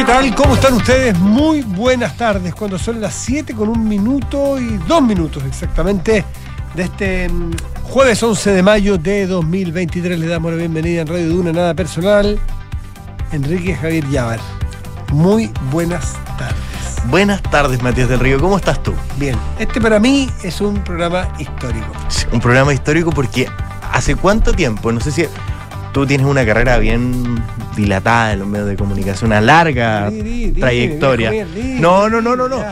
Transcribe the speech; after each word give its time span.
¿Qué 0.00 0.06
tal? 0.06 0.34
¿Cómo 0.34 0.54
están 0.54 0.72
ustedes? 0.72 1.18
Muy 1.18 1.60
buenas 1.60 2.16
tardes, 2.16 2.54
cuando 2.54 2.78
son 2.78 3.02
las 3.02 3.12
7 3.12 3.54
con 3.54 3.68
un 3.68 3.86
minuto 3.86 4.58
y 4.58 4.78
dos 4.88 5.02
minutos 5.02 5.42
exactamente 5.44 6.24
de 6.74 6.82
este 6.82 7.28
mm, 7.28 7.50
jueves 7.82 8.22
11 8.22 8.50
de 8.52 8.62
mayo 8.62 8.96
de 8.96 9.26
2023. 9.26 10.18
Le 10.18 10.26
damos 10.26 10.52
la 10.52 10.56
bienvenida 10.56 11.02
en 11.02 11.06
Radio 11.06 11.28
Duna, 11.28 11.52
nada 11.52 11.74
personal, 11.74 12.40
Enrique 13.32 13.74
Javier 13.74 14.08
Llávar. 14.08 14.40
Muy 15.12 15.50
buenas 15.70 16.14
tardes. 16.38 17.06
Buenas 17.10 17.42
tardes, 17.42 17.82
Matías 17.82 18.08
del 18.08 18.20
Río. 18.20 18.40
¿Cómo 18.40 18.56
estás 18.56 18.82
tú? 18.82 18.94
Bien, 19.18 19.36
este 19.58 19.82
para 19.82 20.00
mí 20.00 20.30
es 20.42 20.62
un 20.62 20.82
programa 20.82 21.28
histórico. 21.38 21.92
Un 22.32 22.40
programa 22.40 22.72
histórico 22.72 23.10
porque 23.10 23.48
hace 23.92 24.16
cuánto 24.16 24.54
tiempo, 24.54 24.92
no 24.92 25.00
sé 25.00 25.12
si 25.12 25.26
tú 25.92 26.06
tienes 26.06 26.26
una 26.26 26.46
carrera 26.46 26.78
bien 26.78 27.44
dilatada 27.76 28.32
en 28.32 28.40
los 28.40 28.48
medios 28.48 28.68
de 28.68 28.76
comunicación, 28.76 29.30
una 29.30 29.40
larga 29.40 30.10
trayectoria. 30.58 31.46
no, 31.78 32.08
no, 32.08 32.20
no, 32.20 32.36
no, 32.36 32.48
no. 32.48 32.62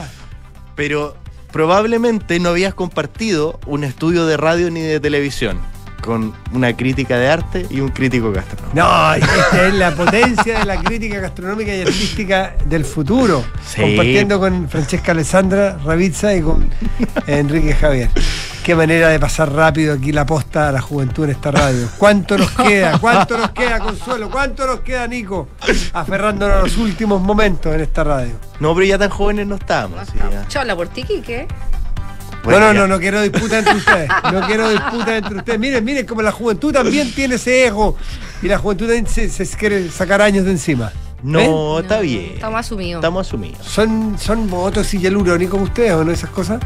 Pero 0.74 1.16
probablemente 1.52 2.38
no 2.40 2.50
habías 2.50 2.74
compartido 2.74 3.58
un 3.66 3.84
estudio 3.84 4.26
de 4.26 4.36
radio 4.36 4.70
ni 4.70 4.80
de 4.80 5.00
televisión 5.00 5.58
con 6.00 6.32
una 6.52 6.76
crítica 6.76 7.18
de 7.18 7.28
arte 7.28 7.66
y 7.70 7.80
un 7.80 7.88
crítico 7.90 8.32
gastronómico. 8.32 8.76
No, 8.76 9.14
esta 9.14 9.66
es 9.66 9.74
la 9.74 9.94
potencia 9.94 10.60
de 10.60 10.64
la 10.64 10.80
crítica 10.80 11.18
gastronómica 11.18 11.74
y 11.74 11.82
artística 11.82 12.54
del 12.66 12.84
futuro. 12.84 13.44
Sí. 13.66 13.80
Compartiendo 13.80 14.38
con 14.38 14.68
Francesca 14.68 15.12
Alessandra 15.12 15.78
Ravizza 15.84 16.34
y 16.34 16.42
con 16.42 16.70
Enrique 17.26 17.74
Javier. 17.74 18.10
Qué 18.68 18.76
manera 18.76 19.08
de 19.08 19.18
pasar 19.18 19.50
rápido 19.50 19.94
aquí 19.94 20.12
la 20.12 20.26
posta 20.26 20.68
a 20.68 20.72
la 20.72 20.82
juventud 20.82 21.24
en 21.24 21.30
esta 21.30 21.50
radio. 21.50 21.88
¿Cuánto 21.96 22.36
nos 22.36 22.50
queda? 22.50 22.98
¿Cuánto 22.98 23.38
nos 23.38 23.50
queda, 23.52 23.78
Consuelo? 23.78 24.28
¿Cuánto 24.30 24.66
nos 24.66 24.80
queda, 24.80 25.06
Nico? 25.08 25.48
Aferrándonos 25.94 26.54
a 26.54 26.60
los 26.64 26.76
últimos 26.76 27.18
momentos 27.22 27.74
en 27.74 27.80
esta 27.80 28.04
radio. 28.04 28.32
No, 28.60 28.74
pero 28.74 28.86
ya 28.86 28.98
tan 28.98 29.08
jóvenes 29.08 29.46
no 29.46 29.54
estábamos. 29.54 30.06
sí, 30.08 30.18
ya. 30.18 30.46
Chola 30.48 30.76
por 30.76 30.88
ti, 30.88 31.02
Quique. 31.02 31.48
Bueno, 32.44 32.60
no, 32.60 32.66
no, 32.66 32.80
no, 32.80 32.88
no 32.88 33.00
quiero 33.00 33.22
disputa 33.22 33.60
entre 33.60 33.74
ustedes. 33.74 34.10
No 34.30 34.46
quiero 34.46 34.68
disputa 34.68 35.16
entre 35.16 35.38
ustedes. 35.38 35.58
Miren, 35.58 35.82
miren, 35.82 36.04
como 36.04 36.20
la 36.20 36.32
juventud 36.32 36.70
también 36.70 37.10
tiene 37.14 37.36
ese 37.36 37.68
ego. 37.68 37.96
Y 38.42 38.48
la 38.48 38.58
juventud 38.58 38.84
también 38.84 39.06
se, 39.06 39.30
se 39.30 39.46
quiere 39.56 39.90
sacar 39.90 40.20
años 40.20 40.44
de 40.44 40.50
encima. 40.50 40.92
No, 41.22 41.78
está 41.78 42.00
bien. 42.00 42.32
estamos 42.34 42.60
asumidos. 42.60 43.00
Estamos 43.00 43.26
asumidos. 43.26 43.66
¿Son, 43.66 44.18
son 44.18 44.46
motos 44.46 44.92
y 44.92 44.98
hialurónicos 44.98 45.52
como 45.52 45.64
ustedes 45.64 45.92
o 45.92 46.04
no? 46.04 46.12
Esas 46.12 46.28
cosas. 46.28 46.60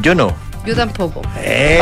Yo 0.00 0.14
no. 0.14 0.53
Yo 0.64 0.74
tampoco. 0.74 1.20
Eh, 1.38 1.78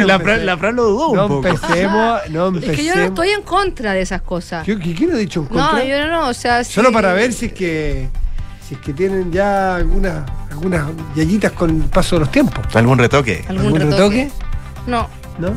la, 0.06 0.18
no 0.18 0.24
Fran, 0.24 0.46
la 0.46 0.56
Fran 0.58 0.76
lo 0.76 0.84
dudó 0.84 1.08
un 1.10 1.16
no 1.16 1.28
poco. 1.28 1.48
empecemos, 1.48 2.20
no 2.30 2.48
empecemos. 2.48 2.62
Es 2.62 2.76
que 2.80 2.84
yo 2.84 2.96
no 2.96 3.02
estoy 3.02 3.28
en 3.30 3.42
contra 3.42 3.92
de 3.92 4.00
esas 4.02 4.22
cosas. 4.22 4.66
¿Yo- 4.66 4.78
¿Quién 4.78 5.12
ha 5.12 5.16
dicho 5.16 5.40
en 5.40 5.46
contra? 5.46 5.72
No, 5.72 5.84
yo 5.84 5.98
no, 6.00 6.08
no, 6.08 6.28
o 6.28 6.34
sea, 6.34 6.64
Solo 6.64 6.88
sí. 6.88 6.94
para 6.94 7.12
ver 7.12 7.32
si 7.32 7.46
es 7.46 7.52
que 7.52 8.08
si 8.66 8.74
es 8.74 8.80
que 8.80 8.92
tienen 8.92 9.30
ya 9.30 9.76
algunas 9.76 10.24
algunas 10.50 10.86
yayitas 11.14 11.52
con 11.52 11.70
el 11.70 11.88
paso 11.88 12.16
de 12.16 12.20
los 12.20 12.30
tiempos. 12.30 12.64
¿Algún 12.74 12.98
retoque? 12.98 13.44
¿Algún, 13.48 13.78
retoque? 13.78 14.30
No, 14.86 15.08
¿No? 15.38 15.52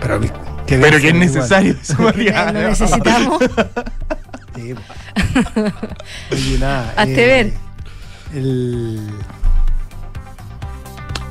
Pero, 0.00 0.20
que 0.20 0.30
Pero 0.66 0.98
que 1.00 1.08
es 1.08 1.14
necesario 1.14 1.74
eso, 1.82 1.94
María. 2.00 2.52
lo 2.52 2.68
necesitamos. 2.68 3.42
Sí. 4.54 4.74
Oye, 6.32 6.58
nada. 6.58 6.92
Hazte 6.96 7.24
eh, 7.40 7.44
ver. 7.44 7.52
El... 8.34 9.10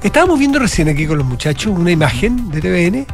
Estábamos 0.04 0.40
viendo 0.40 0.60
recién 0.60 0.88
aquí 0.90 1.06
con 1.08 1.18
los 1.18 1.28
muchachos 1.28 1.74
una 1.78 1.92
imagen 1.92 2.50
de 2.52 2.62
TVN 2.62 3.06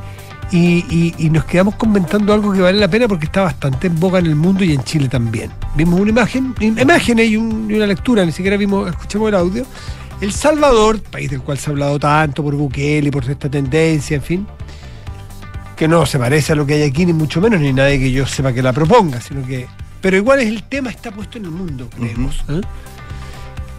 y, 0.52 0.86
y- 0.90 1.16
y 1.18 1.30
nos 1.30 1.46
quedamos 1.46 1.76
comentando 1.76 2.34
algo 2.34 2.52
que 2.52 2.62
vale 2.62 2.80
la 2.80 2.88
pena 2.88 3.08
porque 3.08 3.26
está 3.26 3.42
bastante 3.42 3.88
en 3.88 4.00
boga 4.00 4.20
en 4.20 4.28
el 4.28 4.36
mundo 4.36 4.64
y 4.64 4.74
en 4.74 4.84
Chile 4.84 5.08
también. 5.08 5.50
Vimos 5.76 6.00
una 6.00 6.10
imagen, 6.12 6.54
imágenes 6.60 7.30
y, 7.30 7.38
un- 7.38 7.70
y 7.72 7.74
una 7.76 7.88
lectura, 7.88 8.26
ni 8.26 8.32
siquiera 8.32 8.58
vimos, 8.58 8.90
escuchamos 8.90 9.30
el 9.30 9.36
audio. 9.36 9.66
El 10.22 10.32
Salvador, 10.32 11.02
país 11.02 11.30
del 11.30 11.42
cual 11.42 11.58
se 11.58 11.70
ha 11.70 11.72
hablado 11.72 11.98
tanto 12.00 12.44
por 12.44 12.56
Bukele, 12.56 13.12
por 13.12 13.24
esta 13.30 13.50
tendencia, 13.50 14.16
en 14.16 14.22
fin, 14.22 14.48
que 15.76 15.88
no 15.88 16.06
se 16.06 16.20
parece 16.20 16.54
a 16.54 16.56
lo 16.56 16.66
que 16.66 16.76
hay 16.76 16.84
aquí, 16.84 17.06
ni 17.06 17.14
mucho 17.14 17.42
menos, 17.42 17.60
ni 17.60 17.74
nadie 17.74 17.98
que 18.00 18.12
yo 18.12 18.26
sepa 18.28 18.54
que 18.54 18.62
la 18.62 18.72
proponga, 18.74 19.20
sino 19.20 19.46
que. 19.46 19.66
Pero 20.02 20.18
igual 20.18 20.40
es 20.40 20.48
el 20.50 20.64
tema 20.64 20.92
está 20.92 21.12
puesto 21.12 21.38
en 21.40 21.46
el 21.46 21.52
mundo, 21.52 21.90
creemos. 21.96 22.44
¿eh? 22.50 22.62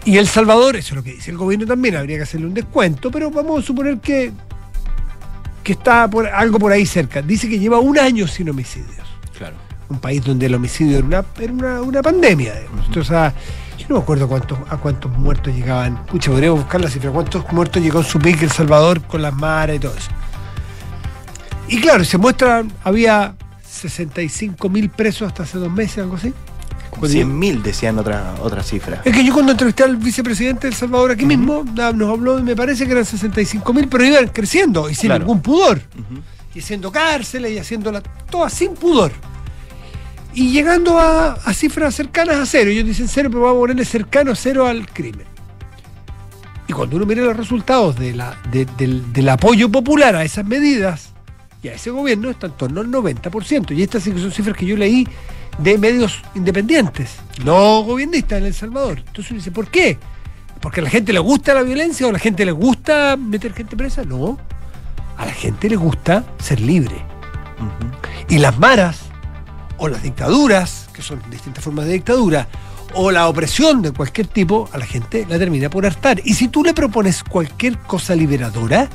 Y 0.05 0.19
El 0.19 0.29
Salvador, 0.29 0.77
eso 0.77 0.91
es 0.91 0.97
lo 0.97 1.03
que 1.03 1.13
dice 1.13 1.31
el 1.31 1.39
gobierno 1.39 1.67
también, 1.67 1.97
habría 1.97 2.19
que 2.19 2.25
hacerle 2.25 2.47
un 2.47 2.55
descuento, 2.55 3.11
pero 3.11 3.31
vamos 3.31 3.63
a 3.63 3.67
suponer 3.67 3.99
que, 3.99 4.33
que 5.63 5.73
está 5.73 6.09
por, 6.09 6.27
algo 6.27 6.59
por 6.59 6.73
ahí 6.73 6.85
cerca. 6.85 7.23
Dice 7.23 7.49
que 7.49 7.59
lleva 7.59 7.79
un 7.79 7.99
año 7.99 8.27
sin 8.27 8.51
homicidios. 8.51 9.07
Claro. 9.37 9.57
Un 9.89 9.99
país 9.99 10.23
donde 10.23 10.47
el 10.47 10.55
homicidio 10.55 10.99
era 10.99 11.07
una, 11.07 11.25
era 11.41 11.53
una, 11.53 11.83
una 11.83 12.03
pandemia. 12.03 12.55
Entonces, 12.87 13.13
ah, 13.13 13.33
yo 13.79 13.87
no 13.89 13.97
me 13.97 14.03
acuerdo 14.03 14.29
cuántos, 14.29 14.59
a 14.69 14.77
cuántos 14.77 15.11
muertos 15.13 15.55
llegaban. 15.55 16.05
Pucha, 16.07 16.31
podríamos 16.31 16.61
buscar 16.61 16.81
la 16.83 16.91
cifra. 16.91 17.11
¿Cuántos 17.11 17.51
muertos 17.53 17.83
llegó 17.83 18.01
en 18.01 18.05
su 18.05 18.19
pique 18.19 18.45
El 18.45 18.51
Salvador 18.51 19.03
con 19.03 19.23
las 19.23 19.35
maras 19.35 19.77
y 19.77 19.79
todo 19.79 19.95
eso? 19.97 20.11
Y 21.69 21.81
claro, 21.81 22.05
se 22.05 22.19
muestra, 22.19 22.63
había 22.83 23.35
65 23.67 24.69
mil 24.69 24.91
presos 24.91 25.29
hasta 25.29 25.45
hace 25.45 25.59
dos 25.59 25.71
meses, 25.71 25.99
algo 25.99 26.17
así. 26.17 26.33
Cuando 27.01 27.19
yo- 27.19 27.27
100.000 27.27 27.63
decían 27.63 27.99
otra, 27.99 28.35
otra 28.41 28.63
cifra. 28.63 29.03
es 29.05 29.13
que 29.15 29.25
yo 29.25 29.33
cuando 29.33 29.53
entrevisté 29.53 29.85
al 29.85 29.97
vicepresidente 29.97 30.63
de 30.67 30.69
El 30.69 30.75
Salvador 30.75 31.11
aquí 31.13 31.27
mismo, 31.27 31.65
nos 31.75 32.11
habló 32.11 32.39
y 32.39 32.43
me 32.43 32.57
parece 32.57 32.87
que 32.87 32.93
eran 32.93 33.05
65 33.05 33.73
mil, 33.73 33.89
pero 33.89 34.05
iban 34.05 34.29
creciendo 34.29 34.89
y 34.91 34.95
sin 34.95 35.09
Claro. 35.09 35.25
ningún 35.25 35.41
pudor. 35.43 35.81
Y 36.55 36.61
haciendo 36.61 36.91
cárceles 36.93 37.53
y 37.53 37.59
haciéndola 37.59 38.01
todas 38.31 38.53
sin 38.53 38.75
pudor. 38.75 39.13
Y 40.35 40.51
llegando 40.53 40.99
a, 40.99 41.35
a 41.35 41.55
cifras 41.55 41.95
cercanas 41.95 42.37
a 42.37 42.47
cero. 42.47 42.71
Ellos 42.71 42.85
dicen 42.87 43.07
cero, 43.09 43.29
pero 43.31 43.43
vamos 43.43 43.57
a 43.57 43.61
ponerle 43.61 43.85
cercano 43.85 44.33
a 44.33 44.35
cero 44.37 44.67
al 44.67 44.87
crimen. 44.89 45.27
Y 46.67 46.73
cuando 46.73 46.97
uno 46.97 47.07
mira 47.07 47.23
los 47.23 47.37
resultados 47.37 47.97
de 47.97 48.15
la, 48.15 48.37
de- 48.51 48.67
del, 48.77 49.13
del 49.13 49.29
apoyo 49.29 49.69
popular 49.71 50.17
a 50.17 50.25
esas 50.25 50.45
medidas 50.45 51.14
y 51.65 51.69
a 51.69 51.75
ese 51.75 51.91
gobierno, 51.91 52.31
está 52.31 52.47
en 52.47 52.53
torno 52.53 52.83
al 52.83 52.89
90%. 52.89 53.75
Y 53.75 53.83
estas 53.83 54.05
son 54.05 54.31
cifras 54.31 54.55
que 54.57 54.67
yo 54.67 54.77
leí 54.77 55.09
de 55.59 55.79
medios 55.79 56.21
independientes, 56.35 57.17
no 57.45 57.83
gobiernistas 57.83 58.41
en 58.41 58.47
El 58.47 58.55
Salvador. 58.55 58.99
Entonces 58.99 59.31
uno 59.31 59.39
dice, 59.39 59.51
¿por 59.51 59.69
qué? 59.69 59.99
¿Porque 60.61 60.81
a 60.81 60.85
la 60.85 60.91
gente 60.91 61.13
le 61.13 61.21
gusta 61.21 61.55
la 61.55 61.63
violencia 61.63 62.07
o 62.07 62.11
a 62.11 62.13
la 62.13 62.19
gente 62.19 62.45
le 62.45 62.53
gusta 62.53 63.17
meter 63.17 63.55
gente 63.55 63.77
presa? 63.77 64.05
No. 64.05 64.39
A 65.17 65.25
la 65.25 65.33
gente 65.33 65.69
le 65.69 65.77
gusta 65.77 66.25
ser 66.39 66.61
libre. 66.61 66.97
Y 68.29 68.39
las 68.39 68.59
maras, 68.59 69.01
o 69.79 69.89
las 69.89 70.03
dictaduras, 70.03 70.89
que 70.93 71.03
son 71.03 71.23
distintas 71.31 71.65
formas 71.65 71.87
de 71.87 71.93
dictadura, 71.95 72.49
o 72.95 73.11
la 73.11 73.29
opresión 73.29 73.81
de 73.81 73.93
cualquier 73.93 74.27
tipo, 74.27 74.69
a 74.73 74.79
la 74.79 74.87
gente 74.87 75.27
la 75.29 75.39
termina 75.39 75.71
por 75.71 75.87
hartar. 75.87 76.21
Y 76.25 76.35
si 76.35 76.49
tú 76.49 76.63
le 76.63 76.75
propones 76.75 77.23
cualquier 77.25 77.79
cosa 77.79 78.15
liberadora, 78.15 78.89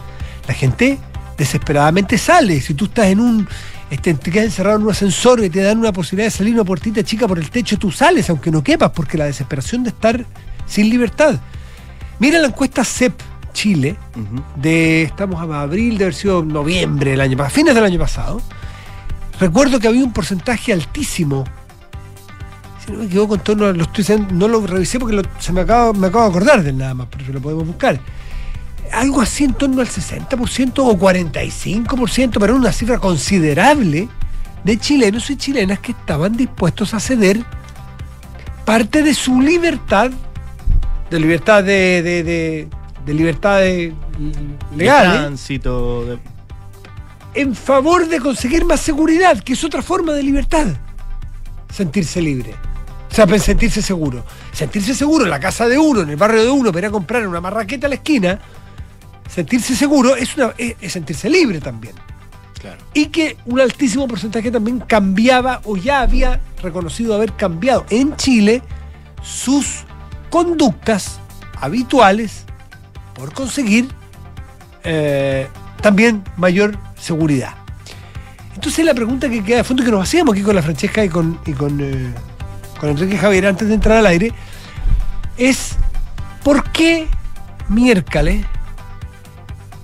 la 0.47 0.53
gente 0.53 0.99
desesperadamente 1.39 2.17
sale. 2.17 2.61
Si 2.61 2.73
tú 2.75 2.85
estás 2.85 3.07
en 3.07 3.19
un. 3.19 3.47
este, 3.89 4.13
te 4.13 4.29
quedas 4.31 4.45
encerrado 4.45 4.77
en 4.77 4.83
un 4.83 4.91
ascensor 4.91 5.43
y 5.43 5.49
te 5.49 5.61
dan 5.61 5.79
una 5.79 5.91
posibilidad 5.91 6.27
de 6.27 6.31
salir 6.37 6.53
una 6.53 6.63
puertita 6.63 7.03
chica 7.03 7.27
por 7.27 7.39
el 7.39 7.49
techo, 7.49 7.77
tú 7.77 7.91
sales, 7.91 8.29
aunque 8.29 8.51
no 8.51 8.63
quepas, 8.63 8.91
porque 8.91 9.17
la 9.17 9.25
desesperación 9.25 9.83
de 9.83 9.89
estar 9.89 10.25
sin 10.67 10.89
libertad. 10.89 11.39
Mira 12.19 12.37
la 12.39 12.47
encuesta 12.47 12.83
CEP 12.83 13.13
Chile, 13.53 13.97
de, 14.57 15.03
estamos 15.03 15.41
a 15.41 15.61
abril, 15.61 15.97
de 15.97 16.03
haber 16.05 16.13
sido 16.13 16.43
noviembre 16.45 17.11
del 17.11 17.21
año 17.21 17.35
pasado, 17.37 17.55
fines 17.55 17.73
del 17.75 17.83
año 17.83 17.97
pasado, 17.99 18.41
recuerdo 19.39 19.79
que 19.79 19.87
había 19.87 20.03
un 20.03 20.13
porcentaje 20.13 20.71
altísimo. 20.71 21.45
Si 22.85 22.91
no 22.91 22.99
me 22.99 23.05
equivoco, 23.05 23.35
en 23.35 23.41
torno 23.41 23.65
a, 23.65 23.73
lo 23.73 23.83
estoy 23.83 24.03
diciendo- 24.03 24.27
no 24.33 24.47
lo 24.47 24.65
revisé 24.67 24.99
porque 24.99 25.15
lo- 25.15 25.23
se 25.39 25.51
me 25.51 25.61
acaba, 25.61 25.93
me 25.93 26.07
acabo 26.07 26.25
de 26.25 26.29
acordar 26.29 26.63
del 26.63 26.77
nada 26.77 26.93
más, 26.93 27.07
pero 27.09 27.33
lo 27.33 27.41
podemos 27.41 27.65
buscar. 27.65 27.99
Algo 28.93 29.21
así 29.21 29.43
en 29.43 29.53
torno 29.53 29.81
al 29.81 29.87
60% 29.87 30.73
o 30.79 30.97
45%, 30.97 32.31
pero 32.33 32.45
era 32.45 32.53
una 32.55 32.71
cifra 32.71 32.97
considerable 32.99 34.07
de 34.63 34.77
chilenos 34.79 35.29
y 35.29 35.37
chilenas 35.37 35.79
que 35.79 35.91
estaban 35.91 36.35
dispuestos 36.35 36.93
a 36.93 36.99
ceder 36.99 37.43
parte 38.65 39.01
de 39.03 39.13
su 39.13 39.41
libertad, 39.41 40.11
de 41.09 41.19
libertad 41.19 41.63
de, 41.63 42.01
de, 42.03 42.23
de- 42.23 42.67
de 43.05 43.13
libertad 43.13 43.59
de- 43.59 43.93
De 44.71 44.75
legal, 44.77 45.07
¿eh? 45.07 45.17
Tránsito. 45.19 46.05
de- 46.05 46.19
en 47.35 47.55
favor 47.55 48.07
de 48.07 48.19
conseguir 48.19 48.65
más 48.65 48.79
seguridad, 48.81 49.39
que 49.39 49.53
es 49.53 49.63
otra 49.63 49.81
forma 49.81 50.13
de 50.13 50.23
libertad. 50.23 50.67
Sentirse 51.71 52.21
libre. 52.21 52.53
O 53.11 53.13
sea, 53.15 53.25
sentirse 53.39 53.81
seguro. 53.81 54.23
Sentirse 54.51 54.93
seguro 54.93 55.23
en 55.25 55.29
la 55.31 55.39
casa 55.39 55.67
de 55.67 55.77
uno, 55.77 56.01
en 56.01 56.09
el 56.09 56.15
barrio 56.15 56.43
de 56.43 56.49
uno, 56.51 56.71
para 56.71 56.79
ir 56.79 56.85
a 56.87 56.91
comprar 56.91 57.27
una 57.27 57.39
marraqueta 57.41 57.87
a 57.87 57.89
la 57.89 57.95
esquina, 57.95 58.39
sentirse 59.29 59.75
seguro 59.75 60.15
es, 60.15 60.35
una, 60.35 60.53
es, 60.57 60.75
es 60.81 60.93
sentirse 60.93 61.29
libre 61.29 61.59
también. 61.59 61.95
Claro. 62.59 62.81
Y 62.93 63.05
que 63.05 63.37
un 63.45 63.59
altísimo 63.61 64.07
porcentaje 64.07 64.51
también 64.51 64.79
cambiaba 64.79 65.61
o 65.63 65.77
ya 65.77 66.01
había 66.01 66.41
reconocido 66.61 67.15
haber 67.15 67.33
cambiado 67.33 67.85
en 67.89 68.17
Chile 68.17 68.61
sus 69.23 69.83
conductas 70.29 71.19
habituales 71.61 72.45
por 73.13 73.33
conseguir 73.33 73.87
eh, 74.83 75.47
también 75.81 76.23
mayor 76.37 76.77
seguridad. 76.99 77.55
Entonces 78.55 78.83
la 78.85 78.93
pregunta 78.93 79.29
que 79.29 79.43
queda 79.43 79.57
de 79.57 79.63
fondo 79.63 79.83
que 79.83 79.91
nos 79.91 80.03
hacíamos 80.03 80.33
aquí 80.33 80.43
con 80.43 80.55
la 80.55 80.61
Francesca 80.61 81.03
y 81.03 81.09
con, 81.09 81.39
y 81.45 81.53
con, 81.53 81.79
eh, 81.81 82.13
con 82.79 82.89
Enrique 82.89 83.17
Javier 83.17 83.47
antes 83.47 83.67
de 83.67 83.73
entrar 83.73 83.97
al 83.97 84.05
aire, 84.05 84.33
es 85.37 85.75
por 86.43 86.69
qué 86.71 87.07
miércoles 87.69 88.45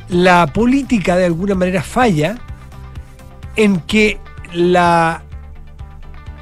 la 0.10 0.48
política 0.48 1.16
de 1.16 1.26
alguna 1.26 1.56
manera 1.56 1.82
falla 1.82 2.38
en 3.56 3.80
que 3.82 4.20
la 4.54 5.24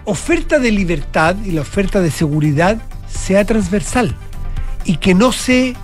oferta 0.06 0.60
de 0.60 0.71
libertad 0.71 1.36
y 1.45 1.51
la 1.51 1.62
oferta 1.62 2.01
de 2.01 2.12
seguridad 2.12 2.81
sea 3.07 3.45
transversal 3.45 4.15
y 4.86 4.98
que 4.98 5.13
no 5.13 5.31
se 5.31 5.75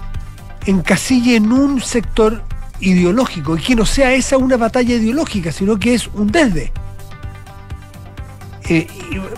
encasille 0.66 1.36
en 1.36 1.52
un 1.52 1.82
sector 1.82 2.44
ideológico 2.82 3.58
y 3.58 3.62
que 3.62 3.76
no 3.76 3.86
sea 3.86 4.14
esa 4.14 4.38
una 4.38 4.58
batalla 4.58 4.96
ideológica, 4.96 5.52
sino 5.52 5.80
que 5.80 5.94
es 5.94 6.08
un 6.08 6.28
desde. 6.28 6.72
Eh, 8.68 8.88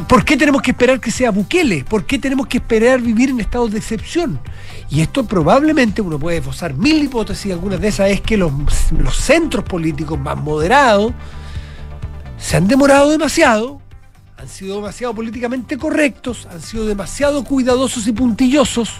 ¿Por 0.08 0.26
qué 0.26 0.36
tenemos 0.36 0.62
que 0.62 0.72
esperar 0.72 1.00
que 1.00 1.12
sea 1.12 1.32
Bukele? 1.32 1.84
¿Por 1.86 2.06
qué 2.06 2.20
tenemos 2.20 2.48
que 2.48 2.58
esperar 2.58 3.02
vivir 3.02 3.30
en 3.30 3.40
estados 3.40 3.72
de 3.72 3.78
excepción? 3.78 4.40
Y 4.90 5.02
esto 5.02 5.26
probablemente 5.26 6.02
uno 6.02 6.20
puede 6.20 6.38
esbozar 6.38 6.74
mil 6.74 7.04
hipótesis, 7.04 7.52
algunas 7.52 7.80
de 7.80 7.88
esas 7.88 8.10
es 8.10 8.22
que 8.22 8.38
los, 8.38 8.52
los 8.92 9.16
centros 9.16 9.64
políticos 9.64 10.20
más 10.20 10.38
moderados 10.38 11.14
se 12.38 12.58
han 12.58 12.68
demorado 12.68 13.10
demasiado, 13.10 13.82
han 14.38 14.50
sido 14.50 14.78
demasiado 14.78 15.14
políticamente 15.14 15.78
correctos, 15.78 16.48
han 16.52 16.62
sido 16.62 16.86
demasiado 16.86 17.44
cuidadosos 17.44 18.08
y 18.08 18.12
puntillosos, 18.12 18.92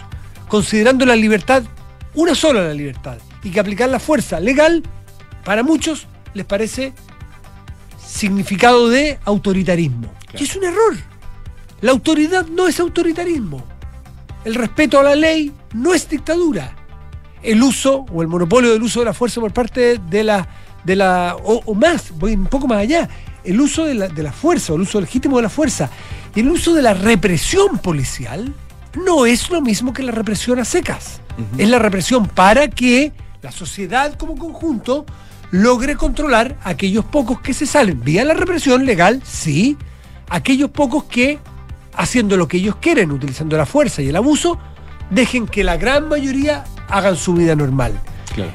considerando 0.48 1.04
la 1.04 1.16
libertad 1.16 1.64
una 2.14 2.34
sola 2.34 2.62
la 2.62 2.74
libertad 2.74 3.18
y 3.42 3.50
que 3.50 3.60
aplicar 3.60 3.88
la 3.88 3.98
fuerza 3.98 4.38
legal 4.38 4.82
para 5.44 5.62
muchos 5.62 6.06
les 6.34 6.44
parece 6.44 6.92
significado 8.06 8.88
de 8.88 9.18
autoritarismo. 9.24 10.12
Y 10.38 10.44
es 10.44 10.56
un 10.56 10.64
error. 10.64 10.96
La 11.80 11.90
autoridad 11.90 12.46
no 12.46 12.68
es 12.68 12.78
autoritarismo. 12.80 13.64
El 14.44 14.54
respeto 14.54 14.98
a 14.98 15.02
la 15.02 15.14
ley 15.14 15.52
no 15.74 15.94
es 15.94 16.08
dictadura. 16.08 16.76
El 17.42 17.62
uso 17.62 18.06
o 18.12 18.22
el 18.22 18.28
monopolio 18.28 18.72
del 18.72 18.82
uso 18.82 19.00
de 19.00 19.06
la 19.06 19.14
fuerza 19.14 19.40
por 19.40 19.52
parte 19.52 19.98
de 19.98 20.24
la, 20.24 20.48
de 20.84 20.96
la 20.96 21.36
o, 21.42 21.74
más, 21.74 22.12
voy 22.18 22.34
un 22.34 22.46
poco 22.46 22.68
más 22.68 22.78
allá, 22.78 23.08
el 23.44 23.60
uso 23.60 23.84
de 23.84 23.94
la, 23.94 24.08
de 24.08 24.22
la 24.22 24.32
fuerza, 24.32 24.72
o 24.72 24.76
el 24.76 24.82
uso 24.82 25.00
legítimo 25.00 25.36
de 25.36 25.42
la 25.42 25.48
fuerza 25.48 25.90
y 26.34 26.40
el 26.40 26.48
uso 26.48 26.74
de 26.74 26.82
la 26.82 26.94
represión 26.94 27.78
policial 27.78 28.54
no 29.04 29.26
es 29.26 29.50
lo 29.50 29.60
mismo 29.60 29.92
que 29.92 30.02
la 30.02 30.12
represión 30.12 30.58
a 30.58 30.64
secas. 30.64 31.20
Es 31.56 31.68
la 31.68 31.78
represión 31.78 32.28
para 32.28 32.68
que 32.68 33.12
la 33.40 33.50
sociedad 33.50 34.16
como 34.18 34.36
conjunto 34.36 35.06
logre 35.50 35.96
controlar 35.96 36.58
a 36.62 36.70
aquellos 36.70 37.04
pocos 37.04 37.40
que 37.40 37.54
se 37.54 37.66
salen 37.66 38.02
vía 38.02 38.24
la 38.24 38.34
represión 38.34 38.84
legal, 38.84 39.22
sí, 39.24 39.76
aquellos 40.32 40.70
pocos 40.70 41.04
que, 41.04 41.38
haciendo 41.94 42.36
lo 42.36 42.48
que 42.48 42.56
ellos 42.56 42.76
quieren, 42.76 43.12
utilizando 43.12 43.56
la 43.56 43.66
fuerza 43.66 44.02
y 44.02 44.08
el 44.08 44.16
abuso, 44.16 44.58
dejen 45.10 45.46
que 45.46 45.62
la 45.62 45.76
gran 45.76 46.08
mayoría 46.08 46.64
hagan 46.88 47.16
su 47.16 47.34
vida 47.34 47.54
normal. 47.54 48.00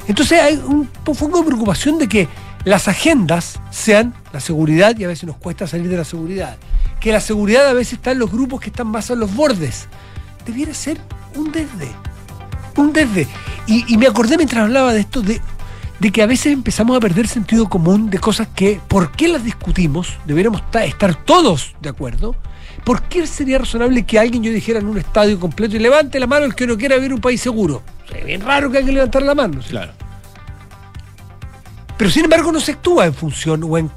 Entonces 0.08 0.40
hay 0.40 0.56
un 0.56 0.86
poco 0.86 1.38
de 1.38 1.44
preocupación 1.44 1.98
de 1.98 2.08
que 2.08 2.28
las 2.64 2.88
agendas 2.88 3.60
sean 3.70 4.12
la 4.32 4.40
seguridad, 4.40 4.98
y 4.98 5.04
a 5.04 5.08
veces 5.08 5.24
nos 5.24 5.36
cuesta 5.36 5.68
salir 5.68 5.88
de 5.88 5.96
la 5.96 6.04
seguridad, 6.04 6.58
que 7.00 7.12
la 7.12 7.20
seguridad 7.20 7.68
a 7.68 7.72
veces 7.72 7.94
está 7.94 8.10
en 8.10 8.18
los 8.18 8.30
grupos 8.30 8.60
que 8.60 8.70
están 8.70 8.88
más 8.88 9.10
a 9.12 9.14
los 9.14 9.32
bordes. 9.34 9.86
Debiera 10.44 10.74
ser 10.74 10.98
un 11.36 11.52
desde. 11.52 11.92
Un 12.76 12.92
desde. 12.92 13.28
Y, 13.68 13.96
me 13.96 14.06
acordé 14.08 14.36
mientras 14.36 14.64
hablaba 14.64 14.92
de 14.92 15.00
esto, 15.00 15.20
de, 15.22 15.40
de, 15.98 16.12
que 16.12 16.22
a 16.22 16.26
veces 16.26 16.52
empezamos 16.52 16.96
a 16.96 17.00
perder 17.00 17.26
sentido 17.26 17.68
común 17.68 18.10
de 18.10 18.18
cosas 18.18 18.48
que, 18.54 18.80
¿por 18.88 19.12
qué 19.12 19.28
las 19.28 19.44
discutimos? 19.44 20.14
Deberíamos 20.24 20.62
estar 20.72 21.14
todos 21.24 21.74
de 21.80 21.88
acuerdo. 21.88 22.34
¿Por 22.84 23.02
qué 23.02 23.26
sería 23.26 23.58
razonable 23.58 24.06
que 24.06 24.18
alguien 24.18 24.42
yo 24.42 24.52
dijera 24.52 24.78
en 24.78 24.86
un 24.86 24.98
estadio 24.98 25.38
completo 25.38 25.76
y 25.76 25.78
levante 25.78 26.18
la 26.18 26.26
mano 26.26 26.46
el 26.46 26.54
que 26.54 26.66
no 26.66 26.76
quiera 26.76 26.96
vivir 26.96 27.12
un 27.12 27.20
país 27.20 27.40
seguro? 27.40 27.82
Es 28.14 28.24
bien 28.24 28.40
raro 28.40 28.70
que 28.70 28.78
hay 28.78 28.84
que 28.84 28.92
levantar 28.92 29.22
la 29.22 29.34
mano. 29.34 29.60
Claro. 29.68 29.92
Pero 31.98 32.10
sin 32.10 32.24
embargo 32.24 32.52
no 32.52 32.60
se 32.60 32.72
actúa 32.72 33.06
en 33.06 33.14
función 33.14 33.64
o 33.64 33.76
en, 33.76 33.90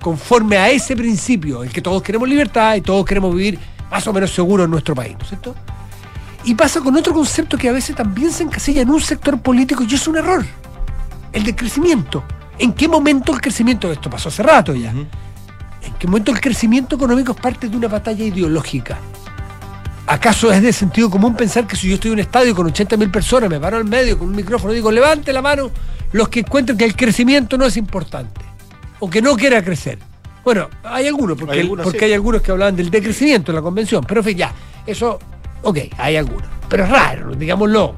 conforme 0.00 0.56
a 0.56 0.70
ese 0.70 0.96
principio, 0.96 1.62
el 1.62 1.70
que 1.70 1.82
todos 1.82 2.02
queremos 2.02 2.28
libertad 2.28 2.74
y 2.76 2.80
todos 2.80 3.04
queremos 3.04 3.34
vivir 3.34 3.58
más 3.90 4.06
o 4.06 4.12
menos 4.12 4.32
seguros 4.32 4.64
en 4.64 4.70
nuestro 4.70 4.94
país, 4.94 5.12
¿no 5.12 5.22
es 5.22 5.28
cierto? 5.28 5.54
Y 6.44 6.54
pasa 6.54 6.80
con 6.80 6.96
otro 6.96 7.12
concepto 7.12 7.56
que 7.56 7.68
a 7.68 7.72
veces 7.72 7.94
también 7.94 8.32
se 8.32 8.42
encasilla 8.42 8.82
en 8.82 8.90
un 8.90 9.00
sector 9.00 9.40
político 9.40 9.84
y 9.88 9.94
es 9.94 10.08
un 10.08 10.16
error, 10.16 10.44
el 11.32 11.44
del 11.44 11.54
crecimiento. 11.54 12.24
¿En 12.58 12.72
qué 12.72 12.88
momento 12.88 13.32
el 13.32 13.40
crecimiento, 13.40 13.90
esto 13.90 14.10
pasó 14.10 14.28
hace 14.28 14.42
rato 14.42 14.74
ya, 14.74 14.90
en 14.90 15.08
qué 15.98 16.06
momento 16.06 16.32
el 16.32 16.40
crecimiento 16.40 16.96
económico 16.96 17.32
es 17.32 17.40
parte 17.40 17.68
de 17.68 17.76
una 17.76 17.88
batalla 17.88 18.24
ideológica? 18.24 18.98
¿Acaso 20.06 20.52
es 20.52 20.60
de 20.60 20.72
sentido 20.72 21.08
común 21.08 21.36
pensar 21.36 21.66
que 21.66 21.76
si 21.76 21.88
yo 21.88 21.94
estoy 21.94 22.10
en 22.10 22.14
un 22.14 22.20
estadio 22.20 22.54
con 22.54 22.66
80.000 22.66 23.10
personas, 23.10 23.48
me 23.48 23.60
paro 23.60 23.76
al 23.76 23.84
medio 23.84 24.18
con 24.18 24.28
un 24.28 24.36
micrófono 24.36 24.72
y 24.72 24.76
digo, 24.76 24.90
levante 24.90 25.32
la 25.32 25.40
mano 25.40 25.70
los 26.10 26.28
que 26.28 26.40
encuentran 26.40 26.76
que 26.76 26.84
el 26.84 26.96
crecimiento 26.96 27.56
no 27.56 27.64
es 27.64 27.76
importante 27.76 28.40
o 28.98 29.08
que 29.08 29.22
no 29.22 29.36
quiera 29.36 29.62
crecer? 29.62 29.98
Bueno, 30.44 30.68
hay 30.82 31.06
algunos, 31.06 31.38
porque, 31.38 31.60
hay 31.60 31.68
porque 31.68 32.04
hay 32.04 32.12
algunos 32.12 32.42
que 32.42 32.50
hablaban 32.50 32.74
del 32.74 32.90
decrecimiento 32.90 33.52
en 33.52 33.56
la 33.56 33.62
convención, 33.62 34.04
pero 34.06 34.20
en 34.20 34.24
fin, 34.24 34.36
ya, 34.36 34.52
eso, 34.86 35.20
ok, 35.62 35.78
hay 35.98 36.16
algunos. 36.16 36.48
Pero 36.68 36.84
es 36.84 36.90
raro, 36.90 37.34
digámoslo, 37.34 37.94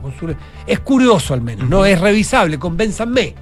es 0.66 0.80
curioso 0.80 1.34
al 1.34 1.42
menos, 1.42 1.68
no 1.68 1.84
es 1.84 2.00
revisable, 2.00 2.58
convénzanme, 2.58 3.34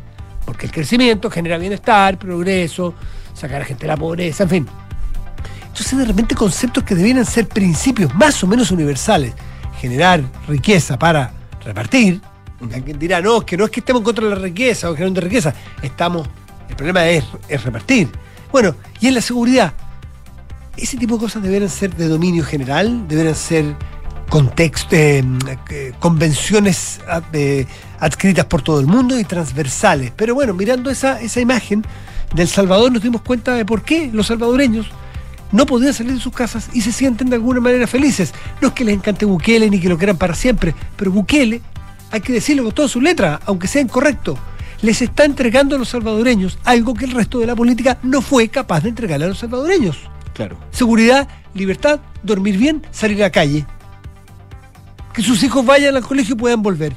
porque 0.44 0.66
el 0.66 0.72
crecimiento 0.72 1.30
genera 1.30 1.56
bienestar, 1.58 2.18
progreso, 2.18 2.94
sacar 3.32 3.56
a 3.56 3.58
la 3.60 3.64
gente 3.64 3.82
de 3.82 3.88
la 3.88 3.96
pobreza, 3.96 4.42
en 4.42 4.48
fin. 4.48 4.68
Entonces 5.68 5.98
de 5.98 6.04
repente 6.04 6.34
conceptos 6.34 6.84
que 6.84 6.94
debieran 6.94 7.24
ser 7.24 7.48
principios 7.48 8.14
más 8.14 8.42
o 8.44 8.46
menos 8.46 8.70
universales, 8.70 9.32
generar 9.80 10.22
riqueza 10.46 10.98
para 10.98 11.32
repartir, 11.64 12.20
alguien 12.74 12.98
dirá, 12.98 13.20
no, 13.20 13.40
que 13.40 13.56
no 13.56 13.64
es 13.64 13.70
que 13.70 13.80
estemos 13.80 14.02
contra 14.02 14.24
la 14.26 14.34
riqueza 14.34 14.90
o 14.90 14.94
generando 14.94 15.20
riqueza, 15.20 15.54
estamos, 15.82 16.28
el 16.68 16.76
problema 16.76 17.06
es, 17.06 17.24
es 17.48 17.64
repartir. 17.64 18.08
Bueno, 18.52 18.74
y 19.00 19.08
en 19.08 19.14
la 19.14 19.22
seguridad, 19.22 19.72
ese 20.76 20.96
tipo 20.96 21.14
de 21.14 21.20
cosas 21.22 21.42
deberían 21.42 21.70
ser 21.70 21.94
de 21.96 22.06
dominio 22.06 22.44
general, 22.44 23.08
deberían 23.08 23.34
ser 23.34 23.64
contexto, 24.32 24.96
eh, 24.96 25.92
convenciones 25.98 27.00
adscritas 28.00 28.46
por 28.46 28.62
todo 28.62 28.80
el 28.80 28.86
mundo 28.86 29.18
y 29.20 29.24
transversales. 29.24 30.10
Pero 30.16 30.34
bueno, 30.34 30.54
mirando 30.54 30.88
esa, 30.88 31.20
esa 31.20 31.38
imagen 31.38 31.84
del 32.34 32.48
Salvador 32.48 32.90
nos 32.90 33.02
dimos 33.02 33.20
cuenta 33.20 33.52
de 33.52 33.66
por 33.66 33.82
qué 33.82 34.08
los 34.10 34.28
salvadoreños 34.28 34.86
no 35.52 35.66
podían 35.66 35.92
salir 35.92 36.14
de 36.14 36.18
sus 36.18 36.32
casas 36.32 36.70
y 36.72 36.80
se 36.80 36.92
sienten 36.92 37.28
de 37.28 37.36
alguna 37.36 37.60
manera 37.60 37.86
felices. 37.86 38.32
No 38.62 38.68
es 38.68 38.74
que 38.74 38.86
les 38.86 38.94
encante 38.94 39.26
Bukele 39.26 39.68
ni 39.68 39.78
que 39.78 39.90
lo 39.90 39.98
quieran 39.98 40.16
para 40.16 40.34
siempre, 40.34 40.74
pero 40.96 41.10
Bukele, 41.10 41.60
hay 42.10 42.22
que 42.22 42.32
decirlo 42.32 42.64
con 42.64 42.72
toda 42.72 42.88
su 42.88 43.02
letra, 43.02 43.38
aunque 43.44 43.68
sea 43.68 43.82
incorrecto, 43.82 44.38
les 44.80 45.02
está 45.02 45.26
entregando 45.26 45.76
a 45.76 45.78
los 45.78 45.90
salvadoreños 45.90 46.58
algo 46.64 46.94
que 46.94 47.04
el 47.04 47.10
resto 47.10 47.38
de 47.38 47.48
la 47.48 47.54
política 47.54 47.98
no 48.02 48.22
fue 48.22 48.48
capaz 48.48 48.80
de 48.80 48.88
entregarle 48.88 49.26
a 49.26 49.28
los 49.28 49.40
salvadoreños. 49.40 49.98
Claro. 50.32 50.56
Seguridad, 50.70 51.28
libertad, 51.52 52.00
dormir 52.22 52.56
bien, 52.56 52.80
salir 52.92 53.18
a 53.18 53.26
la 53.26 53.30
calle. 53.30 53.66
Que 55.12 55.22
sus 55.22 55.42
hijos 55.42 55.64
vayan 55.64 55.96
al 55.96 56.02
colegio 56.02 56.34
y 56.34 56.38
puedan 56.38 56.62
volver. 56.62 56.94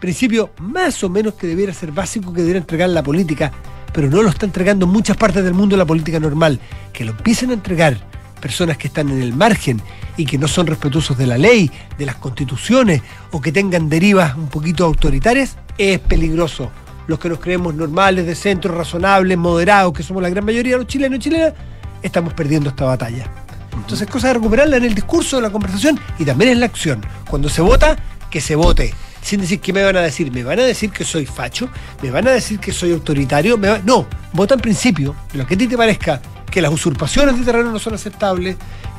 Principio 0.00 0.50
más 0.58 1.02
o 1.04 1.08
menos 1.08 1.34
que 1.34 1.46
debiera 1.46 1.72
ser 1.72 1.92
básico 1.92 2.32
que 2.32 2.40
debiera 2.40 2.58
entregar 2.58 2.88
la 2.90 3.02
política 3.02 3.52
pero 3.92 4.08
no 4.08 4.22
lo 4.22 4.28
está 4.28 4.46
entregando 4.46 4.86
en 4.86 4.92
muchas 4.92 5.16
partes 5.16 5.44
del 5.44 5.54
mundo 5.54 5.76
la 5.76 5.84
política 5.84 6.20
normal. 6.20 6.60
Que 6.92 7.04
lo 7.04 7.12
empiecen 7.12 7.50
a 7.50 7.54
entregar 7.54 7.96
personas 8.40 8.78
que 8.78 8.86
están 8.88 9.10
en 9.10 9.20
el 9.20 9.34
margen 9.34 9.82
y 10.16 10.24
que 10.24 10.38
no 10.38 10.48
son 10.48 10.66
respetuosos 10.66 11.18
de 11.18 11.26
la 11.26 11.38
ley, 11.38 11.70
de 11.98 12.06
las 12.06 12.16
constituciones 12.16 13.02
o 13.32 13.40
que 13.40 13.52
tengan 13.52 13.88
derivas 13.88 14.36
un 14.36 14.48
poquito 14.48 14.84
autoritarias, 14.84 15.56
es 15.78 15.98
peligroso. 15.98 16.70
Los 17.06 17.18
que 17.18 17.28
nos 17.28 17.40
creemos 17.40 17.74
normales, 17.74 18.26
de 18.26 18.34
centro, 18.34 18.74
razonables, 18.74 19.36
moderados, 19.36 19.92
que 19.92 20.02
somos 20.02 20.22
la 20.22 20.30
gran 20.30 20.44
mayoría 20.44 20.72
de 20.72 20.78
los 20.78 20.86
chilenos 20.86 21.18
y 21.18 21.22
chilenas, 21.22 21.54
estamos 22.02 22.32
perdiendo 22.34 22.70
esta 22.70 22.84
batalla. 22.84 23.30
Entonces, 23.72 24.08
cosa 24.08 24.28
de 24.28 24.34
recuperarla 24.34 24.76
en 24.76 24.84
el 24.84 24.94
discurso, 24.94 25.38
en 25.38 25.44
la 25.44 25.50
conversación 25.50 25.98
y 26.18 26.24
también 26.24 26.52
en 26.52 26.60
la 26.60 26.66
acción. 26.66 27.04
Cuando 27.28 27.48
se 27.48 27.62
vota, 27.62 27.96
que 28.30 28.40
se 28.40 28.54
vote 28.54 28.94
sin 29.22 29.40
decir 29.40 29.60
qué 29.60 29.72
me 29.72 29.82
van 29.82 29.96
a 29.96 30.00
decir. 30.00 30.30
¿Me 30.32 30.42
van 30.42 30.58
a 30.60 30.64
decir 30.64 30.90
que 30.90 31.04
soy 31.04 31.26
facho? 31.26 31.68
¿Me 32.02 32.10
van 32.10 32.26
a 32.28 32.30
decir 32.30 32.58
que 32.58 32.72
soy 32.72 32.92
autoritario? 32.92 33.58
No, 33.84 34.06
vota 34.32 34.54
en 34.54 34.60
principio, 34.60 35.14
lo 35.34 35.46
que 35.46 35.54
a 35.54 35.58
ti 35.58 35.66
te 35.66 35.76
parezca, 35.76 36.20
que 36.50 36.60
las 36.60 36.72
usurpaciones 36.72 37.38
de 37.38 37.44
terreno 37.44 37.70
no 37.70 37.78
son 37.78 37.94
aceptables, 37.94 38.56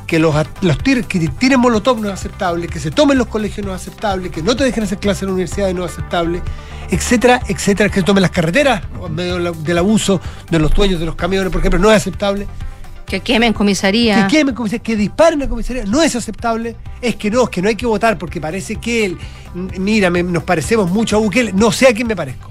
que 0.08 0.20
los, 0.20 0.36
los 0.62 0.78
que 0.78 1.30
tiren 1.40 1.60
molotov 1.60 2.00
no 2.00 2.08
es 2.08 2.14
aceptable, 2.14 2.68
que 2.68 2.80
se 2.80 2.92
tomen 2.92 3.18
los 3.18 3.28
colegios 3.28 3.66
no 3.66 3.74
es 3.74 3.82
aceptable, 3.82 4.30
que 4.30 4.42
no 4.42 4.56
te 4.56 4.64
dejen 4.64 4.84
hacer 4.84 5.00
clases 5.00 5.24
en 5.24 5.30
la 5.30 5.34
universidad 5.34 5.74
no 5.74 5.86
es 5.86 5.94
aceptable, 5.94 6.42
etcétera, 6.90 7.40
etcétera, 7.48 7.90
que 7.90 8.02
se 8.02 8.04
tomen 8.04 8.22
las 8.22 8.32
carreteras 8.32 8.84
en 9.06 9.16
medio 9.16 9.54
del 9.54 9.78
abuso 9.78 10.20
de 10.50 10.60
los 10.60 10.74
dueños 10.74 11.00
de 11.00 11.06
los 11.06 11.16
camiones, 11.16 11.52
por 11.52 11.60
ejemplo, 11.60 11.80
no 11.80 11.90
es 11.92 11.98
aceptable. 11.98 12.48
Que 13.12 13.20
quemen 13.20 13.52
comisaría. 13.52 14.26
Que 14.26 14.38
quemen 14.38 14.56
comisaría, 14.56 14.82
que 14.82 14.96
disparen 14.96 15.42
a 15.42 15.50
comisaría, 15.50 15.84
no 15.84 16.02
es 16.02 16.16
aceptable. 16.16 16.78
Es 17.02 17.18
que 17.18 17.30
no, 17.30 17.44
es 17.44 17.50
que 17.50 17.62
no 17.62 17.68
hay 17.68 17.76
que 17.76 17.86
votar 17.86 18.18
porque 18.18 18.40
parece 18.40 18.78
que 18.78 19.04
él, 19.04 19.18
mira, 19.54 20.10
nos 20.10 20.44
parecemos 20.44 20.90
mucho 20.90 21.18
a 21.18 21.20
Bukele, 21.20 21.52
no 21.52 21.74
sé 21.74 21.90
a 21.90 21.94
quién 21.94 22.08
me 22.08 22.16
parezco. 22.16 22.50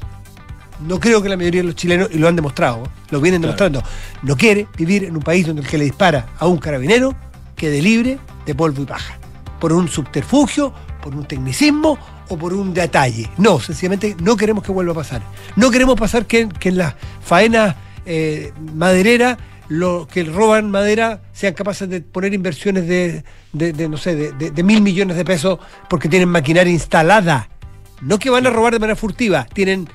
No 0.87 1.01
creo 1.01 1.23
que 1.23 1.31
la 1.31 1.39
mayoría 1.39 1.63
de 1.63 1.69
los 1.69 1.77
chilenos, 1.77 2.09
y 2.13 2.19
lo 2.19 2.29
han 2.29 2.37
demostrado, 2.37 2.83
lo 3.09 3.23
vienen 3.23 3.41
demostrando, 3.41 3.83
no 4.23 4.37
quiere 4.37 4.67
vivir 4.77 5.05
en 5.05 5.17
un 5.17 5.23
país 5.23 5.47
donde 5.47 5.63
el 5.63 5.69
que 5.69 5.79
le 5.79 5.85
dispara 5.85 6.27
a 6.39 6.47
un 6.47 6.59
carabinero 6.59 7.15
quede 7.57 7.81
libre 7.81 8.19
de 8.45 8.55
polvo 8.55 8.83
y 8.83 8.85
paja. 8.85 9.19
Por 9.59 9.73
un 9.73 9.89
subterfugio, 9.89 10.75
por 11.03 11.15
un 11.15 11.25
tecnicismo 11.25 11.97
o 12.29 12.37
por 12.37 12.53
un 12.53 12.75
detalle. 12.75 13.31
No, 13.39 13.61
sencillamente 13.61 14.15
no 14.21 14.37
queremos 14.37 14.63
que 14.63 14.73
vuelva 14.73 14.93
a 14.93 14.97
pasar. 14.97 15.23
No 15.57 15.71
queremos 15.71 15.99
pasar 15.99 16.27
que, 16.27 16.51
que 16.51 16.69
en 16.69 16.77
las 16.77 16.97
faenas 17.23 17.77
eh, 18.05 18.53
madereras 18.75 19.39
los 19.71 20.09
que 20.09 20.25
roban 20.25 20.69
madera 20.71 21.23
sean 21.33 21.55
capaces 21.55 21.89
de 21.89 22.01
poner 22.01 22.35
inversiones 22.35 22.87
de, 22.89 23.25
de- 23.53 23.73
de, 23.73 23.89
no 23.89 23.97
sé, 23.97 24.17
de, 24.17 24.51
de- 24.51 24.63
mil 24.65 24.83
millones 24.83 25.17
de 25.17 25.25
pesos 25.25 25.61
porque 25.89 26.09
tienen 26.09 26.29
maquinaria 26.29 26.73
instalada. 26.73 27.49
No 28.03 28.19
que 28.19 28.31
van 28.31 28.47
a 28.47 28.51
robar 28.51 28.73
de 28.73 28.81
manera 28.81 28.97
furtiva, 28.97 29.45
tienen 29.55 29.89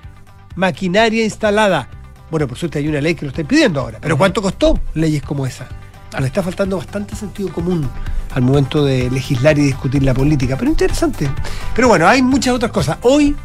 maquinaria 0.55 1.23
instalada. 1.25 1.89
Bueno, 2.31 2.47
por 2.47 2.57
suerte 2.57 2.79
hay 2.79 2.87
una 2.87 3.01
ley 3.01 3.15
que 3.15 3.25
lo 3.25 3.29
está 3.29 3.41
impidiendo 3.41 3.81
ahora. 3.81 3.99
Pero 4.01 4.17
¿cuánto 4.17 4.41
costó 4.41 4.79
leyes 4.93 5.21
como 5.21 5.45
esa? 5.45 5.67
Nos 6.13 6.25
está 6.25 6.41
faltando 6.41 6.77
bastante 6.77 7.13
sentido 7.13 7.51
común 7.51 7.89
al 8.33 8.41
momento 8.43 8.85
de 8.85 9.11
legislar 9.11 9.59
y 9.59 9.63
discutir 9.63 10.03
la 10.03 10.13
política. 10.13 10.55
Pero 10.57 10.71
interesante. 10.71 11.29
Pero 11.75 11.89
bueno, 11.89 12.07
hay 12.07 12.21
muchas 12.21 12.53
otras 12.53 12.71
cosas. 12.71 12.97
Hoy 13.01 13.35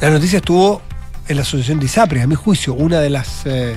la 0.00 0.08
noticia 0.10 0.38
estuvo 0.38 0.80
en 1.28 1.36
la 1.36 1.42
asociación 1.42 1.78
de 1.78 1.86
ISAPRES, 1.86 2.24
a 2.24 2.26
mi 2.26 2.34
juicio, 2.34 2.72
una 2.74 3.00
de 3.00 3.10
las 3.10 3.42
eh, 3.46 3.76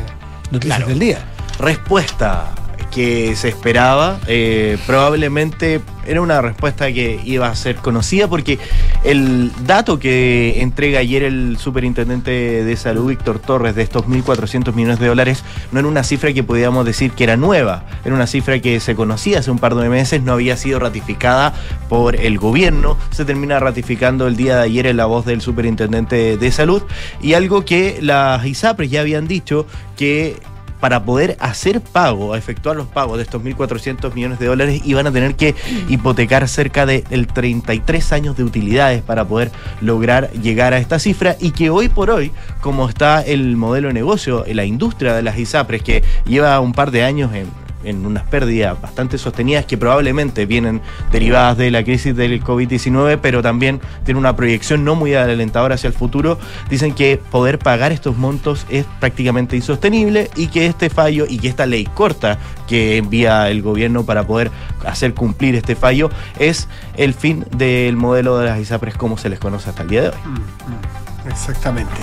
noticias 0.52 0.78
Claro. 0.78 0.90
del 0.90 1.00
día. 1.00 1.20
respuesta 1.60 2.52
que 2.92 3.36
se 3.36 3.50
esperaba. 3.50 4.20
eh, 4.28 4.78
probablemente 4.86 5.82
era 6.06 6.22
una 6.22 6.42
respuesta 6.42 6.92
que 6.92 7.20
iba 7.24 7.48
a 7.48 7.56
ser 7.56 7.76
conocida 7.76 8.28
porque 8.28 8.58
el 9.04 9.52
dato 9.66 10.00
que 10.00 10.62
entrega 10.62 11.00
ayer 11.00 11.24
el 11.24 11.58
superintendente 11.58 12.64
de 12.64 12.76
salud, 12.78 13.10
Víctor 13.10 13.40
Torres, 13.40 13.76
de 13.76 13.84
estos 13.84 14.06
1.400 14.06 14.74
millones 14.74 15.00
de 15.00 15.08
dólares, 15.08 15.44
no 15.72 15.80
era 15.80 15.88
una 15.88 16.04
cifra 16.04 16.34
que 16.34 16.44
podíamos 16.44 16.86
decir 16.86 17.12
que 17.12 17.24
era 17.26 17.38
nueva. 17.38 17.86
Era 18.04 18.16
una 18.16 18.28
cifra 18.28 18.60
que 18.60 18.80
se 18.80 18.96
conocía 18.96 19.40
hace 19.40 19.52
un 19.52 19.60
par 19.60 19.76
de 19.76 19.88
meses, 19.90 20.24
no 20.24 20.34
había 20.34 20.58
sido 20.58 20.80
ratificada 20.80 21.54
por 21.90 22.16
el 22.16 22.40
gobierno. 22.40 22.98
Se 23.12 23.26
termina 23.26 23.60
ratificando 23.60 24.28
el 24.28 24.36
día 24.36 24.58
de 24.58 24.64
ayer 24.64 24.88
en 24.88 24.98
la 24.98 25.06
voz 25.06 25.26
del 25.26 25.42
superintendente 25.42 26.38
de 26.38 26.52
salud. 26.52 26.82
Y 27.22 27.34
algo 27.34 27.66
que 27.66 28.00
las 28.02 28.46
ISAPRES 28.46 28.90
ya 28.90 29.02
habían 29.02 29.28
dicho 29.28 29.68
que 29.96 30.38
para 30.80 31.04
poder 31.04 31.38
hacer 31.40 31.82
pago, 31.82 32.36
efectuar 32.36 32.76
los 32.76 32.88
pagos 32.88 33.18
de 33.18 33.24
estos 33.24 33.42
1.400 33.42 34.14
millones 34.14 34.40
de 34.40 34.48
dólares, 34.48 34.82
iban 34.86 35.08
a 35.08 35.12
tener 35.12 35.36
que 35.36 35.56
hipotecar 35.88 36.48
cerca 36.48 36.86
de 36.86 37.04
el 37.10 37.28
33 37.28 38.14
años 38.14 38.38
de 38.38 38.44
utilidades 38.44 39.02
para 39.02 39.26
poder 39.26 39.52
lograr 39.82 40.32
llegar 40.32 40.74
a 40.74 40.78
esta 40.78 41.00
cifra 41.00 41.36
y 41.40 41.52
que 41.52 41.70
hoy 41.70 41.90
por 41.90 42.10
hoy, 42.10 42.32
como 42.62 42.88
está 42.88 43.22
el 43.22 43.58
modelo 43.58 43.90
de 43.90 43.94
negocio, 43.94 44.46
la 44.48 44.66
industria 44.66 45.14
de 45.14 45.22
las 45.22 45.38
ISAPRES, 45.38 45.84
que 45.84 46.04
lleva 46.26 46.60
un 46.60 46.74
par 46.74 46.92
de 46.92 47.04
años 47.04 47.34
en 47.34 47.48
en 47.84 48.06
unas 48.06 48.24
pérdidas 48.24 48.80
bastante 48.82 49.18
sostenidas 49.18 49.66
que 49.66 49.78
probablemente 49.78 50.46
vienen 50.46 50.82
derivadas 51.12 51.58
de 51.58 51.72
la 51.72 51.84
crisis 51.84 52.16
del 52.16 52.44
COVID-19, 52.44 53.20
pero 53.22 53.42
también 53.42 53.80
tiene 54.04 54.20
una 54.20 54.36
proyección 54.36 54.84
no 54.84 54.96
muy 54.96 55.14
alentadora 55.14 55.76
hacia 55.76 55.88
el 55.88 55.94
futuro. 55.94 56.40
Dicen 56.70 56.94
que 56.94 57.20
poder 57.32 57.60
pagar 57.60 57.92
estos 57.92 58.18
montos 58.18 58.66
es 58.70 58.86
prácticamente 59.00 59.56
insostenible 59.56 60.30
y 60.36 60.48
que 60.48 60.66
este 60.66 60.90
fallo 60.90 61.26
y 61.28 61.40
que 61.40 61.48
esta 61.48 61.66
ley 61.66 61.86
corta 61.86 62.38
que 62.68 62.98
envía 62.98 63.50
el 63.50 63.62
gobierno 63.62 64.06
para 64.06 64.26
poder 64.26 64.52
hacer 64.86 65.14
cumplir 65.14 65.56
este 65.56 65.76
fallo 65.76 66.10
es 66.38 66.68
el 66.98 67.14
fin 67.14 67.46
del 67.56 67.96
modelo 67.96 68.38
de 68.38 68.46
las 68.46 68.60
ISAPRES 68.60 68.96
como 68.96 69.18
se 69.18 69.30
les 69.30 69.40
conoce 69.40 69.70
hasta 69.70 69.84
el 69.84 69.90
día 69.90 70.02
de 70.04 70.08
hoy. 70.10 71.09
Exactamente. 71.30 71.94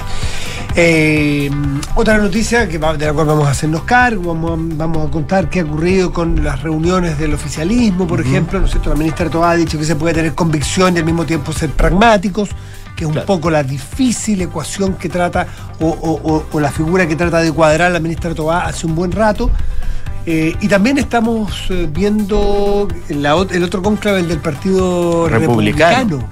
Eh, 0.75 1.51
otra 1.95 2.19
noticia 2.19 2.69
que 2.69 2.77
va- 2.79 2.95
de 2.97 3.07
la 3.07 3.13
cual 3.13 3.27
vamos 3.27 3.47
a 3.47 3.51
hacernos 3.53 3.83
cargo, 3.85 4.35
vamos 4.35 4.53
a, 4.53 4.75
vamos 4.77 5.09
a 5.09 5.11
contar 5.11 5.49
qué 5.49 5.61
ha 5.61 5.65
ocurrido 5.65 6.13
con 6.13 6.45
las 6.45 6.63
reuniones 6.63 7.19
del 7.19 7.33
oficialismo, 7.35 8.07
por 8.07 8.21
ejemplo, 8.21 8.59
¿no 8.59 8.67
es 8.67 8.73
cierto? 8.73 8.91
La 8.91 8.97
ministra 8.97 9.31
Toá 9.31 9.51
ha 9.53 9.57
dicho 9.57 9.79
que 9.79 9.85
se 9.85 9.97
puede 9.97 10.15
tener 10.15 10.35
convicción 10.35 10.95
y 10.95 10.99
al 10.99 11.05
mismo 11.07 11.25
tiempo 11.25 11.53
ser 11.53 11.71
pragmáticos, 11.71 12.51
que 12.95 13.05
es 13.05 13.07
un 13.09 13.13
Claro. 13.15 13.27
poco 13.27 13.51
la 13.51 13.63
difícil 13.63 14.43
ecuación 14.43 14.95
que 14.95 15.09
trata, 15.09 15.47
o, 15.81 15.87
o- 15.89 16.21
o- 16.35 16.45
o 16.53 16.61
la 16.61 16.71
figura 16.71 17.07
que 17.07 17.17
trata 17.17 17.41
de 17.41 17.53
cuadrar 17.53 17.91
la 17.93 18.01
ministra 18.01 18.35
Toá 18.35 18.67
hace 18.67 18.87
un 18.87 18.95
buen 18.95 19.13
rato. 19.13 19.51
Eh, 20.29 20.57
y 20.61 20.67
también 20.69 20.99
estamos 20.99 21.67
eh, 21.71 21.89
viendo 21.91 22.89
la 23.11 23.35
el 23.51 23.63
otro 23.63 23.81
cónclave, 23.81 24.21
el 24.21 24.29
del 24.29 24.41
Partido 24.41 25.29
Republicano. 25.29 25.95
Republicano. 26.19 26.29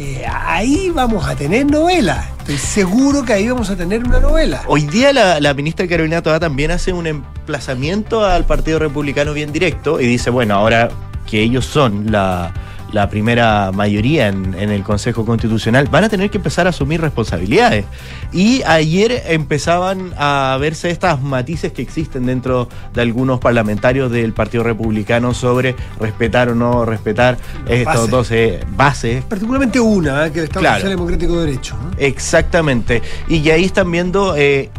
Eh, 0.00 0.24
ahí 0.30 0.90
vamos 0.94 1.26
a 1.26 1.34
tener 1.34 1.66
novela. 1.66 2.24
Estoy 2.38 2.56
seguro 2.56 3.24
que 3.24 3.32
ahí 3.32 3.48
vamos 3.48 3.68
a 3.68 3.76
tener 3.76 4.04
una 4.04 4.20
novela. 4.20 4.62
Hoy 4.66 4.82
día 4.82 5.12
la, 5.12 5.40
la 5.40 5.54
ministra 5.54 5.88
Carolina 5.88 6.22
Toa 6.22 6.38
también 6.38 6.70
hace 6.70 6.92
un 6.92 7.08
emplazamiento 7.08 8.24
al 8.24 8.44
Partido 8.46 8.78
Republicano 8.78 9.32
bien 9.32 9.52
directo 9.52 10.00
y 10.00 10.06
dice, 10.06 10.30
bueno, 10.30 10.54
ahora 10.54 10.88
que 11.28 11.42
ellos 11.42 11.66
son 11.66 12.12
la, 12.12 12.52
la 12.92 13.08
primera 13.10 13.70
mayoría 13.72 14.28
en, 14.28 14.54
en 14.54 14.70
el 14.70 14.82
Consejo 14.82 15.24
Constitucional, 15.24 15.88
van 15.90 16.04
a 16.04 16.08
tener 16.08 16.30
que 16.30 16.38
empezar 16.38 16.66
a 16.66 16.70
asumir 16.70 17.00
responsabilidades. 17.00 17.84
Y 18.32 18.62
ayer 18.64 19.22
empezaban 19.26 20.12
a 20.16 20.56
verse 20.60 20.90
estas 20.90 21.20
matices 21.22 21.72
que 21.72 21.82
existen 21.82 22.26
dentro 22.26 22.68
de 22.94 23.02
algunos 23.02 23.40
parlamentarios 23.40 24.10
del 24.10 24.32
Partido 24.32 24.64
Republicano 24.64 25.34
sobre 25.34 25.74
respetar 26.00 26.48
o 26.48 26.54
no 26.54 26.84
respetar 26.84 27.36
estos 27.68 28.10
Bases. 28.10 28.10
12 28.10 28.60
bases 28.76 29.24
Particularmente 29.24 29.80
una, 29.80 30.26
¿eh? 30.26 30.32
que 30.32 30.40
el 30.40 30.44
Estado 30.44 30.60
Claro. 30.60 30.76
Social 30.76 30.90
Democrático 30.90 31.38
de 31.38 31.46
Derecho. 31.46 31.76
Exactamente. 31.98 33.02
Y 33.28 33.42
que 33.42 33.52
ahí 33.52 33.64
están 33.64 33.90
viendo, 33.90 34.34
eh, 34.36 34.70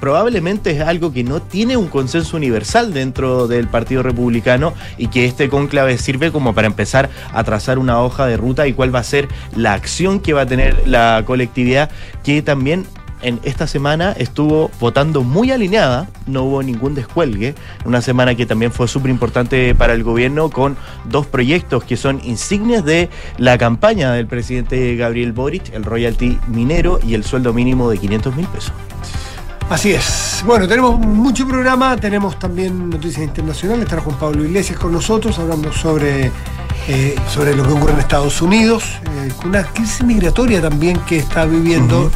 probablemente 0.00 0.70
es 0.70 0.80
algo 0.80 1.12
que 1.12 1.22
no 1.22 1.40
tiene 1.40 1.76
un 1.76 1.88
consenso 1.88 2.36
universal 2.36 2.92
dentro 2.92 3.46
del 3.46 3.68
Partido 3.68 4.02
Republicano 4.02 4.74
y 4.98 5.08
que 5.08 5.26
este 5.26 5.48
cónclave 5.48 5.98
sirve 5.98 6.32
como 6.32 6.54
para 6.54 6.66
empezar 6.66 7.10
a 7.32 7.44
trazar 7.44 7.78
una 7.78 8.00
hoja 8.00 8.26
de 8.26 8.36
ruta 8.36 8.66
y 8.66 8.72
cuál 8.72 8.94
va 8.94 9.00
a 9.00 9.04
ser 9.04 9.28
la 9.54 9.74
acción 9.74 10.20
que 10.20 10.32
va 10.32 10.42
a 10.42 10.46
tener 10.46 10.88
la 10.88 11.22
colectividad, 11.26 11.90
que 12.24 12.42
también 12.42 12.86
en 13.22 13.38
esta 13.42 13.66
semana 13.66 14.12
estuvo 14.12 14.70
votando 14.80 15.22
muy 15.22 15.50
alineada, 15.50 16.08
no 16.26 16.44
hubo 16.44 16.62
ningún 16.62 16.94
descuelgue, 16.94 17.54
una 17.84 18.00
semana 18.00 18.34
que 18.34 18.46
también 18.46 18.72
fue 18.72 18.88
súper 18.88 19.10
importante 19.10 19.74
para 19.74 19.92
el 19.92 20.02
gobierno 20.02 20.50
con 20.50 20.76
dos 21.04 21.26
proyectos 21.26 21.84
que 21.84 21.96
son 21.96 22.20
insignias 22.24 22.84
de 22.84 23.10
la 23.36 23.58
campaña 23.58 24.12
del 24.12 24.26
presidente 24.26 24.96
Gabriel 24.96 25.32
Boric, 25.32 25.72
el 25.74 25.84
royalty 25.84 26.38
minero 26.48 26.98
y 27.06 27.14
el 27.14 27.24
sueldo 27.24 27.52
mínimo 27.52 27.90
de 27.90 27.98
500 27.98 28.36
mil 28.36 28.46
pesos. 28.46 28.72
Así 29.70 29.92
es. 29.92 30.42
Bueno, 30.44 30.66
tenemos 30.66 30.98
mucho 30.98 31.46
programa, 31.46 31.96
tenemos 31.96 32.36
también 32.40 32.90
noticias 32.90 33.22
internacionales. 33.22 33.84
Estará 33.84 34.02
Juan 34.02 34.18
Pablo 34.18 34.44
Iglesias 34.44 34.76
con 34.76 34.92
nosotros 34.92 35.38
hablando 35.38 35.72
sobre, 35.72 36.32
eh, 36.88 37.14
sobre 37.32 37.54
lo 37.54 37.62
que 37.62 37.72
ocurre 37.74 37.92
en 37.92 38.00
Estados 38.00 38.42
Unidos, 38.42 38.98
eh, 39.04 39.32
con 39.36 39.50
una 39.50 39.62
crisis 39.62 40.02
migratoria 40.02 40.60
también 40.60 40.98
que 41.06 41.18
está 41.18 41.44
viviendo 41.44 42.10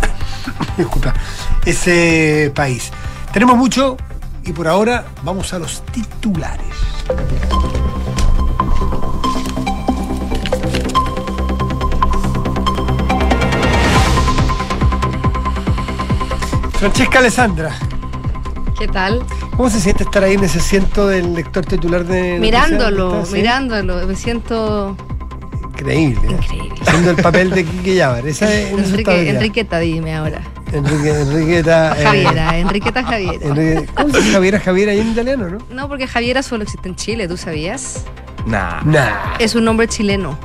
ese 1.65 2.51
país. 2.57 2.91
Tenemos 3.33 3.57
mucho 3.57 3.97
y 4.45 4.53
por 4.53 4.67
ahora 4.67 5.07
vamos 5.23 5.53
a 5.55 5.61
los 5.61 5.85
titulares. 5.93 6.75
Francesca 16.85 17.19
Alessandra, 17.21 17.71
¿Qué 18.79 18.87
tal? 18.89 19.25
¿cómo 19.57 19.71
se 19.71 19.81
siente 19.81 20.03
estar 20.05 20.23
ahí 20.23 20.35
en 20.35 20.45
ese 20.45 20.59
asiento 20.59 21.09
del 21.09 21.33
lector 21.33 21.65
titular 21.65 22.05
de 22.05 22.39
Mirándolo, 22.39 23.25
mirándolo. 23.33 24.07
Me 24.07 24.15
siento 24.15 24.95
Increíble. 25.71 26.21
¿eh? 26.29 26.33
increíble. 26.33 26.75
Haciendo 26.87 27.11
el 27.13 27.17
papel 27.17 27.49
de 27.49 27.65
Quique 27.65 27.95
Llávar. 27.95 28.27
Esa 28.27 28.53
es 28.53 28.71
Enrique. 28.71 29.31
Enriqueta, 29.31 29.79
dime 29.79 30.15
ahora. 30.15 30.43
Enrique, 30.75 31.23
Enriqueta. 31.23 31.95
eh, 31.99 32.05
Javiera, 32.05 32.59
Enriqueta 32.59 33.03
Javiera. 33.03 33.47
Enrique- 33.47 33.87
¿Cómo 33.95 34.11
se 34.11 34.19
dice 34.19 34.33
Javiera? 34.33 34.61
Javiera 34.61 34.93
ahí 34.93 35.01
en 35.01 35.09
italiano, 35.13 35.49
¿no? 35.49 35.59
No, 35.71 35.89
porque 35.89 36.07
Javiera 36.07 36.43
solo 36.43 36.65
existe 36.65 36.87
en 36.91 36.97
Chile, 36.97 37.27
¿tú 37.29 37.39
sabías? 37.39 38.05
Nah, 38.45 38.83
Nah. 38.85 39.37
Es 39.39 39.55
un 39.55 39.65
nombre 39.65 39.89
chileno. 39.89 40.39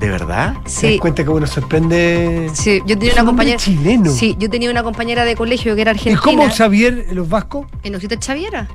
¿De 0.00 0.08
verdad? 0.08 0.54
¿Te 0.54 0.60
das 0.64 0.72
Sí. 0.72 0.98
cuenta 0.98 1.22
que 1.22 1.28
uno 1.30 1.46
sorprende? 1.46 2.50
Sí, 2.54 2.80
yo 2.86 2.98
tenía 2.98 3.12
una 3.14 3.24
compañera. 3.26 3.58
chileno. 3.58 4.10
Sí, 4.10 4.34
yo 4.38 4.48
tenía 4.50 4.70
una 4.70 4.82
compañera 4.82 5.24
de 5.24 5.36
colegio 5.36 5.74
que 5.76 5.82
era 5.82 5.92
¿Y 5.92 5.94
argentina. 5.94 6.20
cómo 6.22 6.48
Xavier 6.50 7.06
en 7.10 7.14
los 7.16 7.28
vascos? 7.28 7.66
¿En 7.82 7.94
Osita 7.94 8.16
Javiera? 8.20 8.66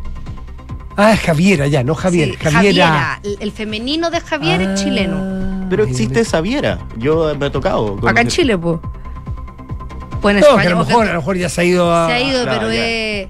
Ah, 0.98 1.12
es 1.14 1.20
Javiera, 1.20 1.68
ya, 1.68 1.84
no 1.84 1.94
Javier. 1.96 2.30
Sí, 2.30 2.38
Javiera. 2.50 3.20
El, 3.24 3.38
el 3.42 3.52
femenino 3.52 4.10
de 4.12 4.22
Javier 4.22 4.62
es 4.62 4.82
chileno. 4.82 5.18
Ah, 5.20 5.66
Pero 5.70 5.84
mira. 5.84 5.92
existe 5.92 6.24
Saviera. 6.24 6.80
Yo 6.98 7.36
me 7.38 7.48
he 7.48 7.50
tocado. 7.50 7.98
Acá 8.08 8.22
en 8.22 8.28
Chile, 8.30 8.58
pues. 8.58 8.80
Pues 10.22 10.36
en 10.36 10.42
No, 10.42 10.48
que 10.48 10.52
a 10.54 10.56
España. 10.64 10.70
lo 10.70 10.82
o 10.82 10.86
mejor, 10.86 11.04
que- 11.04 11.10
a 11.10 11.14
lo 11.14 11.20
mejor 11.20 11.38
ya 11.38 11.50
se 11.50 11.62
ha 11.62 11.64
ido 11.66 11.94
a. 11.94 12.08
se 12.08 12.14
ha 12.14 12.22
ido, 12.22 12.44
claro, 12.44 12.60
pero 12.60 12.72
ya. 12.74 12.86
es. 12.88 13.30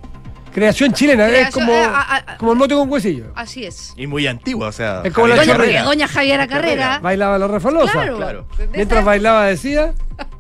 Creación 0.56 0.94
chilena, 0.94 1.26
es 1.28 1.32
Creación, 1.34 1.66
como, 1.66 1.74
eh, 1.78 1.84
a- 1.86 2.16
a- 2.16 2.38
como 2.38 2.54
el 2.54 2.58
mote 2.58 2.76
con 2.76 2.90
huesillo. 2.90 3.26
Así 3.36 3.66
es. 3.66 3.94
Y 3.98 4.08
muy 4.08 4.26
antigua, 4.26 4.70
o 4.70 4.72
sea. 4.72 5.02
Es 5.04 5.12
como 5.14 5.28
la 5.28 5.36
Javier 5.36 5.58
Doña, 5.58 5.66
chorrera. 5.66 5.84
doña 5.84 6.08
Javiera 6.08 6.48
Carrera. 6.48 7.00
Bailaba 7.04 7.38
la 7.38 7.48
refalosa. 7.48 7.92
Claro. 7.92 8.16
Claro. 8.16 8.48
Mientras 8.74 9.04
bailaba 9.04 9.46
decía. 9.48 9.94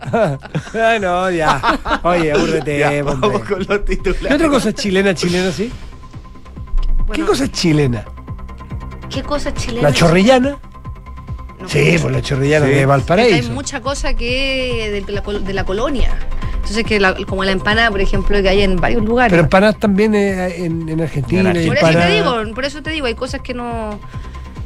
Ay, 0.73 0.99
no, 1.01 1.29
ya. 1.29 1.61
Oye, 2.03 2.31
aburrete, 2.31 2.79
Ya, 2.79 3.03
vamos 3.03 3.41
con 3.43 3.65
los 3.67 3.83
titulares. 3.85 4.27
¿Qué 4.27 4.33
otra 4.33 4.47
cosa 4.47 4.69
es 4.69 4.75
chilena, 4.75 5.13
chilena, 5.13 5.51
sí? 5.51 5.69
¿Qué 5.71 7.03
Bueno, 7.03 7.25
cosa 7.27 7.43
es 7.43 7.51
chilena? 7.51 8.05
¿Qué 9.09 9.21
cosa 9.21 9.53
chilena? 9.53 9.89
La 9.89 9.93
chorrillana. 9.93 10.57
No, 11.59 11.69
Sí, 11.69 11.97
pues 12.01 12.13
la 12.13 12.21
chorrillana 12.21 12.65
Sí. 12.67 12.71
de 12.71 12.79
Hay 12.79 12.85
Valparaíso. 12.85 13.51
mucha 13.51 13.81
cosa 13.81 14.13
que 14.13 15.03
de 15.05 15.11
la, 15.13 15.21
de 15.21 15.53
la 15.53 15.63
colonia. 15.65 16.11
Entonces, 16.65 16.83
que 16.83 16.99
la- 16.99 17.13
como 17.27 17.43
la 17.43 17.51
empanada, 17.51 17.91
por 17.91 18.01
ejemplo, 18.01 18.41
que 18.41 18.49
hay 18.49 18.61
en 18.63 18.77
varios 18.77 19.05
lugares. 19.05 19.29
Pero 19.31 19.43
empanadas 19.43 19.77
también 19.79 20.15
eh, 20.15 20.65
en, 20.65 20.89
en 20.89 20.99
Argentina. 20.99 21.51
En 21.51 21.67
por 21.67 21.77
eso 21.77 21.91
te 21.99 22.09
digo, 22.09 22.53
por 22.55 22.65
eso 22.65 22.81
te 22.81 22.89
digo, 22.89 23.05
hay 23.05 23.13
cosas 23.13 23.41
que 23.41 23.53
no. 23.53 23.99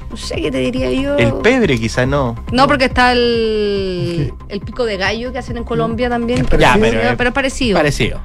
No 0.10 0.18
sé 0.18 0.42
qué 0.42 0.50
te 0.50 0.60
diría 0.60 0.90
yo. 0.92 1.18
El 1.18 1.34
pebre 1.44 1.78
quizá 1.78 2.06
no. 2.06 2.36
No, 2.54 2.68
porque 2.68 2.86
está 2.86 3.12
el, 3.12 4.34
el 4.48 4.62
pico 4.62 4.86
de 4.86 4.96
gallo 4.98 5.32
que 5.34 5.40
hacen 5.40 5.58
en 5.58 5.64
Colombia 5.66 6.10
también. 6.10 6.40
Es 6.40 6.50
Ya, 6.58 6.74
parecido. 6.74 7.02
pero, 7.02 7.18
pero, 7.18 7.30
es 7.30 7.34
parecido. 7.36 7.78
Parecido. 7.78 8.20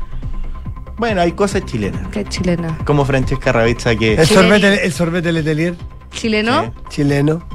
Bueno, 0.97 1.21
hay 1.21 1.33
cosas 1.33 1.67
chilenas. 1.67 2.01
Es 2.17 2.29
chilena. 2.29 2.79
Como 2.87 3.05
Francesca 3.05 3.51
Ravizza 3.53 3.97
que... 3.97 4.15
El 4.15 4.27
sorbete, 4.27 4.87
el 4.87 4.93
sorbete 4.93 5.33
Letelier, 5.33 5.75
¿Chileno? 6.13 6.63
Sí. 6.63 6.71
chileno. 7.03 7.47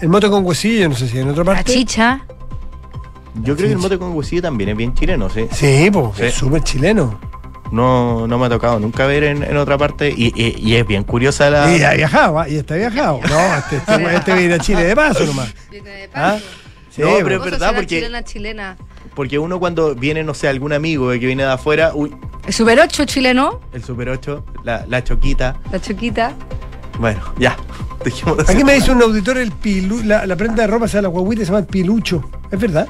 El 0.00 0.08
moto 0.08 0.30
con 0.30 0.46
huesillo, 0.46 0.88
no 0.88 0.94
sé 0.94 1.08
si 1.08 1.18
en 1.18 1.28
otra 1.28 1.42
La 1.44 1.54
parte. 1.54 1.72
chicha. 1.72 2.20
Yo 3.34 3.56
creo 3.56 3.68
que 3.68 3.72
el 3.74 3.78
mote 3.78 3.98
con 3.98 4.12
huesillo 4.14 4.42
también 4.42 4.70
es 4.70 4.76
bien 4.76 4.94
chileno, 4.94 5.28
sí. 5.28 5.46
Sí, 5.50 5.90
pues, 5.92 6.16
Sí. 6.16 6.22
es 6.24 6.34
súper 6.34 6.62
chileno. 6.62 7.18
No, 7.72 8.26
no 8.28 8.38
me 8.38 8.46
ha 8.46 8.48
tocado 8.48 8.78
nunca 8.78 9.06
ver 9.06 9.24
en, 9.24 9.42
en 9.42 9.56
otra 9.56 9.76
parte 9.76 10.08
y, 10.16 10.32
y- 10.40 10.54
y 10.60 10.76
es 10.76 10.86
bien 10.86 11.02
curiosa 11.02 11.50
la... 11.50 11.76
Y 11.76 11.82
ha 11.82 11.94
viajado, 11.94 12.38
¿ah? 12.38 12.48
y 12.48 12.56
está 12.56 12.76
viajado. 12.76 13.20
No, 13.28 13.56
este, 13.56 13.76
este, 13.78 14.14
este 14.16 14.34
viene 14.34 14.54
a 14.54 14.58
Chile 14.58 14.84
de 14.84 14.94
paso 14.94 15.24
nomás. 15.26 15.52
Viene 15.70 15.90
de 15.90 16.04
¿Ah? 16.14 16.34
paso. 16.34 16.44
Sí, 16.90 17.02
No, 17.02 17.08
pero- 17.24 17.36
es 17.44 17.50
verdad, 17.50 17.72
porque- 17.74 17.96
Chilena, 17.96 18.22
chilena. 18.22 18.76
Porque 19.16 19.38
uno 19.38 19.58
cuando 19.58 19.94
viene, 19.94 20.22
no 20.22 20.34
sé, 20.34 20.46
algún 20.48 20.72
amigo 20.72 21.10
que 21.10 21.18
viene 21.18 21.42
de 21.44 21.50
afuera, 21.52 21.92
uy, 21.94 22.14
El 22.46 22.52
Super 22.52 22.78
8 22.80 23.04
chileno, 23.06 23.60
el 23.72 23.82
Super 23.82 24.08
8, 24.10 24.44
la, 24.64 24.84
la 24.88 25.02
choquita. 25.02 25.56
la 25.72 25.80
choquita. 25.80 26.32
Bueno, 27.00 27.20
ya. 27.38 27.56
Aquí 28.46 28.62
me 28.64 28.74
dice 28.74 28.92
un 28.92 29.02
auditor 29.02 29.38
el 29.38 29.50
pilu, 29.50 30.02
la, 30.04 30.26
la 30.26 30.36
prenda 30.36 30.62
de 30.62 30.66
ropa, 30.68 30.86
se 30.86 30.96
llama 30.98 31.02
la 31.04 31.08
guaguita 31.08 31.40
se 31.42 31.46
llama 31.46 31.58
el 31.60 31.66
pilucho. 31.66 32.22
¿Es 32.50 32.58
verdad? 32.60 32.86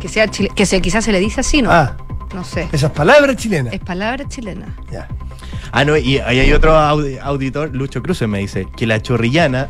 Que 0.00 0.08
sea 0.08 0.28
chile, 0.28 0.50
que 0.54 0.66
se, 0.66 0.80
quizás 0.80 1.04
se 1.04 1.12
le 1.12 1.20
dice 1.20 1.40
así, 1.40 1.62
¿no? 1.62 1.70
Ah, 1.70 1.96
No 2.34 2.44
sé. 2.44 2.68
esas 2.72 2.90
palabras 2.92 3.36
chilenas. 3.36 3.72
Es 3.72 3.80
palabra 3.80 4.26
chilena. 4.28 4.66
Ya. 4.90 5.08
Ah, 5.72 5.84
no, 5.84 5.96
y 5.96 6.18
ahí 6.18 6.38
hay 6.40 6.52
otro 6.52 6.72
audi- 6.76 7.18
auditor, 7.20 7.70
Lucho 7.74 8.02
Cruces, 8.02 8.28
me 8.28 8.38
dice, 8.38 8.66
que 8.76 8.86
la 8.86 9.00
chorrillana 9.02 9.68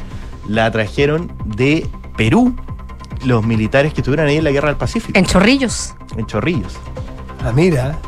la 0.49 0.71
trajeron 0.71 1.33
de 1.45 1.87
Perú 2.17 2.55
los 3.25 3.45
militares 3.45 3.93
que 3.95 4.01
estuvieron 4.03 4.27
ahí 4.27 4.37
en 4.37 4.45
la 4.45 4.51
guerra 4.51 4.69
del 4.69 4.77
Pacífico, 4.77 5.19
En 5.19 5.25
Chorrillos. 5.25 5.95
en 6.17 6.27
Chorrillos. 6.27 6.75
Ah, 7.45 7.53
mira. 7.53 7.99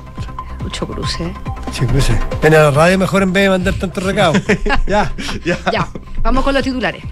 Mucho 0.62 0.86
cruce. 0.86 1.32
Che, 1.72 1.86
cruce. 1.86 2.18
Ven 2.42 2.54
a 2.54 2.58
la 2.64 2.70
radio 2.70 2.98
mejor 2.98 3.22
en 3.22 3.32
vez 3.32 3.44
de 3.44 3.48
mandar 3.50 3.74
tantos 3.74 4.02
recados. 4.02 4.38
ya. 4.86 5.12
Ya, 5.72 5.88
vamos 6.22 6.44
con 6.44 6.52
los 6.54 6.62
titulares. 6.62 7.02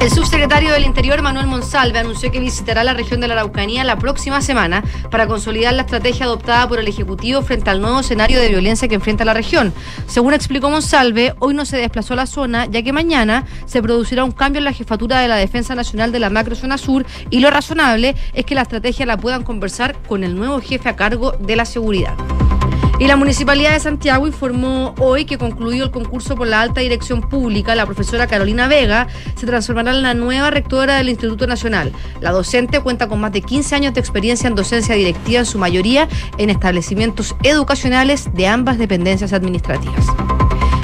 El 0.00 0.10
subsecretario 0.10 0.72
del 0.72 0.84
Interior, 0.84 1.22
Manuel 1.22 1.48
Monsalve, 1.48 1.98
anunció 1.98 2.30
que 2.30 2.38
visitará 2.38 2.84
la 2.84 2.94
región 2.94 3.20
de 3.20 3.26
la 3.26 3.34
Araucanía 3.34 3.82
la 3.82 3.98
próxima 3.98 4.40
semana 4.40 4.84
para 5.10 5.26
consolidar 5.26 5.74
la 5.74 5.82
estrategia 5.82 6.24
adoptada 6.24 6.68
por 6.68 6.78
el 6.78 6.86
Ejecutivo 6.86 7.42
frente 7.42 7.70
al 7.70 7.80
nuevo 7.80 7.98
escenario 7.98 8.40
de 8.40 8.48
violencia 8.48 8.86
que 8.86 8.94
enfrenta 8.94 9.24
la 9.24 9.34
región. 9.34 9.72
Según 10.06 10.34
explicó 10.34 10.70
Monsalve, 10.70 11.34
hoy 11.40 11.52
no 11.52 11.64
se 11.64 11.78
desplazó 11.78 12.12
a 12.12 12.16
la 12.16 12.26
zona, 12.26 12.66
ya 12.66 12.82
que 12.82 12.92
mañana 12.92 13.44
se 13.66 13.82
producirá 13.82 14.22
un 14.22 14.30
cambio 14.30 14.58
en 14.58 14.66
la 14.66 14.72
jefatura 14.72 15.18
de 15.18 15.26
la 15.26 15.36
Defensa 15.36 15.74
Nacional 15.74 16.12
de 16.12 16.20
la 16.20 16.30
Macrozona 16.30 16.78
Sur 16.78 17.04
y 17.28 17.40
lo 17.40 17.50
razonable 17.50 18.14
es 18.34 18.44
que 18.44 18.54
la 18.54 18.62
estrategia 18.62 19.04
la 19.04 19.16
puedan 19.16 19.42
conversar 19.42 19.96
con 20.06 20.22
el 20.22 20.36
nuevo 20.36 20.60
jefe 20.60 20.88
a 20.88 20.94
cargo 20.94 21.32
de 21.32 21.56
la 21.56 21.64
seguridad. 21.64 22.14
Y 22.98 23.06
la 23.06 23.14
Municipalidad 23.14 23.74
de 23.74 23.80
Santiago 23.80 24.26
informó 24.26 24.92
hoy 24.98 25.24
que 25.24 25.38
concluyó 25.38 25.84
el 25.84 25.92
concurso 25.92 26.34
por 26.34 26.48
la 26.48 26.60
alta 26.60 26.80
dirección 26.80 27.20
pública. 27.20 27.76
La 27.76 27.86
profesora 27.86 28.26
Carolina 28.26 28.66
Vega 28.66 29.06
se 29.36 29.46
transformará 29.46 29.92
en 29.92 30.02
la 30.02 30.14
nueva 30.14 30.50
rectora 30.50 30.96
del 30.96 31.08
Instituto 31.08 31.46
Nacional. 31.46 31.92
La 32.20 32.32
docente 32.32 32.80
cuenta 32.80 33.06
con 33.06 33.20
más 33.20 33.30
de 33.30 33.42
15 33.42 33.76
años 33.76 33.94
de 33.94 34.00
experiencia 34.00 34.48
en 34.48 34.56
docencia 34.56 34.96
directiva, 34.96 35.38
en 35.38 35.46
su 35.46 35.58
mayoría 35.58 36.08
en 36.38 36.50
establecimientos 36.50 37.36
educacionales 37.44 38.34
de 38.34 38.48
ambas 38.48 38.78
dependencias 38.78 39.32
administrativas. 39.32 40.04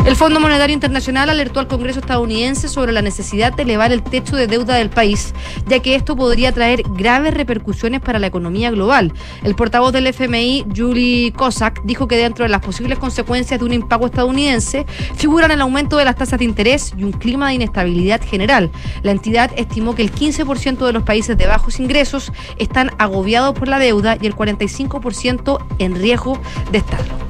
El 0.04 0.16
Fondo 0.16 0.38
Monetario 0.38 0.74
Internacional 0.74 1.30
alertó 1.30 1.60
al 1.60 1.66
Congreso 1.66 2.00
estadounidense 2.00 2.68
sobre 2.68 2.92
la 2.92 3.00
necesidad 3.00 3.54
de 3.54 3.62
elevar 3.62 3.90
el 3.90 4.02
techo 4.02 4.36
de 4.36 4.46
deuda 4.46 4.74
del 4.74 4.90
país, 4.90 5.32
ya 5.66 5.80
que 5.80 5.94
esto 5.94 6.14
podría 6.14 6.52
traer 6.52 6.82
graves 6.90 7.32
repercusiones 7.32 8.02
para 8.02 8.18
la 8.18 8.26
economía 8.26 8.70
global. 8.70 9.14
El 9.42 9.54
portavoz 9.54 9.94
del 9.94 10.06
FMI, 10.06 10.66
Julie 10.76 11.32
Cossack, 11.32 11.82
dijo 11.84 12.06
que 12.06 12.18
dentro 12.18 12.44
de 12.44 12.50
las 12.50 12.60
posibles 12.60 12.98
consecuencias 12.98 13.58
de 13.58 13.64
un 13.64 13.72
impago 13.72 14.04
estadounidense 14.04 14.84
figuran 15.16 15.50
el 15.50 15.62
aumento 15.62 15.96
de 15.96 16.04
las 16.04 16.16
tasas 16.16 16.38
de 16.38 16.44
interés 16.44 16.92
y 16.98 17.02
un 17.02 17.12
clima 17.12 17.48
de 17.48 17.54
inestabilidad 17.54 18.20
general. 18.22 18.70
La 19.02 19.12
entidad 19.12 19.52
estimó 19.56 19.94
que 19.94 20.02
el 20.02 20.12
15% 20.12 20.84
de 20.84 20.92
los 20.92 21.02
países 21.02 21.38
de 21.38 21.46
bajos 21.46 21.80
ingresos 21.80 22.30
están 22.58 22.90
agobiados 22.98 23.58
por 23.58 23.68
la 23.68 23.78
deuda 23.78 24.18
y 24.20 24.26
el 24.26 24.36
45% 24.36 25.64
en 25.78 25.94
riesgo 25.94 26.38
de 26.70 26.78
estarlo. 26.78 27.23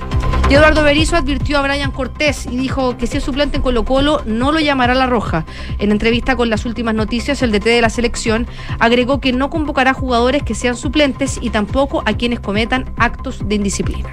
Y 0.49 0.55
Eduardo 0.55 0.83
Berizzo 0.83 1.17
advirtió 1.17 1.59
a 1.59 1.63
Brian 1.63 1.91
Cortés 1.91 2.47
y 2.47 2.57
dijo 2.57 2.99
que 2.99 3.07
si 3.07 3.17
es 3.17 3.25
suplente 3.25 3.57
en 3.57 3.63
Colo 3.63 3.85
Colo 3.85 4.23
no 4.27 4.53
lo 4.53 4.61
llamará 4.61 4.93
a 4.93 4.97
la 4.97 5.07
roja. 5.07 5.47
En 5.79 5.91
entrevista 5.91 6.37
con 6.37 6.51
las 6.51 6.67
últimas 6.67 6.95
noticias, 6.95 7.41
el 7.43 7.51
DT 7.51 7.65
de 7.65 7.81
la 7.81 7.89
selección 7.89 8.47
agregó 8.79 9.21
que 9.21 9.33
no 9.33 9.49
convocará 9.49 9.95
jugadores 9.95 10.43
que 10.43 10.55
sean 10.55 10.77
suplentes 10.77 11.39
y 11.41 11.49
tampoco 11.51 12.03
a 12.05 12.13
quienes 12.13 12.41
cometan 12.41 12.93
actos 12.99 13.41
de 13.49 13.55
indisciplina. 13.55 14.11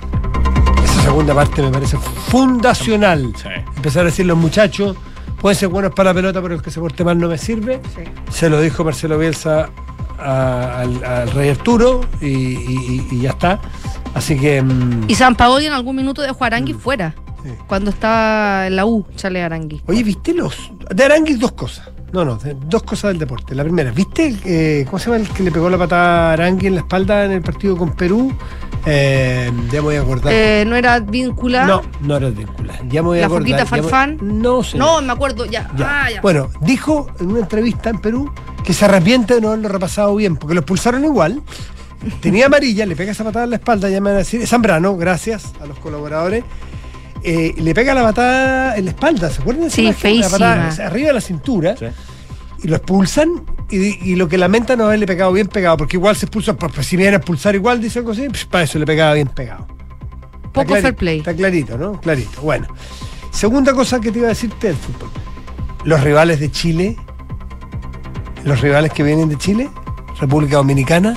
Esa 0.83 1.01
segunda 1.01 1.35
parte 1.35 1.61
me 1.61 1.69
parece 1.69 1.97
fundacional. 1.97 3.33
Sí. 3.35 3.49
Empezar 3.75 4.03
a 4.03 4.05
decir 4.05 4.25
los 4.25 4.37
muchachos, 4.37 4.95
pueden 5.41 5.57
ser 5.57 5.67
buenos 5.67 5.93
para 5.93 6.11
la 6.11 6.13
pelota, 6.13 6.41
pero 6.41 6.55
el 6.55 6.61
que 6.61 6.71
se 6.71 6.79
porte 6.79 7.03
mal 7.03 7.19
no 7.19 7.27
me 7.27 7.37
sirve. 7.37 7.81
Se 8.31 8.49
lo 8.49 8.61
dijo 8.61 8.85
Marcelo 8.85 9.17
Bielsa 9.17 9.69
a- 10.21 10.79
al, 10.81 11.03
al 11.03 11.31
Rey 11.31 11.49
Arturo 11.49 12.01
y, 12.21 12.27
y- 12.27 13.07
y 13.11 13.21
ya 13.21 13.31
está. 13.31 13.59
Así 14.13 14.37
que. 14.37 14.61
mm, 14.61 15.05
Y 15.09 15.15
San 15.15 15.35
Paoli 15.35 15.65
en 15.67 15.73
algún 15.73 15.95
minuto 15.95 16.21
dejó 16.21 16.43
a 16.43 16.47
Arangui 16.47 16.73
fuera, 16.73 17.15
sí. 17.43 17.49
cuando 17.67 17.91
estaba 17.91 18.67
en 18.67 18.75
la 18.75 18.85
U, 18.85 19.05
Charles 19.15 19.43
Arangui. 19.43 19.81
Oye, 19.87 20.03
¿viste 20.03 20.33
los. 20.33 20.71
De 20.93 21.03
Aranguis 21.05 21.39
dos 21.39 21.53
cosas. 21.53 21.89
No, 22.11 22.25
no, 22.25 22.37
dos 22.67 22.83
cosas 22.83 23.11
del 23.11 23.19
deporte. 23.19 23.55
La 23.55 23.63
primera, 23.63 23.89
¿viste 23.91 24.35
eh, 24.43 24.83
cómo 24.85 24.99
se 24.99 25.05
llama 25.09 25.21
el 25.23 25.29
que 25.29 25.43
le 25.43 25.51
pegó 25.51 25.69
la 25.69 25.77
patada 25.77 26.31
a 26.31 26.33
Arangui 26.33 26.67
en 26.67 26.75
la 26.75 26.81
espalda 26.81 27.23
en 27.23 27.31
el 27.31 27.41
partido 27.41 27.77
con 27.77 27.93
Perú? 27.93 28.33
Eh, 28.85 29.51
ya 29.67 29.73
me 29.73 29.79
voy 29.81 29.95
a 29.95 30.01
acordar. 30.01 30.33
Eh, 30.33 30.63
no 30.67 30.75
era 30.75 30.99
vinculado. 30.99 31.83
no, 32.01 32.07
no 32.07 32.17
era 32.17 32.29
vinculado. 32.29 32.79
Ya 32.89 33.01
me 33.01 33.07
voy 33.09 33.17
a 33.19 33.21
¿La 33.21 33.27
acordar. 33.27 33.59
Me- 33.59 33.65
Farfán? 33.65 34.17
No, 34.21 34.63
sé. 34.63 34.77
No, 34.77 35.01
me 35.01 35.11
acuerdo, 35.13 35.45
ya. 35.45 35.69
Ya. 35.77 36.03
Ah, 36.05 36.11
ya. 36.11 36.21
Bueno, 36.21 36.49
dijo 36.61 37.07
en 37.19 37.27
una 37.31 37.39
entrevista 37.41 37.89
en 37.91 37.99
Perú 37.99 38.31
que 38.63 38.73
se 38.73 38.85
arrepiente 38.85 39.35
de 39.35 39.41
no 39.41 39.49
haberlo 39.49 39.69
repasado 39.69 40.15
bien, 40.15 40.35
porque 40.35 40.53
lo 40.55 40.61
expulsaron 40.61 41.03
igual. 41.05 41.41
Tenía 42.21 42.47
amarilla, 42.47 42.85
le 42.87 42.95
pega 42.95 43.11
esa 43.11 43.23
patada 43.23 43.43
en 43.45 43.51
la 43.51 43.55
espalda, 43.57 43.87
ya 43.89 44.01
me 44.01 44.09
van 44.09 44.15
a 44.15 44.19
decir, 44.19 44.41
es 44.41 44.49
Zambrano, 44.49 44.97
gracias 44.97 45.53
a 45.61 45.65
los 45.67 45.77
colaboradores. 45.77 46.43
eh, 47.23 47.53
le 47.55 47.75
pega 47.75 47.93
la 47.93 48.01
patada 48.01 48.75
en 48.77 48.85
la 48.85 48.91
espalda, 48.91 49.29
¿se 49.29 49.41
acuerdan? 49.41 49.69
Sí, 49.69 49.83
imagen? 49.83 50.19
La 50.21 50.29
patada, 50.29 50.53
feísima. 50.55 50.69
o 50.69 50.75
sea, 50.75 50.87
arriba 50.87 51.07
de 51.09 51.13
la 51.13 51.21
cintura, 51.21 51.77
Sí. 51.77 51.85
Y 52.63 52.67
lo 52.67 52.75
expulsan, 52.75 53.29
y, 53.69 54.11
y 54.11 54.15
lo 54.15 54.27
que 54.27 54.37
lamenta 54.37 54.75
no 54.75 54.85
haberle 54.85 55.05
pegado 55.07 55.31
bien 55.33 55.47
pegado, 55.47 55.77
porque 55.77 55.97
igual 55.97 56.15
se 56.15 56.25
expulsa, 56.25 56.55
pues, 56.55 56.71
pues, 56.73 56.87
si 56.87 56.95
me 56.97 57.03
iban 57.03 57.15
a 57.15 57.17
expulsar 57.17 57.55
igual, 57.55 57.81
dice 57.81 57.99
algo 57.99 58.11
así, 58.11 58.27
pues, 58.29 58.45
para 58.45 58.63
eso 58.65 58.77
le 58.79 58.85
pegaba 58.85 59.13
bien 59.13 59.27
pegado. 59.27 59.67
Poco 60.51 60.73
clari- 60.73 60.81
fair 60.81 60.95
play. 60.95 61.19
Está 61.19 61.33
clarito, 61.33 61.77
¿no? 61.77 61.99
Clarito. 62.01 62.41
Bueno. 62.41 62.67
Segunda 63.31 63.73
cosa 63.73 63.99
que 64.01 64.11
te 64.11 64.17
iba 64.19 64.27
a 64.27 64.29
decirte 64.29 64.67
del 64.67 64.75
fútbol. 64.75 65.09
Los 65.85 66.01
rivales 66.03 66.39
de 66.41 66.51
Chile, 66.51 66.97
los 68.43 68.59
rivales 68.59 68.91
que 68.91 69.03
vienen 69.03 69.29
de 69.29 69.37
Chile, 69.37 69.69
República 70.19 70.57
Dominicana, 70.57 71.15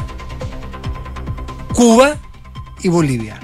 Cuba 1.75 2.17
y 2.83 2.89
Bolivia. 2.89 3.41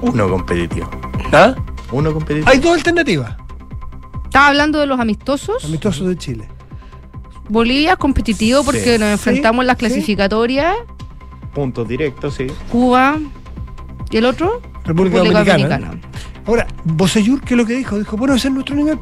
Uno 0.00 0.28
competitivo. 0.30 0.88
¿Ah? 1.32 1.54
Uno 1.90 2.12
competitivo. 2.12 2.48
Hay 2.48 2.58
dos 2.60 2.76
alternativas. 2.76 3.36
Estaba 4.28 4.48
hablando 4.48 4.78
de 4.78 4.86
los 4.86 5.00
amistosos. 5.00 5.64
Amistosos 5.64 6.06
de 6.06 6.16
Chile. 6.16 6.48
Bolivia 7.48 7.96
competitivo 7.96 8.62
porque 8.62 8.94
Sí. 8.94 8.98
nos 9.00 9.08
enfrentamos 9.10 9.62
en 9.62 9.66
las 9.68 9.76
sí. 9.78 9.86
clasificatorias. 9.86 10.76
Puntos 11.54 11.88
directos, 11.88 12.34
sí. 12.34 12.46
Cuba. 12.70 13.18
¿Y 14.10 14.16
el 14.18 14.26
otro? 14.26 14.60
República, 14.84 15.18
República 15.18 15.18
Dominicana. 15.52 15.86
Dominicana. 15.86 16.08
Ahora, 16.46 16.66
Bosellur, 16.84 17.40
¿qué 17.40 17.54
es 17.54 17.58
lo 17.58 17.66
que 17.66 17.74
dijo? 17.74 17.98
Dijo, 17.98 18.16
bueno, 18.16 18.34
ese 18.34 18.48
es 18.48 18.54
nuestro 18.54 18.76
nivel. 18.76 18.98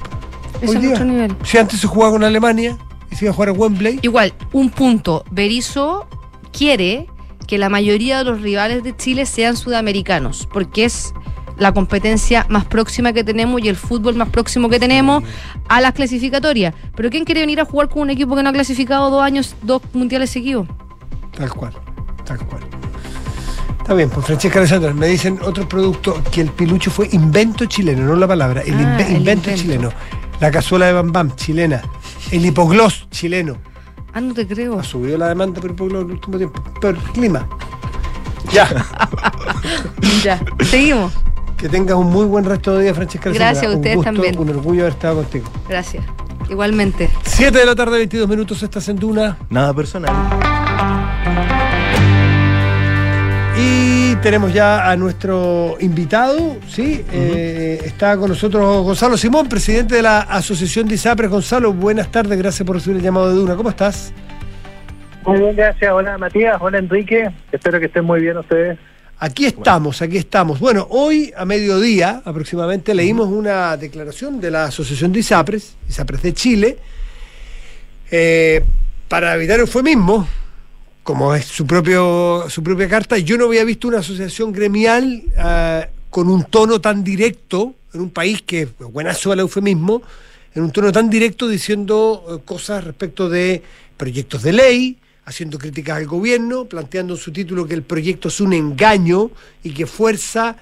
Ese 0.60 0.64
es 0.74 0.80
día. 0.80 0.80
nuestro 0.90 1.06
nivel. 1.06 1.36
Si 1.44 1.58
antes 1.58 1.80
se 1.80 1.86
jugaba 1.88 2.12
con 2.12 2.24
Alemania 2.24 2.78
y 3.10 3.16
se 3.16 3.24
iba 3.24 3.32
a 3.32 3.34
jugar 3.34 3.48
a 3.50 3.52
Wembley, 3.52 3.98
Igual, 4.02 4.32
un 4.52 4.70
punto. 4.70 5.24
Berizzo 5.30 6.06
quiere 6.52 7.08
que 7.46 7.58
la 7.58 7.68
mayoría 7.68 8.18
de 8.18 8.24
los 8.24 8.40
rivales 8.42 8.82
de 8.84 8.96
Chile 8.96 9.26
sean 9.26 9.56
sudamericanos, 9.56 10.48
porque 10.52 10.84
es 10.84 11.12
la 11.58 11.72
competencia 11.72 12.46
más 12.48 12.64
próxima 12.64 13.12
que 13.12 13.24
tenemos 13.24 13.60
y 13.62 13.68
el 13.68 13.76
fútbol 13.76 14.14
más 14.14 14.28
próximo 14.28 14.68
que 14.68 14.78
tenemos 14.78 15.22
a 15.68 15.80
las 15.80 15.92
clasificatorias. 15.92 16.74
Pero 16.94 17.10
¿quién 17.10 17.24
quiere 17.24 17.40
venir 17.40 17.60
a 17.60 17.64
jugar 17.64 17.88
con 17.88 18.02
un 18.02 18.10
equipo 18.10 18.36
que 18.36 18.42
no 18.42 18.50
ha 18.50 18.52
clasificado 18.52 19.10
dos 19.10 19.22
años, 19.22 19.56
dos 19.62 19.82
mundiales 19.94 20.30
seguidos? 20.30 20.66
Tal 21.36 21.50
cual, 21.52 21.72
tal 22.24 22.38
cual. 22.46 22.62
Está 23.80 23.94
bien, 23.94 24.10
pues 24.10 24.26
Francesca 24.26 24.58
Alessandra, 24.58 24.92
me 24.92 25.06
dicen 25.06 25.38
otro 25.42 25.68
producto 25.68 26.20
que 26.32 26.40
el 26.40 26.48
pilucho 26.50 26.90
fue 26.90 27.08
invento 27.12 27.66
chileno, 27.66 28.04
no 28.04 28.16
la 28.16 28.26
palabra, 28.26 28.62
el, 28.62 28.74
Ah, 28.74 28.78
inve- 28.78 29.06
el 29.10 29.16
invento, 29.18 29.50
invento. 29.50 29.50
chileno. 29.62 29.88
La 30.40 30.50
cazuela 30.50 30.86
de 30.86 30.92
Bam 30.92 31.12
Bam, 31.12 31.34
chilena. 31.36 31.82
El 32.32 32.44
hipogloss, 32.44 33.06
chileno. 33.10 33.56
Ah, 34.12 34.20
no 34.20 34.34
te 34.34 34.46
creo. 34.46 34.78
Ha 34.78 34.82
subido 34.84 35.16
la 35.18 35.28
demanda 35.28 35.60
por 35.60 35.70
hipogloss 35.70 36.02
en 36.02 36.06
el 36.08 36.12
último 36.14 36.36
tiempo. 36.36 36.62
Pero 36.80 36.98
clima. 37.14 37.46
Ya. 38.52 38.68
Ya, 40.24 40.40
seguimos. 40.64 41.12
Que 41.56 41.68
tengas 41.68 41.96
un 41.96 42.10
muy 42.10 42.26
buen 42.26 42.44
resto 42.44 42.76
de 42.76 42.84
día, 42.84 42.94
Francesca. 42.94 43.30
Gracias, 43.30 43.66
Un 43.66 43.76
ustedes 43.76 43.96
gusto, 43.96 44.12
también. 44.12 44.38
Un 44.38 44.50
orgullo 44.50 44.82
haber 44.82 44.92
estado 44.92 45.16
contigo. 45.16 45.50
Gracias. 45.68 46.04
Igualmente. 46.48 47.10
7 47.24 47.58
de 47.58 47.66
la 47.66 47.74
tarde, 47.74 47.98
22 47.98 48.28
minutos, 48.28 48.62
estás 48.62 48.88
en 48.88 48.96
Duna. 48.96 49.36
Nada 49.50 49.74
personal. 49.74 50.14
Y 53.58 54.14
tenemos 54.16 54.52
ya 54.52 54.90
a 54.90 54.96
nuestro 54.96 55.76
invitado, 55.80 56.56
¿sí? 56.68 57.04
Eh, 57.10 57.80
está 57.84 58.16
con 58.16 58.28
nosotros 58.28 58.84
Gonzalo 58.84 59.16
Simón, 59.16 59.48
presidente 59.48 59.96
de 59.96 60.02
la 60.02 60.20
Asociación 60.20 60.86
de 60.86 60.94
ISAPRES. 60.96 61.30
Gonzalo, 61.30 61.72
buenas 61.72 62.10
tardes, 62.10 62.38
gracias 62.38 62.66
por 62.66 62.76
recibir 62.76 62.98
el 62.98 63.02
llamado 63.02 63.30
de 63.30 63.36
Duna. 63.36 63.56
¿Cómo 63.56 63.70
estás? 63.70 64.12
Muy 65.24 65.40
bien, 65.40 65.56
gracias. 65.56 65.90
Hola 65.90 66.18
Matías, 66.18 66.58
hola 66.60 66.78
Enrique. 66.78 67.30
Espero 67.50 67.80
que 67.80 67.86
estén 67.86 68.04
muy 68.04 68.20
bien 68.20 68.36
ustedes. 68.36 68.78
Aquí 69.18 69.46
estamos, 69.46 70.02
aquí 70.02 70.18
estamos. 70.18 70.60
Bueno, 70.60 70.86
hoy 70.90 71.32
a 71.34 71.46
mediodía 71.46 72.20
aproximadamente 72.22 72.94
leímos 72.94 73.28
una 73.28 73.74
declaración 73.78 74.42
de 74.42 74.50
la 74.50 74.64
Asociación 74.64 75.10
de 75.10 75.20
ISAPRES, 75.20 75.74
ISAPRES 75.88 76.22
de 76.22 76.34
Chile, 76.34 76.78
eh, 78.10 78.62
para 79.08 79.34
evitar 79.34 79.58
eufemismo, 79.58 80.28
como 81.02 81.34
es 81.34 81.46
su, 81.46 81.66
propio, 81.66 82.44
su 82.50 82.62
propia 82.62 82.90
carta, 82.90 83.16
yo 83.16 83.38
no 83.38 83.46
había 83.46 83.64
visto 83.64 83.88
una 83.88 84.00
asociación 84.00 84.52
gremial 84.52 85.22
ah, 85.38 85.86
con 86.10 86.28
un 86.28 86.44
tono 86.44 86.82
tan 86.82 87.02
directo, 87.02 87.74
en 87.94 88.02
un 88.02 88.10
país 88.10 88.42
que 88.42 88.62
es 88.62 88.68
buenazo 88.78 89.32
al 89.32 89.40
eufemismo, 89.40 90.02
en 90.54 90.62
un 90.62 90.72
tono 90.72 90.92
tan 90.92 91.08
directo 91.08 91.48
diciendo 91.48 92.22
eh, 92.28 92.42
cosas 92.44 92.84
respecto 92.84 93.30
de 93.30 93.62
proyectos 93.96 94.42
de 94.42 94.52
ley, 94.52 94.98
haciendo 95.26 95.58
críticas 95.58 95.98
al 95.98 96.06
gobierno, 96.06 96.64
planteando 96.64 97.14
en 97.14 97.20
su 97.20 97.32
título 97.32 97.66
que 97.66 97.74
el 97.74 97.82
proyecto 97.82 98.28
es 98.28 98.40
un 98.40 98.52
engaño 98.52 99.30
y 99.62 99.74
que 99.74 99.84
fuerza 99.84 100.56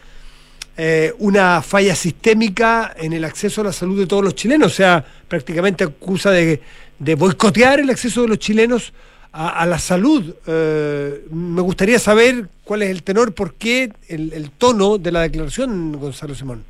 eh, 0.76 1.12
una 1.18 1.62
falla 1.62 1.94
sistémica 1.94 2.94
en 2.96 3.12
el 3.12 3.24
acceso 3.24 3.60
a 3.60 3.64
la 3.64 3.72
salud 3.72 4.00
de 4.00 4.06
todos 4.06 4.24
los 4.24 4.34
chilenos. 4.34 4.72
O 4.72 4.74
sea, 4.74 5.04
prácticamente 5.28 5.84
acusa 5.84 6.30
de, 6.30 6.60
de 6.98 7.14
boicotear 7.14 7.78
el 7.78 7.90
acceso 7.90 8.22
de 8.22 8.28
los 8.28 8.38
chilenos 8.38 8.92
a, 9.32 9.66
la 9.66 9.78
salud. 9.78 10.34
Eh, 10.46 11.24
me 11.30 11.60
gustaría 11.60 11.98
saber 11.98 12.46
cuál 12.64 12.82
es 12.82 12.90
el 12.90 13.02
tenor, 13.02 13.34
por 13.34 13.54
qué 13.54 13.92
el, 14.08 14.32
el 14.32 14.50
tono 14.50 14.96
de 14.96 15.12
la 15.12 15.22
declaración, 15.22 15.92
Gonzalo 15.92 16.34
Simón. 16.34 16.64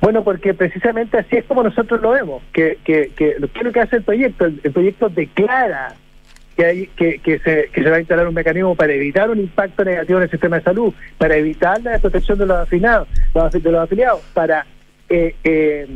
Bueno, 0.00 0.22
porque 0.22 0.54
precisamente 0.54 1.18
así 1.18 1.36
es 1.36 1.44
como 1.44 1.62
nosotros 1.62 2.00
lo 2.00 2.10
vemos, 2.10 2.42
que, 2.52 2.78
que, 2.84 3.12
que 3.16 3.36
lo 3.38 3.72
que 3.72 3.80
hace 3.80 3.96
el 3.96 4.02
proyecto, 4.02 4.44
el, 4.44 4.60
el 4.62 4.72
proyecto 4.72 5.08
declara 5.08 5.96
que, 6.56 6.64
hay, 6.64 6.86
que, 6.88 7.18
que, 7.18 7.38
se, 7.40 7.68
que 7.72 7.82
se 7.82 7.90
va 7.90 7.96
a 7.96 8.00
instalar 8.00 8.26
un 8.26 8.34
mecanismo 8.34 8.74
para 8.74 8.92
evitar 8.92 9.30
un 9.30 9.40
impacto 9.40 9.84
negativo 9.84 10.18
en 10.18 10.24
el 10.24 10.30
sistema 10.30 10.56
de 10.56 10.62
salud, 10.62 10.94
para 11.18 11.36
evitar 11.36 11.82
la 11.82 11.92
desprotección 11.92 12.38
de 12.38 12.46
los 12.46 12.58
afiliados, 12.58 13.08
de 13.34 13.70
los 13.70 13.80
afiliados 13.82 14.20
para 14.32 14.66
eh, 15.08 15.34
eh, 15.44 15.86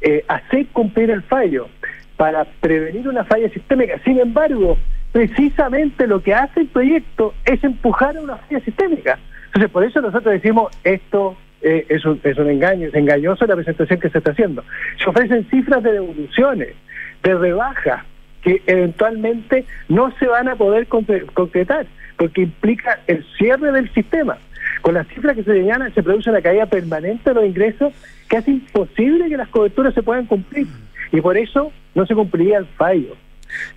eh, 0.00 0.24
hacer 0.28 0.66
cumplir 0.68 1.10
el 1.10 1.22
fallo, 1.22 1.68
para 2.16 2.44
prevenir 2.44 3.08
una 3.08 3.24
falla 3.24 3.48
sistémica. 3.50 4.00
Sin 4.04 4.18
embargo, 4.18 4.78
precisamente 5.12 6.06
lo 6.06 6.22
que 6.22 6.34
hace 6.34 6.60
el 6.60 6.68
proyecto 6.68 7.34
es 7.44 7.62
empujar 7.64 8.16
a 8.16 8.20
una 8.20 8.36
falla 8.36 8.60
sistémica. 8.60 9.18
Entonces, 9.46 9.70
por 9.70 9.84
eso 9.84 10.00
nosotros 10.00 10.32
decimos 10.32 10.70
esto 10.84 11.36
eh, 11.60 11.86
es, 11.88 12.04
un, 12.04 12.20
es 12.22 12.38
un 12.38 12.48
engaño, 12.48 12.86
es 12.86 12.94
engañoso 12.94 13.46
la 13.46 13.56
presentación 13.56 13.98
que 13.98 14.10
se 14.10 14.18
está 14.18 14.30
haciendo. 14.30 14.64
Se 15.02 15.08
ofrecen 15.08 15.48
cifras 15.50 15.82
de 15.82 15.92
devoluciones, 15.92 16.74
de 17.22 17.34
rebajas, 17.34 18.04
que 18.42 18.62
eventualmente 18.66 19.64
no 19.88 20.12
se 20.18 20.26
van 20.26 20.48
a 20.48 20.56
poder 20.56 20.88
concre- 20.88 21.26
concretar, 21.32 21.86
porque 22.16 22.42
implica 22.42 23.00
el 23.06 23.24
cierre 23.36 23.72
del 23.72 23.92
sistema. 23.92 24.38
Con 24.82 24.94
las 24.94 25.06
cifras 25.08 25.34
que 25.36 25.44
se 25.44 25.52
señalan, 25.52 25.92
se 25.94 26.02
produce 26.02 26.30
una 26.30 26.40
caída 26.42 26.66
permanente 26.66 27.30
de 27.30 27.34
los 27.34 27.44
ingresos 27.44 27.92
que 28.28 28.36
hace 28.36 28.50
imposible 28.52 29.28
que 29.28 29.36
las 29.36 29.48
coberturas 29.48 29.94
se 29.94 30.02
puedan 30.02 30.26
cumplir. 30.26 30.66
Y 31.10 31.20
por 31.20 31.36
eso 31.36 31.72
no 31.94 32.06
se 32.06 32.14
cumpliría 32.14 32.58
el 32.58 32.66
fallo. 32.66 33.16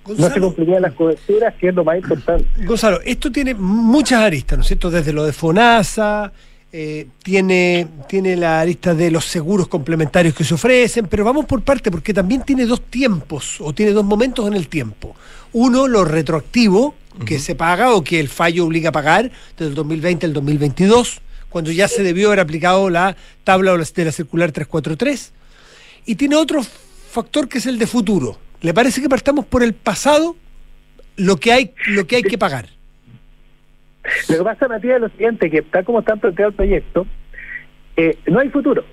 No 0.05 0.29
se 0.29 0.39
cumplirían 0.41 0.81
las 0.81 0.93
coberturas, 0.93 1.53
que 1.55 1.69
es 1.69 1.75
lo 1.75 1.85
más 1.85 1.97
importante. 1.97 2.45
Gonzalo, 2.65 2.99
esto 3.05 3.31
tiene 3.31 3.53
muchas 3.53 4.19
aristas, 4.19 4.57
¿no 4.57 4.61
es 4.63 4.67
cierto? 4.67 4.91
Desde 4.91 5.13
lo 5.13 5.23
de 5.23 5.31
FONASA, 5.31 6.33
eh, 6.73 7.07
tiene, 7.21 7.87
tiene 8.07 8.37
la 8.37 8.61
arista 8.61 8.93
de 8.93 9.11
los 9.11 9.25
seguros 9.25 9.67
complementarios 9.67 10.33
que 10.33 10.45
se 10.45 10.53
ofrecen, 10.53 11.07
pero 11.07 11.25
vamos 11.25 11.45
por 11.45 11.61
parte, 11.63 11.91
porque 11.91 12.13
también 12.13 12.43
tiene 12.43 12.65
dos 12.65 12.81
tiempos, 12.81 13.59
o 13.59 13.73
tiene 13.73 13.91
dos 13.91 14.05
momentos 14.05 14.47
en 14.47 14.53
el 14.53 14.69
tiempo. 14.69 15.15
Uno, 15.51 15.87
lo 15.87 16.05
retroactivo, 16.05 16.95
que 17.25 17.39
se 17.39 17.55
paga 17.55 17.93
o 17.93 18.03
que 18.03 18.19
el 18.19 18.29
fallo 18.29 18.65
obliga 18.65 18.89
a 18.89 18.93
pagar 18.93 19.31
desde 19.57 19.69
el 19.69 19.75
2020 19.75 20.25
al 20.27 20.33
2022, 20.33 21.21
cuando 21.49 21.71
ya 21.71 21.89
se 21.89 22.03
debió 22.03 22.27
haber 22.27 22.39
aplicado 22.39 22.89
la 22.89 23.17
tabla 23.43 23.73
de 23.75 24.05
la 24.05 24.11
circular 24.13 24.51
343. 24.51 25.33
Y 26.05 26.15
tiene 26.15 26.37
otro 26.37 26.65
factor 27.11 27.49
que 27.49 27.57
es 27.57 27.65
el 27.65 27.77
de 27.77 27.87
futuro. 27.87 28.39
¿Le 28.61 28.73
parece 28.73 29.01
que 29.01 29.09
partamos 29.09 29.45
por 29.45 29.61
el 29.61 29.73
pasado? 29.73 30.37
Lo 31.17 31.37
que 31.37 31.51
hay, 31.51 31.73
lo 31.87 32.07
que, 32.07 32.15
hay 32.15 32.23
que 32.23 32.37
pagar. 32.37 32.69
Lo 34.29 34.37
que 34.37 34.43
pasa, 34.43 34.67
Matías, 34.67 34.95
es 34.95 35.01
lo 35.01 35.09
siguiente, 35.09 35.49
que 35.49 35.61
tal 35.61 35.85
como 35.85 35.99
está 35.99 36.15
planteado 36.15 36.49
el 36.49 36.55
proyecto, 36.55 37.05
eh, 37.97 38.17
no 38.27 38.39
hay 38.39 38.49
futuro. 38.49 38.83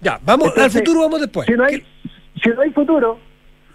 Ya, 0.00 0.18
vamos 0.24 0.48
Entonces, 0.48 0.76
al 0.76 0.80
futuro, 0.82 1.00
vamos 1.00 1.20
después. 1.20 1.46
Si 1.46 1.52
no 1.54 1.64
hay, 1.64 1.80
¿Qué- 1.80 1.86
si 2.42 2.48
no 2.50 2.60
hay 2.60 2.70
futuro, 2.70 3.18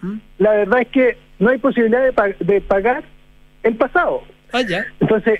¿Mm? 0.01 0.15
la 0.39 0.51
verdad 0.51 0.81
es 0.81 0.87
que 0.89 1.17
no 1.39 1.49
hay 1.49 1.57
posibilidad 1.57 2.03
de, 2.03 2.13
pa- 2.13 2.35
de 2.39 2.61
pagar 2.61 3.03
el 3.63 3.75
pasado. 3.75 4.23
Ah, 4.51 4.61
ya. 4.61 4.85
Entonces, 4.99 5.39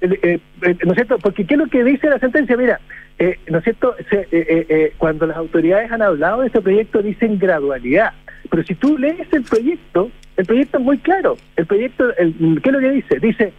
eh, 0.00 0.18
eh, 0.22 0.40
eh, 0.62 0.76
¿no 0.84 0.92
es 0.92 0.96
cierto? 0.96 1.18
Porque 1.18 1.44
¿qué 1.46 1.54
es 1.54 1.58
lo 1.60 1.66
que 1.66 1.84
dice 1.84 2.08
la 2.08 2.18
sentencia? 2.18 2.56
Mira, 2.56 2.80
eh, 3.18 3.38
¿no 3.48 3.58
es 3.58 3.64
cierto? 3.64 3.94
Se- 4.10 4.20
eh, 4.20 4.26
eh, 4.32 4.66
eh, 4.68 4.92
cuando 4.98 5.26
las 5.26 5.36
autoridades 5.36 5.90
han 5.90 6.02
hablado 6.02 6.40
de 6.40 6.46
este 6.48 6.60
proyecto 6.60 7.02
dicen 7.02 7.38
gradualidad, 7.38 8.12
pero 8.50 8.62
si 8.64 8.74
tú 8.74 8.96
lees 8.96 9.30
el 9.32 9.42
proyecto, 9.42 10.10
el 10.36 10.46
proyecto 10.46 10.78
es 10.78 10.84
muy 10.84 10.98
claro. 10.98 11.36
El 11.56 11.66
proyecto, 11.66 12.14
el, 12.16 12.34
¿qué 12.62 12.68
es 12.68 12.72
lo 12.72 12.80
que 12.80 12.90
dice? 12.92 13.18
Dice, 13.20 13.52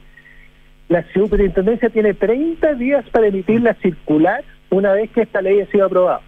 la 0.89 1.05
superintendencia 1.13 1.89
tiene 1.89 2.13
30 2.13 2.73
días 2.75 3.05
para 3.09 3.27
emitir 3.27 3.61
la 3.61 3.73
circular 3.75 4.43
una 4.69 4.91
vez 4.93 5.09
que 5.11 5.21
esta 5.21 5.41
ley 5.41 5.61
ha 5.61 5.67
sido 5.67 5.85
aprobada. 5.85 6.21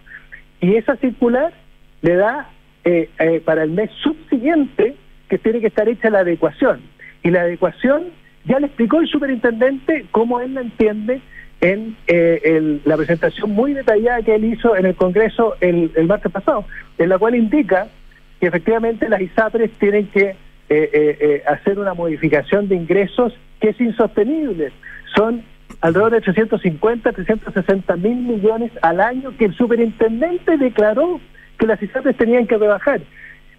Y 0.61 0.75
esa 0.75 0.95
circular 0.97 1.51
le 2.01 2.15
da 2.15 2.49
eh, 2.85 3.09
eh, 3.19 3.41
para 3.43 3.63
el 3.63 3.71
mes 3.71 3.89
subsiguiente 4.03 4.95
que 5.29 5.37
tiene 5.37 5.59
que 5.61 5.67
estar 5.67 5.87
hecha 5.89 6.09
la 6.09 6.19
adecuación. 6.19 6.81
Y 7.23 7.29
la 7.31 7.41
adecuación 7.41 8.05
ya 8.45 8.59
le 8.59 8.67
explicó 8.67 8.99
el 8.99 9.07
superintendente 9.07 10.05
cómo 10.11 10.39
él 10.39 10.53
la 10.53 10.61
entiende 10.61 11.21
en 11.61 11.95
eh, 12.07 12.41
el- 12.43 12.81
la 12.85 12.97
presentación 12.97 13.51
muy 13.51 13.73
detallada 13.73 14.21
que 14.23 14.33
él 14.35 14.45
hizo 14.45 14.75
en 14.75 14.85
el 14.87 14.95
Congreso 14.95 15.55
el, 15.61 15.91
el 15.95 16.07
martes 16.07 16.31
pasado, 16.31 16.65
en 16.97 17.09
la 17.09 17.19
cual 17.19 17.35
indica 17.35 17.87
que 18.39 18.47
efectivamente 18.47 19.07
las 19.09 19.21
ISAPRES 19.21 19.71
tienen 19.73 20.07
que 20.07 20.35
eh, 20.73 20.89
eh, 20.93 21.17
eh, 21.19 21.43
hacer 21.47 21.79
una 21.79 21.93
modificación 21.93 22.69
de 22.69 22.75
ingresos 22.75 23.33
que 23.59 23.71
es 23.71 23.81
insostenible. 23.81 24.71
Son 25.13 25.43
alrededor 25.81 26.13
de 26.13 26.21
350, 26.21 27.11
360 27.11 27.95
mil 27.97 28.15
millones 28.15 28.71
al 28.81 29.01
año 29.01 29.35
que 29.37 29.43
el 29.43 29.57
superintendente 29.57 30.55
declaró 30.55 31.19
que 31.59 31.67
las 31.67 31.83
ISAPRES 31.83 32.15
tenían 32.15 32.47
que 32.47 32.57
rebajar. 32.57 33.01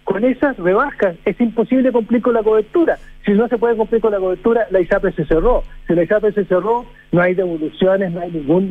Con 0.05 0.23
esas 0.23 0.57
rebajas 0.57 1.15
es 1.23 1.39
imposible 1.39 1.91
cumplir 1.91 2.23
con 2.23 2.33
la 2.33 2.41
cobertura. 2.41 2.97
Si 3.23 3.31
no 3.33 3.47
se 3.47 3.59
puede 3.59 3.75
cumplir 3.75 4.01
con 4.01 4.11
la 4.11 4.17
cobertura, 4.17 4.65
la 4.71 4.81
ISAPRE 4.81 5.11
se 5.11 5.25
cerró. 5.25 5.63
Si 5.85 5.93
la 5.93 6.05
ISAPRE 6.05 6.31
se 6.31 6.45
cerró, 6.45 6.83
no 7.11 7.21
hay 7.21 7.35
devoluciones, 7.35 8.11
no 8.11 8.21
hay 8.21 8.31
ninguna 8.31 8.69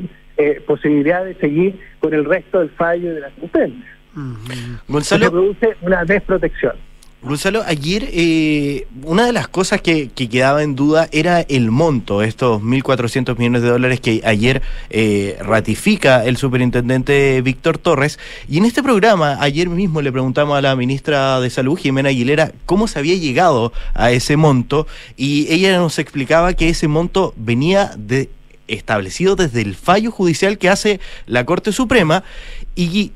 posibilidad 0.67 1.25
de 1.25 1.35
seguir 1.37 1.79
con 2.01 2.13
el 2.13 2.25
resto 2.25 2.59
del 2.59 2.71
fallo 2.71 3.15
de 3.15 3.21
la 3.21 3.31
sentencia. 3.39 3.97
Se 4.17 4.93
Gonzalo, 4.93 5.31
produce 5.31 5.77
una 5.83 6.05
desprotección. 6.05 6.73
Gonzalo, 7.25 7.63
ayer 7.65 8.09
eh, 8.13 8.89
una 9.05 9.25
de 9.25 9.33
las 9.33 9.47
cosas 9.47 9.81
que, 9.81 10.09
que 10.09 10.29
quedaba 10.29 10.65
en 10.65 10.75
duda 10.75 11.09
era 11.13 11.41
el 11.43 11.71
monto, 11.71 12.21
estos 12.21 12.61
1.400 12.61 13.39
millones 13.39 13.63
de 13.63 13.69
dólares 13.69 14.01
que 14.01 14.23
ayer 14.25 14.61
eh, 14.91 15.39
ratifica 15.41 16.25
el 16.25 16.37
superintendente 16.37 17.41
Víctor 17.41 17.79
Torres. 17.79 18.19
Y 18.49 18.59
en 18.59 18.65
este 18.65 18.83
programa, 18.83 19.37
ayer 19.41 19.69
mismo 19.69 20.03
le 20.03 20.11
preguntamos 20.11 20.59
a 20.59 20.63
la 20.63 20.75
ministra 20.75 21.41
de 21.41 21.49
Salud, 21.49 21.79
Jimena 21.79 22.09
Aguilera, 22.09 22.51
cómo 22.67 22.89
se 22.89 22.99
había 22.99 23.15
llegado 23.15 23.73
a 23.95 24.11
ese 24.11 24.37
monto 24.37 24.89
y 25.17 25.47
ella 25.49 25.79
nos 25.79 26.01
explicaba 26.01 26.55
que 26.55 26.71
ese 26.71 26.89
monto 26.89 27.35
venía 27.37 27.93
de 27.97 28.31
establecido 28.67 29.37
desde 29.37 29.61
el 29.61 29.77
fallo 29.77 30.11
judicial 30.11 30.59
que 30.59 30.71
hace 30.71 30.99
la 31.27 31.45
Corte 31.45 31.71
Suprema 31.71 32.25
y 32.75 33.13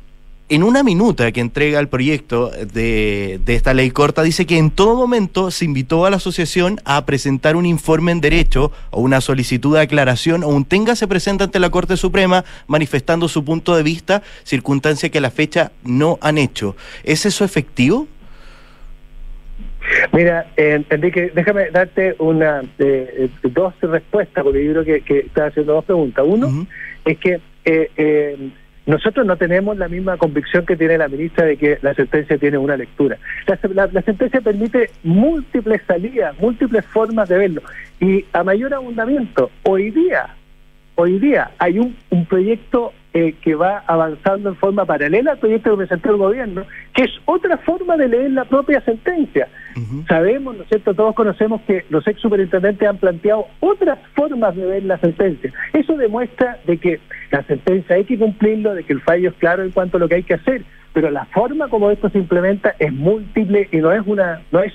en 0.49 0.63
una 0.63 0.83
minuta 0.83 1.33
que 1.33 1.41
entrega 1.41 1.81
el 1.81 1.89
proyecto 1.89 2.51
de, 2.51 3.41
de, 3.45 3.55
esta 3.55 3.75
ley 3.75 3.91
corta, 3.91 4.23
dice 4.23 4.47
que 4.47 4.59
en 4.59 4.71
todo 4.71 4.95
momento 4.95 5.51
se 5.51 5.65
invitó 5.65 6.07
a 6.07 6.11
la 6.11 6.17
asociación 6.17 6.81
a 6.85 7.05
presentar 7.05 7.57
un 7.57 7.67
informe 7.67 8.13
en 8.13 8.21
derecho 8.21 8.71
o 8.91 9.01
una 9.01 9.21
solicitud 9.21 9.75
de 9.75 9.83
aclaración 9.83 10.45
o 10.45 10.49
un 10.49 10.65
tenga 10.65 10.95
se 10.95 11.09
presenta 11.09 11.45
ante 11.45 11.59
la 11.59 11.71
Corte 11.71 11.97
Suprema 11.97 12.45
manifestando 12.69 13.27
su 13.29 13.45
punto 13.45 13.77
de 13.77 13.83
vista, 13.83 14.23
circunstancia 14.45 15.09
que 15.09 15.19
a 15.19 15.23
la 15.23 15.31
fecha 15.31 15.73
no 15.83 16.19
han 16.21 16.39
hecho. 16.39 16.77
¿Es 17.03 17.27
eso 17.27 17.45
efectivo? 17.45 18.07
Mira, 20.13 20.47
eh, 20.57 20.85
Enrique, 20.91 21.33
déjame 21.35 21.71
darte 21.71 22.15
una 22.19 22.63
eh, 22.79 23.29
dos 23.43 23.75
respuestas, 23.81 24.45
porque 24.45 24.65
yo 24.65 24.73
creo 24.73 24.85
que, 24.85 25.01
que 25.03 25.19
estás 25.21 25.51
haciendo 25.51 25.75
dos 25.75 25.85
preguntas. 25.85 26.25
Uno 26.27 26.67
es 27.05 27.19
que 27.19 27.41
eh, 27.65 27.91
eh, 27.97 28.51
nosotros 28.87 29.27
no 29.27 29.37
tenemos 29.37 29.77
la 29.77 29.89
misma 29.89 30.17
convicción 30.17 30.65
que 30.65 30.77
tiene 30.77 30.97
la 30.97 31.09
ministra 31.09 31.45
de 31.45 31.57
que 31.57 31.79
la 31.83 31.93
sentencia 31.95 32.39
tiene 32.39 32.57
una 32.57 32.77
lectura. 32.77 33.19
La, 33.75 34.03
sentencia 34.03 34.41
permite 34.41 34.91
múltiples 35.03 35.83
salidas, 35.87 36.39
múltiples 36.39 36.87
formas 36.87 37.29
de 37.29 37.37
verlo. 37.37 37.63
Y 38.01 38.25
a 38.33 38.45
mayor 38.45 38.75
abundamiento, 38.75 39.51
hoy 39.65 39.91
día, 39.91 40.29
hoy 40.95 41.19
día 41.19 41.51
hay 41.59 41.81
un, 41.81 41.97
un 42.11 42.27
proyecto 42.27 42.93
eh, 43.19 43.35
que 43.41 43.55
va 43.55 43.83
avanzando 43.87 44.51
en 44.51 44.57
forma 44.57 44.85
paralela 44.85 45.33
al 45.33 45.39
proyecto 45.39 45.71
que 45.71 45.77
presentó 45.79 46.11
el 46.11 46.19
gobierno, 46.19 46.67
que 46.93 47.05
es 47.05 47.11
otra 47.25 47.57
forma 47.57 47.97
de 47.97 48.09
leer 48.09 48.33
la 48.33 48.45
propia 48.45 48.83
sentencia. 48.83 49.49
Sabemos, 50.07 50.55
¿no 50.55 50.63
es 50.65 50.69
cierto? 50.69 50.93
Todos 50.93 51.15
conocemos 51.15 51.63
que 51.63 51.87
los 51.89 52.07
ex 52.07 52.21
superintendentes 52.21 52.87
han 52.87 52.99
planteado 52.99 53.47
otras 53.61 53.99
formas 54.15 54.55
de 54.55 54.67
ver 54.67 54.83
la 54.83 54.99
sentencia. 54.99 55.51
Eso 55.73 55.97
demuestra 55.97 56.59
de 56.67 56.77
que 56.77 57.01
la 57.31 57.43
sentencia 57.45 57.97
hay 57.97 58.05
que 58.05 58.19
cumplirlo, 58.19 58.75
de 58.75 58.85
que 58.85 58.93
el 58.93 59.01
fallo 59.01 59.31
es 59.31 59.35
claro 59.37 59.63
en 59.63 59.71
cuanto 59.71 59.97
a 59.97 60.01
lo 60.01 60.09
que 60.09 60.17
hay 60.17 60.23
que 60.23 60.35
hacer, 60.35 60.63
pero 60.93 61.11
la 61.11 61.25
forma 61.25 61.69
como 61.69 61.91
esto 61.91 62.11
se 62.11 62.19
implementa 62.19 62.75
es 62.79 62.93
múltiple 62.93 63.67
y 63.73 63.79
no 63.79 63.93
es 63.93 64.07
una 64.07 64.43
no 64.53 64.61
es 64.61 64.75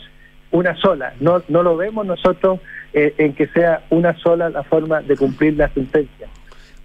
una 0.49 0.75
sola. 0.77 1.13
No 1.19 1.43
no 1.47 1.61
lo 1.61 1.77
vemos 1.77 2.07
nosotros 2.07 2.59
eh, 2.93 3.13
en 3.19 3.33
que 3.33 3.45
sea 3.49 3.83
una 3.91 4.17
sola 4.17 4.49
la 4.49 4.63
forma 4.63 5.01
de 5.01 5.15
cumplir 5.15 5.57
la 5.57 5.69
sentencia. 5.69 6.27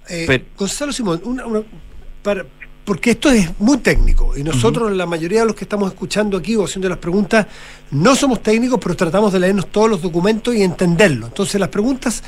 Eh, 0.09 0.45
Gonzalo 0.57 0.92
Simón, 0.92 1.21
porque 2.85 3.11
esto 3.11 3.31
es 3.31 3.51
muy 3.59 3.79
técnico 3.79 4.37
y 4.37 4.45
nosotros, 4.45 4.92
la 4.92 5.07
mayoría 5.07 5.40
de 5.40 5.47
los 5.47 5.57
que 5.57 5.64
estamos 5.64 5.92
escuchando 5.92 6.37
aquí 6.37 6.55
o 6.55 6.64
haciendo 6.64 6.88
las 6.88 6.99
preguntas, 6.99 7.47
no 7.90 8.14
somos 8.14 8.42
técnicos, 8.42 8.79
pero 8.81 8.95
tratamos 8.95 9.33
de 9.33 9.40
leernos 9.40 9.66
todos 9.73 9.90
los 9.90 10.03
documentos 10.03 10.55
y 10.55 10.62
entenderlo. 10.62 11.27
Entonces, 11.27 11.61
las 11.61 11.69
preguntas 11.69 12.23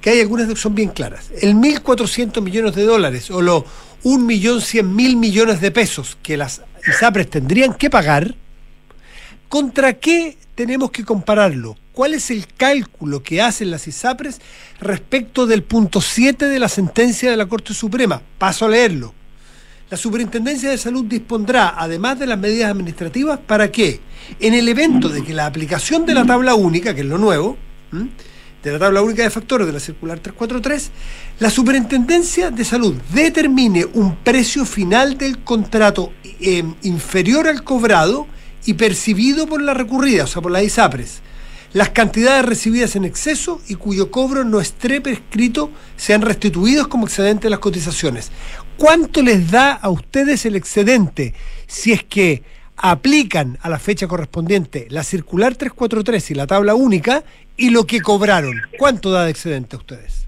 que 0.00 0.10
hay 0.10 0.20
algunas 0.20 0.58
son 0.58 0.74
bien 0.74 0.88
claras. 0.88 1.30
El 1.40 1.54
1.400 1.54 2.42
millones 2.42 2.74
de 2.74 2.84
dólares 2.84 3.30
o 3.30 3.40
los 3.40 3.64
1.100.000 4.02 5.16
millones 5.16 5.60
de 5.60 5.70
pesos 5.70 6.18
que 6.22 6.36
las 6.36 6.62
ISAPRES 6.88 7.30
tendrían 7.30 7.74
que 7.74 7.88
pagar, 7.88 8.34
¿contra 9.48 9.92
qué 9.94 10.38
tenemos 10.60 10.90
que 10.90 11.06
compararlo? 11.06 11.74
¿Cuál 11.94 12.12
es 12.12 12.30
el 12.30 12.46
cálculo 12.46 13.22
que 13.22 13.40
hacen 13.40 13.70
las 13.70 13.88
ISAPRES 13.88 14.42
respecto 14.78 15.46
del 15.46 15.62
punto 15.62 16.02
7 16.02 16.48
de 16.48 16.58
la 16.58 16.68
sentencia 16.68 17.30
de 17.30 17.36
la 17.38 17.46
Corte 17.46 17.72
Suprema? 17.72 18.20
Paso 18.36 18.66
a 18.66 18.68
leerlo. 18.68 19.14
La 19.88 19.96
Superintendencia 19.96 20.68
de 20.68 20.76
Salud 20.76 21.06
dispondrá, 21.06 21.76
además 21.78 22.18
de 22.18 22.26
las 22.26 22.38
medidas 22.38 22.70
administrativas, 22.70 23.38
para 23.38 23.72
que, 23.72 24.00
en 24.38 24.52
el 24.52 24.68
evento 24.68 25.08
de 25.08 25.24
que 25.24 25.32
la 25.32 25.46
aplicación 25.46 26.04
de 26.04 26.12
la 26.12 26.26
tabla 26.26 26.54
única, 26.54 26.94
que 26.94 27.00
es 27.00 27.06
lo 27.06 27.16
nuevo, 27.16 27.56
de 28.62 28.70
la 28.70 28.78
tabla 28.78 29.00
única 29.00 29.22
de 29.22 29.30
factores 29.30 29.66
de 29.66 29.72
la 29.72 29.80
circular 29.80 30.18
343, 30.18 30.90
la 31.38 31.48
Superintendencia 31.48 32.50
de 32.50 32.66
Salud 32.66 32.96
determine 33.14 33.86
un 33.94 34.16
precio 34.16 34.66
final 34.66 35.16
del 35.16 35.38
contrato 35.38 36.12
eh, 36.22 36.62
inferior 36.82 37.48
al 37.48 37.64
cobrado 37.64 38.26
y 38.66 38.74
percibido 38.74 39.46
por 39.46 39.62
la 39.62 39.74
recurrida, 39.74 40.24
o 40.24 40.26
sea, 40.26 40.42
por 40.42 40.52
la 40.52 40.62
ISAPRES, 40.62 41.22
las 41.72 41.90
cantidades 41.90 42.44
recibidas 42.44 42.96
en 42.96 43.04
exceso 43.04 43.60
y 43.68 43.76
cuyo 43.76 44.10
cobro 44.10 44.42
no 44.42 44.60
esté 44.60 45.00
prescrito 45.00 45.70
sean 45.94 46.22
restituidos 46.22 46.88
como 46.88 47.06
excedente 47.06 47.44
de 47.44 47.50
las 47.50 47.60
cotizaciones. 47.60 48.32
¿Cuánto 48.76 49.22
les 49.22 49.52
da 49.52 49.72
a 49.74 49.88
ustedes 49.88 50.44
el 50.46 50.56
excedente 50.56 51.32
si 51.68 51.92
es 51.92 52.02
que 52.02 52.42
aplican 52.76 53.56
a 53.60 53.68
la 53.68 53.78
fecha 53.78 54.08
correspondiente 54.08 54.86
la 54.90 55.04
circular 55.04 55.54
343 55.54 56.30
y 56.32 56.34
la 56.34 56.48
tabla 56.48 56.74
única 56.74 57.22
y 57.56 57.70
lo 57.70 57.84
que 57.84 58.00
cobraron? 58.00 58.62
¿Cuánto 58.76 59.12
da 59.12 59.24
de 59.24 59.30
excedente 59.30 59.76
a 59.76 59.78
ustedes? 59.78 60.26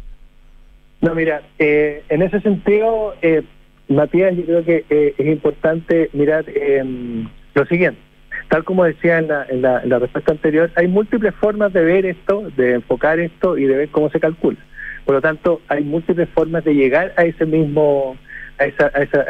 No, 1.01 1.13
mira, 1.17 1.43
eh, 1.59 2.05
en 2.09 2.23
ese 2.23 2.41
sentido, 2.41 3.17
eh, 3.21 3.43
Matías, 3.89 4.37
yo 4.37 4.45
creo 4.45 4.65
que 4.65 4.85
eh, 4.89 5.15
es 5.19 5.27
importante 5.27 6.09
mirar 6.13 6.45
em, 6.49 7.29
lo 7.55 7.67
siguiente 7.67 8.12
tal 8.53 8.65
como 8.65 8.85
decía 8.85 9.19
en 9.19 9.29
la, 9.29 9.47
en, 9.49 9.63
la, 9.63 9.99
respuesta 9.99 10.33
anterior, 10.33 10.71
hay 10.77 10.87
múltiples 10.87 11.35
formas 11.37 11.73
de 11.73 11.83
ver 11.83 12.05
esto, 12.05 12.51
de 12.55 12.75
enfocar 12.75 13.19
esto 13.19 13.57
y 13.57 13.65
de 13.65 13.79
ver 13.79 13.89
cómo 13.89 14.11
se 14.11 14.21
calcula. 14.21 14.59
Por 15.07 15.15
lo 15.15 15.23
tanto, 15.23 15.63
hay 15.69 15.83
múltiples 15.83 16.29
formas 16.29 16.63
de 16.63 16.75
llegar 16.75 17.15
a 17.17 17.25
ese 17.25 17.47
mismo, 17.47 18.15
a 18.59 18.67
esa, 18.67 18.91
a 18.93 19.05
esa 19.05 19.25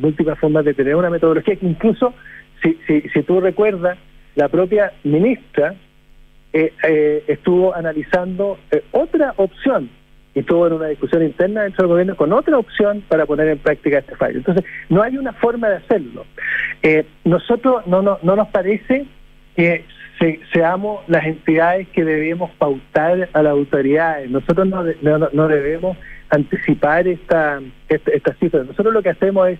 múltiples 0.00 0.38
formas 0.38 0.66
de 0.66 0.74
tener 0.74 0.96
una 0.96 1.08
metodología 1.08 1.56
que 1.56 1.64
incluso, 1.64 2.12
si, 2.62 2.78
si, 2.86 3.00
si 3.08 3.22
tú 3.22 3.40
recuerdas, 3.40 3.96
la 4.34 4.50
propia 4.50 4.92
ministra 5.02 5.74
eh, 6.52 6.74
eh, 6.86 7.24
estuvo 7.26 7.74
analizando 7.74 8.58
eh, 8.70 8.82
otra 8.90 9.32
opción 9.38 9.88
y 10.34 10.42
tuvo 10.42 10.66
en 10.66 10.74
una 10.74 10.86
discusión 10.86 11.22
interna 11.22 11.62
dentro 11.62 11.84
del 11.84 11.92
gobierno 11.92 12.16
con 12.16 12.32
otra 12.32 12.56
opción 12.58 13.02
para 13.08 13.26
poner 13.26 13.48
en 13.48 13.58
práctica 13.58 13.98
este 13.98 14.14
fallo. 14.16 14.38
Entonces, 14.38 14.64
no 14.88 15.02
hay 15.02 15.16
una 15.18 15.32
forma 15.32 15.68
de 15.68 15.76
hacerlo. 15.76 16.24
Eh, 16.82 17.04
nosotros 17.24 17.86
no, 17.86 18.02
no, 18.02 18.18
no 18.22 18.36
nos 18.36 18.48
parece 18.48 19.06
que 19.56 19.84
seamos 20.52 21.02
las 21.08 21.24
entidades 21.24 21.88
que 21.88 22.04
debemos 22.04 22.50
pautar 22.52 23.28
a 23.32 23.42
las 23.42 23.52
autoridades. 23.52 24.30
Nosotros 24.30 24.68
no, 24.68 24.84
no, 25.32 25.48
debemos 25.48 25.96
anticipar 26.28 27.08
esta, 27.08 27.60
esta, 27.88 28.10
esta 28.10 28.34
cifra. 28.34 28.64
Nosotros 28.64 28.92
lo 28.92 29.02
que 29.02 29.10
hacemos 29.10 29.48
es, 29.48 29.58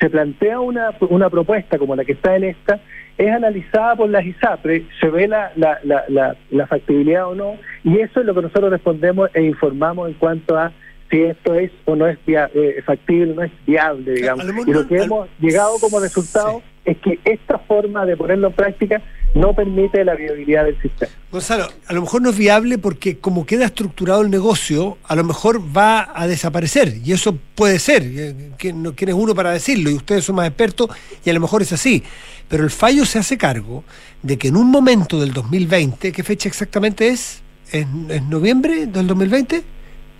se 0.00 0.10
plantea 0.10 0.58
una, 0.58 0.90
una 1.08 1.30
propuesta 1.30 1.78
como 1.78 1.94
la 1.94 2.04
que 2.04 2.12
está 2.12 2.34
en 2.34 2.44
esta, 2.44 2.80
es 3.18 3.30
analizada 3.30 3.96
por 3.96 4.08
las 4.08 4.24
ISAPRE, 4.24 4.86
se 5.00 5.08
ve 5.08 5.28
la, 5.28 5.52
la, 5.56 5.78
la, 5.82 6.36
la, 6.50 6.66
factibilidad 6.66 7.28
o 7.28 7.34
no, 7.34 7.56
y 7.84 7.98
eso 7.98 8.20
es 8.20 8.26
lo 8.26 8.34
que 8.34 8.42
nosotros 8.42 8.70
respondemos 8.70 9.30
e 9.34 9.42
informamos 9.42 10.08
en 10.08 10.14
cuanto 10.14 10.58
a 10.58 10.72
si 11.10 11.22
esto 11.22 11.54
es 11.54 11.70
o 11.84 11.94
no 11.94 12.06
es 12.06 12.18
eh, 12.26 12.82
factible, 12.86 13.34
no 13.34 13.42
es 13.42 13.52
viable, 13.66 14.12
digamos. 14.12 14.46
Y 14.66 14.72
lo 14.72 14.88
que 14.88 14.96
hemos 14.96 15.28
llegado 15.40 15.74
como 15.78 16.00
resultado 16.00 16.62
es 16.86 16.96
que 16.98 17.18
esta 17.24 17.58
forma 17.58 18.06
de 18.06 18.16
ponerlo 18.16 18.48
en 18.48 18.52
práctica 18.54 19.02
no 19.34 19.54
permite 19.54 20.04
la 20.04 20.14
viabilidad 20.14 20.64
del 20.64 20.80
sistema. 20.80 21.10
Gonzalo, 21.30 21.68
a 21.86 21.92
lo 21.94 22.02
mejor 22.02 22.20
no 22.20 22.30
es 22.30 22.36
viable 22.36 22.76
porque 22.76 23.18
como 23.18 23.46
queda 23.46 23.64
estructurado 23.66 24.20
el 24.20 24.30
negocio, 24.30 24.98
a 25.04 25.16
lo 25.16 25.24
mejor 25.24 25.62
va 25.74 26.12
a 26.14 26.26
desaparecer. 26.26 26.98
Y 27.02 27.12
eso 27.12 27.38
puede 27.54 27.78
ser. 27.78 28.02
Eh, 28.04 28.50
¿Quién 28.58 28.84
es 28.86 29.14
uno 29.14 29.34
para 29.34 29.52
decirlo? 29.52 29.90
Y 29.90 29.94
ustedes 29.94 30.24
son 30.24 30.36
más 30.36 30.46
expertos 30.46 30.90
y 31.24 31.30
a 31.30 31.32
lo 31.32 31.40
mejor 31.40 31.62
es 31.62 31.72
así. 31.72 32.02
Pero 32.48 32.64
el 32.64 32.70
fallo 32.70 33.06
se 33.06 33.18
hace 33.18 33.38
cargo 33.38 33.82
de 34.22 34.36
que 34.36 34.48
en 34.48 34.56
un 34.56 34.70
momento 34.70 35.18
del 35.18 35.32
2020, 35.32 36.12
¿qué 36.12 36.22
fecha 36.22 36.48
exactamente 36.48 37.08
es? 37.08 37.40
¿Es, 37.70 37.86
noviembre 38.28 38.86
del 38.86 39.06
2020? 39.06 39.62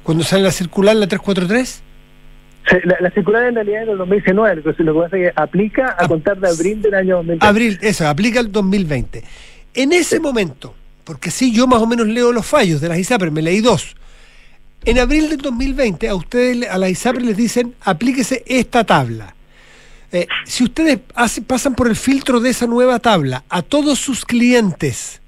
¿Cuando 0.02 0.24
sale 0.24 0.42
la 0.42 0.52
circular, 0.52 0.96
la 0.96 1.06
343? 1.06 1.82
La, 2.84 2.96
la, 3.00 3.10
circular 3.10 3.44
en 3.44 3.56
realidad 3.56 3.82
es 3.82 3.88
del 3.88 3.98
2019, 3.98 4.56
lo 4.56 4.62
que 4.62 5.00
pasa 5.00 5.16
es 5.16 5.22
que 5.22 5.32
aplica 5.34 5.88
a 5.88 5.96
ah, 5.98 6.08
contar 6.08 6.38
de 6.38 6.48
abril 6.48 6.80
del 6.80 6.94
año 6.94 7.16
2020. 7.16 7.46
Abril, 7.46 7.78
eso, 7.82 8.06
aplica 8.06 8.40
el 8.40 8.52
2020. 8.52 9.24
En 9.74 9.92
ese 9.92 10.20
momento, 10.20 10.74
porque 11.04 11.30
sí, 11.30 11.52
yo 11.52 11.66
más 11.66 11.82
o 11.82 11.86
menos 11.86 12.06
leo 12.06 12.32
los 12.32 12.46
fallos 12.46 12.80
de 12.80 12.88
las 12.88 12.98
ISAPRE, 12.98 13.30
me 13.30 13.42
leí 13.42 13.60
dos. 13.60 13.96
En 14.84 14.98
abril 14.98 15.28
del 15.28 15.38
2020, 15.38 16.08
a 16.08 16.14
ustedes, 16.14 16.68
a 16.68 16.78
las 16.78 16.90
ISAPRE 16.90 17.24
les 17.24 17.36
dicen, 17.36 17.74
aplíquese 17.80 18.44
esta 18.46 18.84
tabla. 18.84 19.34
Eh, 20.12 20.26
si 20.44 20.64
ustedes 20.64 20.98
pasan 21.46 21.74
por 21.74 21.88
el 21.88 21.96
filtro 21.96 22.40
de 22.40 22.50
esa 22.50 22.66
nueva 22.66 22.98
tabla 22.98 23.44
a 23.48 23.62
todos 23.62 23.98
sus 23.98 24.24
clientes, 24.24 25.20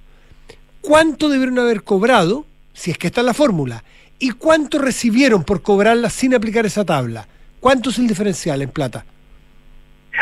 ¿cuánto 0.83 1.29
debieron 1.29 1.59
haber 1.59 1.83
cobrado, 1.83 2.45
si 2.75 2.91
es 2.91 2.99
que 2.99 3.07
está 3.07 3.21
en 3.21 3.27
la 3.27 3.35
fórmula? 3.35 3.83
¿Y 4.19 4.31
cuánto 4.31 4.79
recibieron 4.79 5.45
por 5.45 5.63
cobrarla 5.63 6.11
sin 6.11 6.35
aplicar 6.35 6.67
esa 6.67 6.85
tabla? 6.85 7.27
¿Cuánto 7.61 7.91
es 7.91 7.99
el 7.99 8.07
diferencial 8.07 8.63
en 8.63 8.71
plata? 8.71 9.05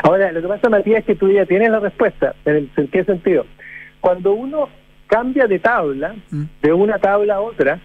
Ahora, 0.02 0.32
lo 0.32 0.40
que 0.40 0.48
pasa, 0.48 0.68
Matías, 0.68 1.00
es 1.00 1.04
que 1.04 1.14
tú 1.14 1.30
ya 1.30 1.44
tienes 1.44 1.70
la 1.70 1.80
respuesta. 1.80 2.34
¿En, 2.44 2.70
qué 2.90 3.04
sentido? 3.04 3.46
Cuando 4.00 4.32
uno 4.32 4.68
cambia 5.06 5.46
de 5.46 5.58
tabla, 5.58 6.14
mm. 6.30 6.42
de 6.62 6.72
una 6.72 6.98
tabla 6.98 7.34
a 7.34 7.40
otra, 7.40 7.80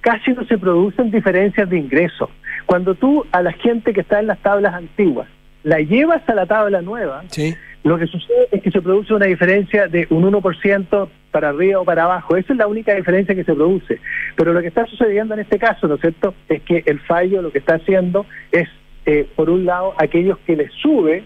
casi 0.00 0.32
no 0.32 0.44
se 0.46 0.58
producen 0.58 1.10
diferencias 1.10 1.68
de 1.68 1.78
ingresos. 1.78 2.30
Cuando 2.66 2.94
tú 2.94 3.24
a 3.32 3.42
la 3.42 3.52
gente 3.52 3.92
que 3.92 4.00
está 4.00 4.20
en 4.20 4.26
las 4.26 4.38
tablas 4.38 4.74
antiguas 4.74 5.28
la 5.62 5.78
llevas 5.78 6.28
a 6.28 6.34
la 6.34 6.46
tabla 6.46 6.82
nueva, 6.82 7.24
sí. 7.28 7.54
lo 7.84 7.98
que 7.98 8.06
sucede 8.06 8.48
es 8.50 8.62
que 8.62 8.70
se 8.70 8.82
produce 8.82 9.14
una 9.14 9.26
diferencia 9.26 9.86
de 9.86 10.06
un 10.10 10.24
1% 10.24 11.08
para 11.32 11.48
arriba 11.48 11.80
o 11.80 11.84
para 11.84 12.04
abajo. 12.04 12.36
Esa 12.36 12.52
es 12.52 12.58
la 12.58 12.68
única 12.68 12.94
diferencia 12.94 13.34
que 13.34 13.42
se 13.42 13.54
produce. 13.54 13.98
Pero 14.36 14.52
lo 14.52 14.60
que 14.60 14.68
está 14.68 14.86
sucediendo 14.86 15.34
en 15.34 15.40
este 15.40 15.58
caso, 15.58 15.88
¿no 15.88 15.94
es 15.96 16.00
cierto?, 16.00 16.34
es 16.48 16.62
que 16.62 16.84
el 16.86 17.00
fallo 17.00 17.42
lo 17.42 17.50
que 17.50 17.58
está 17.58 17.74
haciendo 17.76 18.26
es 18.52 18.68
eh, 19.06 19.26
por 19.34 19.50
un 19.50 19.64
lado, 19.64 19.94
aquellos 19.98 20.38
que 20.46 20.54
les 20.54 20.70
sube, 20.74 21.24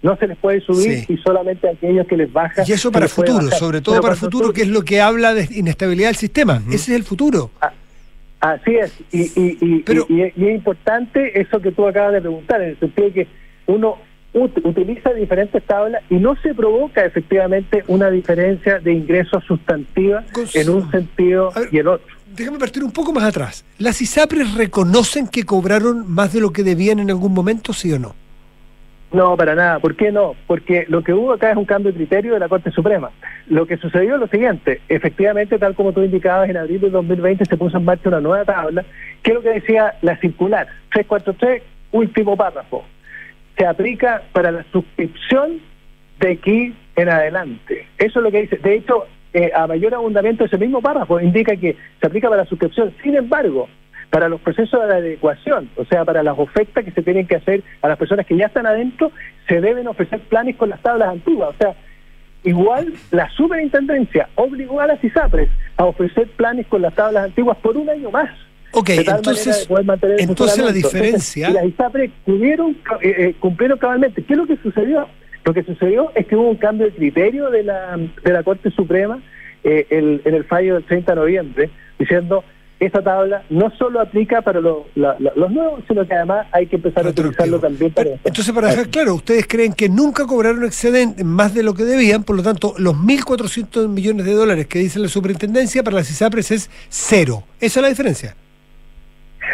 no 0.00 0.16
se 0.16 0.28
les 0.28 0.38
puede 0.38 0.60
subir 0.62 1.00
Sí. 1.04 1.12
y 1.12 1.16
solamente 1.18 1.68
aquellos 1.68 2.06
que 2.06 2.16
les 2.16 2.32
baja. 2.32 2.62
Y 2.66 2.72
eso 2.72 2.90
para 2.90 3.08
futuro, 3.08 3.50
sobre 3.50 3.80
todo 3.82 3.96
Pero 3.96 4.02
para 4.02 4.14
cuando 4.14 4.30
futuro, 4.38 4.52
que 4.54 4.62
es 4.62 4.68
lo 4.68 4.82
que 4.82 5.00
habla 5.02 5.34
de 5.34 5.46
inestabilidad 5.50 6.08
del 6.08 6.16
sistema. 6.16 6.62
Ese 6.68 6.92
es 6.92 6.96
el 6.96 7.04
futuro. 7.04 7.50
Así 8.40 8.76
es, 8.76 8.96
y, 9.10 9.22
y, 9.22 9.58
y, 9.60 9.78
Pero- 9.80 10.06
y- 10.08 10.22
es 10.22 10.38
importante 10.38 11.38
eso 11.40 11.60
que 11.60 11.72
tú 11.72 11.86
acabas 11.88 12.12
de 12.12 12.20
preguntar, 12.20 12.62
en 12.62 12.68
el 12.70 12.78
sentido 12.78 13.08
de 13.08 13.12
que 13.12 13.26
uno 13.66 13.96
utiliza 14.32 15.12
diferentes 15.14 15.62
tablas 15.64 16.02
y 16.10 16.16
no 16.16 16.36
se 16.36 16.54
provoca 16.54 17.04
efectivamente 17.04 17.82
una 17.88 18.10
diferencia 18.10 18.78
de 18.78 18.92
ingresos 18.92 19.42
sustantiva 19.44 20.24
en 20.54 20.70
un 20.70 20.90
sentido 20.90 21.50
ver. 21.54 21.68
y 21.72 21.78
el 21.78 21.88
otro. 21.88 22.14
Déjame 22.34 22.58
partir 22.58 22.84
un 22.84 22.92
poco 22.92 23.12
más 23.12 23.24
atrás. 23.24 23.64
¿Las 23.78 24.00
ISAPRES 24.00 24.54
reconocen 24.54 25.26
que 25.26 25.44
cobraron 25.44 26.10
más 26.12 26.32
de 26.32 26.40
lo 26.40 26.52
que 26.52 26.62
debían 26.62 27.00
en 27.00 27.10
algún 27.10 27.32
momento, 27.32 27.72
sí 27.72 27.92
o 27.92 27.98
no? 27.98 28.14
No, 29.10 29.36
para 29.36 29.54
nada. 29.54 29.78
¿Por 29.78 29.96
qué 29.96 30.12
no? 30.12 30.34
Porque 30.46 30.84
lo 30.88 31.02
que 31.02 31.14
hubo 31.14 31.32
acá 31.32 31.50
es 31.50 31.56
un 31.56 31.64
cambio 31.64 31.90
de 31.90 31.96
criterio 31.96 32.34
de 32.34 32.40
la 32.40 32.48
Corte 32.48 32.70
Suprema. 32.70 33.10
Lo 33.48 33.66
que 33.66 33.78
sucedió 33.78 34.14
es 34.14 34.20
lo 34.20 34.28
siguiente. 34.28 34.82
Efectivamente, 34.88 35.58
tal 35.58 35.74
como 35.74 35.92
tú 35.92 36.02
indicabas, 36.02 36.50
en 36.50 36.58
abril 36.58 36.80
de 36.80 36.90
2020 36.90 37.46
se 37.46 37.56
puso 37.56 37.78
en 37.78 37.86
marcha 37.86 38.10
una 38.10 38.20
nueva 38.20 38.44
tabla, 38.44 38.84
que 39.22 39.30
es 39.30 39.34
lo 39.34 39.42
que 39.42 39.54
decía 39.54 39.94
la 40.02 40.18
circular 40.18 40.68
343, 40.92 41.62
último 41.92 42.36
párrafo. 42.36 42.84
Se 43.58 43.66
aplica 43.66 44.22
para 44.32 44.52
la 44.52 44.64
suscripción 44.72 45.60
de 46.20 46.32
aquí 46.32 46.74
en 46.96 47.08
adelante. 47.08 47.86
Eso 47.98 48.20
es 48.20 48.22
lo 48.24 48.30
que 48.30 48.42
dice. 48.42 48.56
De 48.56 48.76
hecho, 48.76 49.06
eh, 49.32 49.50
a 49.54 49.66
mayor 49.66 49.94
abundamiento 49.94 50.44
ese 50.44 50.56
mismo 50.58 50.80
párrafo 50.80 51.20
indica 51.20 51.54
que 51.56 51.76
se 52.00 52.06
aplica 52.06 52.28
para 52.28 52.42
la 52.42 52.48
suscripción. 52.48 52.94
Sin 53.02 53.14
embargo, 53.14 53.68
para 54.10 54.28
los 54.28 54.40
procesos 54.40 54.86
de 54.86 54.94
adecuación, 54.94 55.68
o 55.76 55.84
sea, 55.84 56.04
para 56.04 56.22
las 56.22 56.38
ofertas 56.38 56.84
que 56.84 56.92
se 56.92 57.02
tienen 57.02 57.26
que 57.26 57.36
hacer 57.36 57.62
a 57.82 57.88
las 57.88 57.98
personas 57.98 58.26
que 58.26 58.36
ya 58.36 58.46
están 58.46 58.66
adentro, 58.66 59.12
se 59.48 59.60
deben 59.60 59.86
ofrecer 59.86 60.20
planes 60.20 60.56
con 60.56 60.70
las 60.70 60.80
tablas 60.80 61.10
antiguas. 61.10 61.50
O 61.50 61.58
sea, 61.58 61.74
igual 62.44 62.94
la 63.10 63.28
superintendencia 63.30 64.28
obligó 64.36 64.80
a 64.80 64.86
las 64.86 65.02
ISAPRES 65.02 65.50
a 65.76 65.84
ofrecer 65.84 66.28
planes 66.28 66.66
con 66.68 66.82
las 66.82 66.94
tablas 66.94 67.24
antiguas 67.24 67.58
por 67.58 67.76
un 67.76 67.90
año 67.90 68.10
más. 68.10 68.30
Ok, 68.72 68.88
de 68.90 69.04
tal 69.04 69.04
manera 69.06 69.18
entonces, 69.18 69.68
de 69.68 70.22
entonces 70.22 70.58
la 70.64 70.72
diferencia... 70.72 71.46
Entonces, 71.48 71.50
y 71.50 71.52
las 71.52 71.64
ISAPRES 71.74 72.10
cumplieron, 72.24 72.70
eh, 73.00 73.14
eh, 73.18 73.34
cumplieron 73.40 73.78
cabalmente. 73.78 74.22
¿Qué 74.22 74.32
es 74.34 74.38
lo 74.38 74.46
que 74.46 74.56
sucedió? 74.62 75.08
Lo 75.44 75.54
que 75.54 75.62
sucedió 75.62 76.12
es 76.14 76.26
que 76.26 76.36
hubo 76.36 76.50
un 76.50 76.56
cambio 76.56 76.86
de 76.86 76.92
criterio 76.92 77.48
de 77.50 77.62
la, 77.62 77.96
de 77.96 78.32
la 78.32 78.42
Corte 78.42 78.70
Suprema 78.70 79.22
eh, 79.64 79.86
el- 79.90 80.20
en 80.24 80.34
el 80.34 80.44
fallo 80.44 80.74
del 80.74 80.84
30 80.84 81.12
de 81.12 81.16
noviembre, 81.20 81.70
diciendo 81.98 82.44
esta 82.80 83.02
tabla 83.02 83.42
no 83.50 83.72
solo 83.76 84.00
aplica 84.00 84.40
para 84.42 84.60
la- 84.60 84.74
la- 84.94 85.16
los 85.34 85.50
nuevos, 85.50 85.82
sino 85.88 86.06
que 86.06 86.14
además 86.14 86.46
hay 86.52 86.66
que 86.66 86.76
empezar 86.76 87.04
a 87.06 87.08
utilizarlo 87.10 87.58
también 87.58 87.90
para... 87.92 88.10
Entonces, 88.22 88.52
para 88.52 88.68
dejar 88.68 88.88
claro, 88.88 89.14
ustedes 89.14 89.46
creen 89.48 89.72
que 89.72 89.88
nunca 89.88 90.26
cobraron 90.26 90.64
excedente 90.64 91.24
más 91.24 91.54
de 91.54 91.62
lo 91.64 91.74
que 91.74 91.82
debían, 91.84 92.22
por 92.22 92.36
lo 92.36 92.42
tanto, 92.42 92.74
los 92.78 92.94
1.400 92.94 93.88
millones 93.88 94.26
de 94.26 94.32
dólares 94.34 94.66
que 94.66 94.78
dice 94.78 94.98
la 95.00 95.08
superintendencia 95.08 95.82
para 95.82 95.96
las 95.96 96.10
ISAPRES 96.10 96.50
es 96.52 96.70
cero. 96.88 97.42
Esa 97.58 97.80
es 97.80 97.82
la 97.82 97.88
diferencia. 97.88 98.36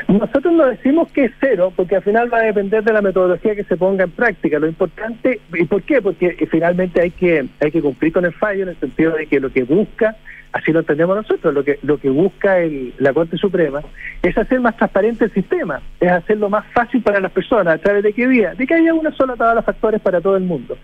Nosotros 0.08 0.52
no 0.52 0.66
decimos 0.66 1.10
que 1.12 1.24
es 1.26 1.32
cero, 1.40 1.72
porque 1.74 1.96
al 1.96 2.02
final 2.02 2.32
va 2.32 2.38
a 2.38 2.42
depender 2.42 2.82
de 2.84 2.92
la 2.92 3.02
metodología 3.02 3.54
que 3.54 3.64
se 3.64 3.76
ponga 3.76 4.04
en 4.04 4.10
práctica. 4.10 4.58
Lo 4.58 4.66
importante, 4.66 5.40
¿y 5.54 5.64
por 5.64 5.82
qué? 5.82 6.00
Porque 6.02 6.36
eh, 6.38 6.46
finalmente 6.50 7.00
hay 7.00 7.10
que 7.10 7.44
hay 7.60 7.70
que 7.70 7.80
cumplir 7.82 8.12
con 8.12 8.24
el 8.24 8.32
fallo 8.32 8.64
en 8.64 8.70
el 8.70 8.76
sentido 8.80 9.12
de 9.12 9.26
que 9.26 9.40
lo 9.40 9.50
que 9.50 9.62
busca, 9.64 10.16
así 10.52 10.72
lo 10.72 10.80
entendemos 10.80 11.16
nosotros, 11.16 11.52
lo 11.54 11.64
que 11.64 11.78
lo 11.82 11.98
que 11.98 12.10
busca 12.10 12.58
el- 12.58 12.92
la 12.98 13.12
Corte 13.12 13.36
Suprema 13.36 13.80
es 14.22 14.36
hacer 14.36 14.60
más 14.60 14.76
transparente 14.76 15.24
el 15.26 15.32
sistema, 15.32 15.80
es 16.00 16.10
hacerlo 16.10 16.48
más 16.48 16.64
fácil 16.72 17.02
para 17.02 17.20
las 17.20 17.32
personas, 17.32 17.74
a 17.74 17.78
través 17.78 18.02
de 18.02 18.12
qué 18.12 18.26
vía, 18.26 18.54
de 18.54 18.66
que 18.66 18.74
haya 18.74 18.94
una 18.94 19.12
sola 19.12 19.36
tabla 19.36 19.60
de 19.60 19.66
factores 19.66 20.00
para 20.00 20.20
todo 20.20 20.36
el 20.36 20.44
mundo. 20.44 20.76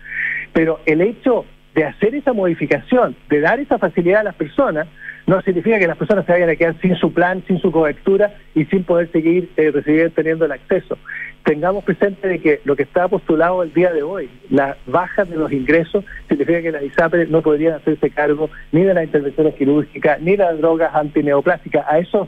Pero 0.53 0.79
el 0.85 1.01
hecho 1.01 1.45
de 1.75 1.85
hacer 1.85 2.13
esa 2.15 2.33
modificación, 2.33 3.15
de 3.29 3.39
dar 3.39 3.59
esa 3.59 3.77
facilidad 3.77 4.21
a 4.21 4.23
las 4.25 4.35
personas, 4.35 4.87
no 5.27 5.41
significa 5.41 5.79
que 5.79 5.87
las 5.87 5.97
personas 5.97 6.25
se 6.25 6.31
vayan 6.31 6.49
a 6.49 6.55
quedar 6.55 6.75
sin 6.81 6.95
su 6.95 7.13
plan, 7.13 7.43
sin 7.47 7.59
su 7.59 7.71
cobertura 7.71 8.33
y 8.55 8.65
sin 8.65 8.83
poder 8.83 9.11
seguir 9.11 9.49
eh, 9.57 9.71
recibir, 9.71 10.11
teniendo 10.11 10.45
el 10.45 10.51
acceso. 10.51 10.97
Tengamos 11.43 11.83
presente 11.83 12.27
de 12.27 12.39
que 12.39 12.61
lo 12.65 12.75
que 12.75 12.83
está 12.83 13.07
postulado 13.07 13.63
el 13.63 13.73
día 13.73 13.91
de 13.91 14.03
hoy, 14.03 14.29
la 14.49 14.77
baja 14.85 15.25
de 15.25 15.35
los 15.35 15.51
ingresos, 15.51 16.05
significa 16.29 16.61
que 16.61 16.71
las 16.71 16.83
ISAPRES 16.83 17.29
no 17.29 17.41
podrían 17.41 17.73
hacerse 17.73 18.09
cargo 18.09 18.49
ni 18.71 18.83
de 18.83 18.93
las 18.93 19.05
intervenciones 19.05 19.55
quirúrgicas, 19.55 20.21
ni 20.21 20.31
de 20.31 20.43
las 20.43 20.57
drogas 20.59 20.93
antineoplásticas. 20.93 21.85
A 21.89 21.99
esos, 21.99 22.27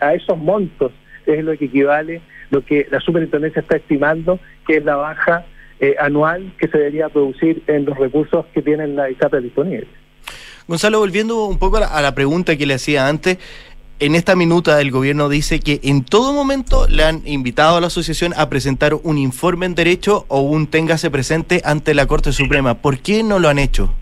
a 0.00 0.14
esos 0.14 0.38
montos 0.38 0.92
es 1.26 1.44
lo 1.44 1.56
que 1.56 1.64
equivale 1.64 2.20
lo 2.50 2.64
que 2.64 2.86
la 2.90 3.00
superintendencia 3.00 3.60
está 3.60 3.76
estimando, 3.76 4.38
que 4.66 4.76
es 4.76 4.84
la 4.84 4.96
baja 4.96 5.44
eh, 5.80 5.96
anual 5.98 6.52
que 6.58 6.68
se 6.68 6.78
debería 6.78 7.08
producir 7.08 7.62
en 7.66 7.84
los 7.84 7.98
recursos 7.98 8.46
que 8.54 8.62
tienen 8.62 8.96
las 8.96 9.10
ISAPRES 9.10 9.42
disponibles. 9.42 9.88
Gonzalo, 10.66 10.98
volviendo 10.98 11.44
un 11.44 11.58
poco 11.58 11.76
a 11.76 12.00
la, 12.00 12.14
pregunta 12.14 12.56
que 12.56 12.64
le 12.66 12.74
hacía 12.74 13.06
antes, 13.08 13.38
en 14.00 14.14
esta 14.14 14.34
minuta 14.34 14.80
el 14.80 14.90
gobierno 14.90 15.28
dice 15.28 15.60
que 15.60 15.80
en 15.84 16.04
todo 16.04 16.32
momento 16.32 16.86
le 16.88 17.04
han 17.04 17.20
invitado 17.26 17.76
a 17.76 17.80
la 17.80 17.88
asociación 17.88 18.32
a 18.36 18.48
presentar 18.48 18.94
un 18.94 19.18
informe 19.18 19.66
en 19.66 19.74
derecho 19.74 20.24
o 20.28 20.40
un 20.40 20.66
téngase 20.66 21.10
presente 21.10 21.60
ante 21.64 21.94
la 21.94 22.06
Corte 22.06 22.32
Suprema. 22.32 22.74
¿Por 22.74 22.98
qué 22.98 23.22
no 23.22 23.38
lo 23.38 23.48
han 23.50 23.58
hecho? 23.58 23.92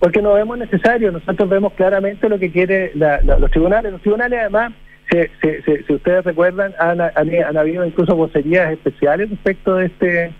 Porque 0.00 0.20
no 0.22 0.34
vemos 0.34 0.58
necesario, 0.58 1.10
nosotros 1.12 1.48
vemos 1.48 1.72
claramente 1.74 2.28
lo 2.28 2.38
que 2.38 2.50
quiere 2.50 2.92
la- 2.94 3.20
los 3.22 3.50
tribunales. 3.50 3.92
Los 3.92 4.02
tribunales 4.02 4.40
además, 4.40 4.72
se- 5.10 5.30
se- 5.40 5.62
se- 5.62 5.84
si 5.84 5.92
ustedes 5.94 6.24
recuerdan, 6.24 6.72
han, 6.78 7.56
habido 7.56 7.84
incluso 7.86 8.14
vocerías 8.16 8.72
especiales 8.72 9.30
respecto 9.30 9.76
de 9.76 9.86
este 9.86 10.32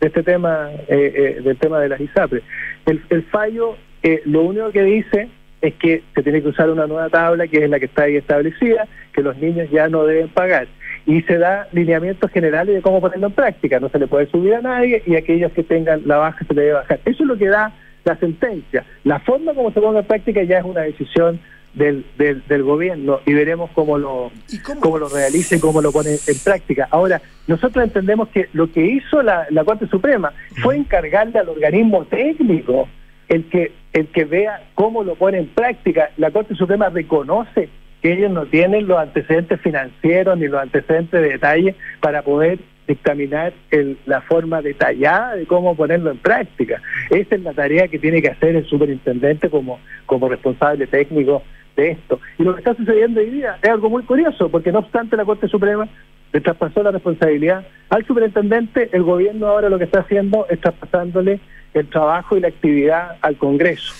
de 0.00 0.06
este 0.06 0.22
tema, 0.22 0.68
eh, 0.86 1.36
eh, 1.38 1.42
del 1.42 1.56
tema 1.56 1.80
de 1.80 1.88
las 1.88 2.00
ISAPRES. 2.00 2.44
El 2.86 3.24
fallo, 3.32 3.76
eh, 4.02 4.22
lo 4.24 4.42
único 4.42 4.70
que 4.70 4.82
dice 4.82 5.28
es 5.60 5.74
que 5.74 6.02
se 6.14 6.22
tiene 6.22 6.42
que 6.42 6.48
usar 6.48 6.70
una 6.70 6.86
nueva 6.86 7.08
tabla, 7.08 7.48
que 7.48 7.64
es 7.64 7.70
la 7.70 7.78
que 7.78 7.86
está 7.86 8.04
ahí 8.04 8.16
establecida, 8.16 8.86
que 9.12 9.22
los 9.22 9.36
niños 9.38 9.68
ya 9.70 9.88
no 9.88 10.04
deben 10.04 10.28
pagar. 10.28 10.68
Y 11.06 11.22
se 11.22 11.38
da 11.38 11.68
lineamientos 11.72 12.30
generales 12.30 12.74
de 12.74 12.82
cómo 12.82 13.00
ponerlo 13.00 13.28
en 13.28 13.32
práctica. 13.32 13.80
No 13.80 13.88
se 13.88 13.98
le 13.98 14.06
puede 14.06 14.26
subir 14.26 14.54
a 14.54 14.60
nadie 14.60 15.02
y 15.06 15.16
aquellos 15.16 15.52
que 15.52 15.62
tengan 15.62 16.02
la 16.04 16.18
baja 16.18 16.44
se 16.46 16.54
le 16.54 16.60
debe 16.62 16.74
bajar. 16.74 17.00
Eso 17.04 17.22
es 17.22 17.28
lo 17.28 17.36
que 17.36 17.48
da 17.48 17.72
la 18.04 18.16
sentencia. 18.16 18.84
La 19.04 19.18
forma 19.20 19.54
como 19.54 19.72
se 19.72 19.80
ponga 19.80 20.00
en 20.00 20.06
práctica 20.06 20.42
ya 20.42 20.58
es 20.58 20.64
una 20.64 20.82
decisión 20.82 21.40
del, 21.74 22.04
del, 22.18 22.42
del 22.46 22.62
gobierno 22.62 23.20
y 23.24 23.34
veremos 23.34 23.70
cómo 23.74 23.98
lo, 23.98 24.30
¿Y 24.50 24.58
cómo? 24.58 24.80
cómo 24.80 24.98
lo 24.98 25.08
realiza 25.08 25.56
y 25.56 25.60
cómo 25.60 25.80
lo 25.80 25.92
pone 25.92 26.10
en 26.10 26.38
práctica. 26.44 26.88
Ahora, 26.90 27.20
nosotros 27.46 27.84
entendemos 27.84 28.28
que 28.28 28.48
lo 28.52 28.70
que 28.70 28.84
hizo 28.84 29.22
la, 29.22 29.46
la 29.50 29.64
Corte 29.64 29.86
Suprema 29.88 30.32
fue 30.62 30.76
encargarle 30.76 31.38
al 31.38 31.48
organismo 31.48 32.04
técnico 32.04 32.88
el 33.28 33.44
que 33.48 33.72
el 33.92 34.06
que 34.08 34.24
vea 34.24 34.62
cómo 34.74 35.02
lo 35.02 35.14
pone 35.14 35.38
en 35.38 35.46
práctica. 35.48 36.10
La 36.16 36.30
Corte 36.30 36.54
Suprema 36.54 36.88
reconoce 36.88 37.68
que 38.02 38.12
ellos 38.12 38.30
no 38.30 38.46
tienen 38.46 38.86
los 38.86 38.98
antecedentes 38.98 39.60
financieros 39.60 40.38
ni 40.38 40.46
los 40.46 40.60
antecedentes 40.60 41.20
de 41.20 41.28
detalle 41.30 41.74
para 42.00 42.22
poder 42.22 42.58
dictaminar 42.86 43.52
el- 43.70 43.98
la 44.06 44.20
forma 44.22 44.62
detallada 44.62 45.34
de 45.36 45.46
cómo 45.46 45.74
ponerlo 45.76 46.10
en 46.10 46.18
práctica. 46.18 46.80
Esa 47.10 47.34
es 47.34 47.42
la 47.42 47.52
tarea 47.52 47.88
que 47.88 47.98
tiene 47.98 48.22
que 48.22 48.28
hacer 48.28 48.56
el 48.56 48.64
superintendente 48.66 49.50
como, 49.50 49.78
como 50.06 50.28
responsable 50.28 50.86
técnico 50.86 51.42
de 51.76 51.90
esto. 51.90 52.20
Y 52.38 52.44
lo 52.44 52.54
que 52.54 52.60
está 52.60 52.74
sucediendo 52.74 53.20
hoy 53.20 53.30
día 53.30 53.58
es 53.62 53.68
algo 53.68 53.90
muy 53.90 54.04
curioso, 54.04 54.48
porque 54.48 54.72
no 54.72 54.78
obstante 54.80 55.16
la 55.16 55.24
Corte 55.24 55.48
Suprema 55.48 55.86
le 56.32 56.40
traspasó 56.40 56.82
la 56.82 56.90
responsabilidad 56.90 57.66
al 57.90 58.06
superintendente, 58.06 58.90
el 58.92 59.02
gobierno 59.02 59.46
ahora 59.46 59.68
lo 59.68 59.78
que 59.78 59.84
está 59.84 60.00
haciendo 60.00 60.46
es 60.48 60.60
traspasándole 60.60 61.40
el 61.78 61.88
trabajo 61.88 62.36
y 62.36 62.40
la 62.40 62.48
actividad 62.48 63.16
al 63.20 63.36
Congreso. 63.36 63.94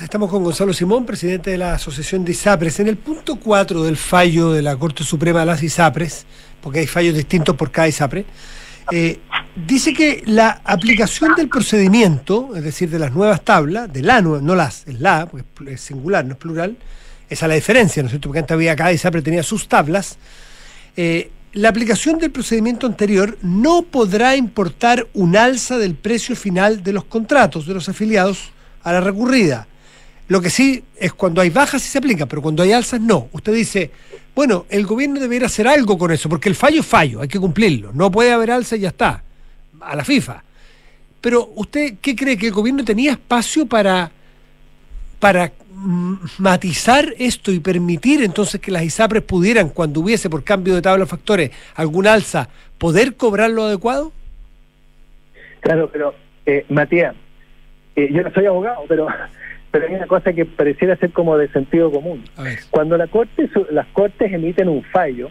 Estamos 0.00 0.30
con 0.30 0.42
Gonzalo 0.42 0.72
Simón, 0.72 1.06
presidente 1.06 1.52
de 1.52 1.58
la 1.58 1.74
Asociación 1.74 2.24
de 2.24 2.32
ISAPRES. 2.32 2.80
En 2.80 2.88
el 2.88 2.96
punto 2.96 3.36
4 3.36 3.84
del 3.84 3.96
fallo 3.96 4.50
de 4.52 4.62
la 4.62 4.76
Corte 4.76 5.04
Suprema 5.04 5.40
de 5.40 5.46
las 5.46 5.62
ISAPRES, 5.62 6.26
porque 6.60 6.80
hay 6.80 6.86
fallos 6.88 7.14
distintos 7.14 7.54
por 7.54 7.70
cada 7.70 7.86
ISAPRE, 7.86 8.24
eh, 8.90 9.20
dice 9.54 9.92
que 9.92 10.24
la 10.26 10.60
aplicación 10.64 11.36
del 11.36 11.48
procedimiento, 11.48 12.56
es 12.56 12.64
decir, 12.64 12.90
de 12.90 12.98
las 12.98 13.12
nuevas 13.12 13.42
tablas, 13.42 13.92
de 13.92 14.02
la 14.02 14.20
nueva, 14.20 14.42
no 14.42 14.56
las, 14.56 14.88
es 14.88 14.98
la, 14.98 15.26
porque 15.26 15.74
es 15.74 15.80
singular, 15.82 16.24
no 16.24 16.32
es 16.32 16.38
plural, 16.38 16.76
esa 17.30 17.46
es 17.46 17.48
la 17.48 17.54
diferencia, 17.54 18.02
¿no 18.02 18.08
es 18.08 18.12
cierto? 18.12 18.30
Porque 18.30 18.40
antes 18.40 18.54
había 18.54 18.74
cada 18.74 18.92
ISAPRE 18.92 19.22
tenía 19.22 19.44
sus 19.44 19.68
tablas. 19.68 20.18
Eh, 20.96 21.30
la 21.58 21.70
aplicación 21.70 22.20
del 22.20 22.30
procedimiento 22.30 22.86
anterior 22.86 23.36
no 23.42 23.82
podrá 23.82 24.36
importar 24.36 25.08
un 25.12 25.36
alza 25.36 25.76
del 25.76 25.96
precio 25.96 26.36
final 26.36 26.84
de 26.84 26.92
los 26.92 27.02
contratos 27.02 27.66
de 27.66 27.74
los 27.74 27.88
afiliados 27.88 28.52
a 28.84 28.92
la 28.92 29.00
recurrida. 29.00 29.66
Lo 30.28 30.40
que 30.40 30.50
sí 30.50 30.84
es 30.96 31.12
cuando 31.14 31.40
hay 31.40 31.50
bajas 31.50 31.82
sí 31.82 31.88
se 31.88 31.98
aplica, 31.98 32.26
pero 32.26 32.42
cuando 32.42 32.62
hay 32.62 32.70
alzas 32.70 33.00
no. 33.00 33.28
Usted 33.32 33.52
dice, 33.52 33.90
bueno, 34.36 34.66
el 34.68 34.86
gobierno 34.86 35.18
debería 35.18 35.48
hacer 35.48 35.66
algo 35.66 35.98
con 35.98 36.12
eso, 36.12 36.28
porque 36.28 36.48
el 36.48 36.54
fallo 36.54 36.78
es 36.78 36.86
fallo, 36.86 37.22
hay 37.22 37.28
que 37.28 37.40
cumplirlo. 37.40 37.90
No 37.92 38.08
puede 38.08 38.30
haber 38.30 38.52
alza 38.52 38.76
y 38.76 38.80
ya 38.80 38.90
está, 38.90 39.24
a 39.80 39.96
la 39.96 40.04
FIFA. 40.04 40.44
Pero 41.20 41.50
usted, 41.56 41.94
¿qué 42.00 42.14
cree? 42.14 42.36
¿Que 42.36 42.46
el 42.46 42.52
gobierno 42.52 42.84
tenía 42.84 43.10
espacio 43.10 43.66
para 43.66 44.12
para 45.18 45.52
matizar 46.38 47.14
esto 47.18 47.52
y 47.52 47.60
permitir 47.60 48.22
entonces 48.22 48.60
que 48.60 48.72
las 48.72 48.82
ISAPRES 48.82 49.22
pudieran, 49.22 49.68
cuando 49.68 50.00
hubiese 50.00 50.28
por 50.28 50.42
cambio 50.42 50.74
de 50.74 50.82
tabla 50.82 51.04
de 51.04 51.10
factores 51.10 51.50
alguna 51.74 52.14
alza, 52.14 52.48
poder 52.78 53.14
cobrar 53.14 53.50
lo 53.50 53.64
adecuado? 53.64 54.12
Claro, 55.60 55.88
pero 55.92 56.14
eh, 56.46 56.64
Matías, 56.68 57.14
eh, 57.94 58.08
yo 58.12 58.22
no 58.22 58.32
soy 58.32 58.46
abogado, 58.46 58.84
pero 58.88 59.06
pero 59.70 59.86
hay 59.86 59.94
una 59.94 60.06
cosa 60.06 60.32
que 60.32 60.44
pareciera 60.44 60.96
ser 60.96 61.12
como 61.12 61.36
de 61.36 61.48
sentido 61.48 61.90
común. 61.90 62.24
Cuando 62.70 62.96
la 62.96 63.06
corte, 63.06 63.50
las 63.70 63.86
cortes 63.88 64.32
emiten 64.32 64.68
un 64.68 64.82
fallo, 64.82 65.30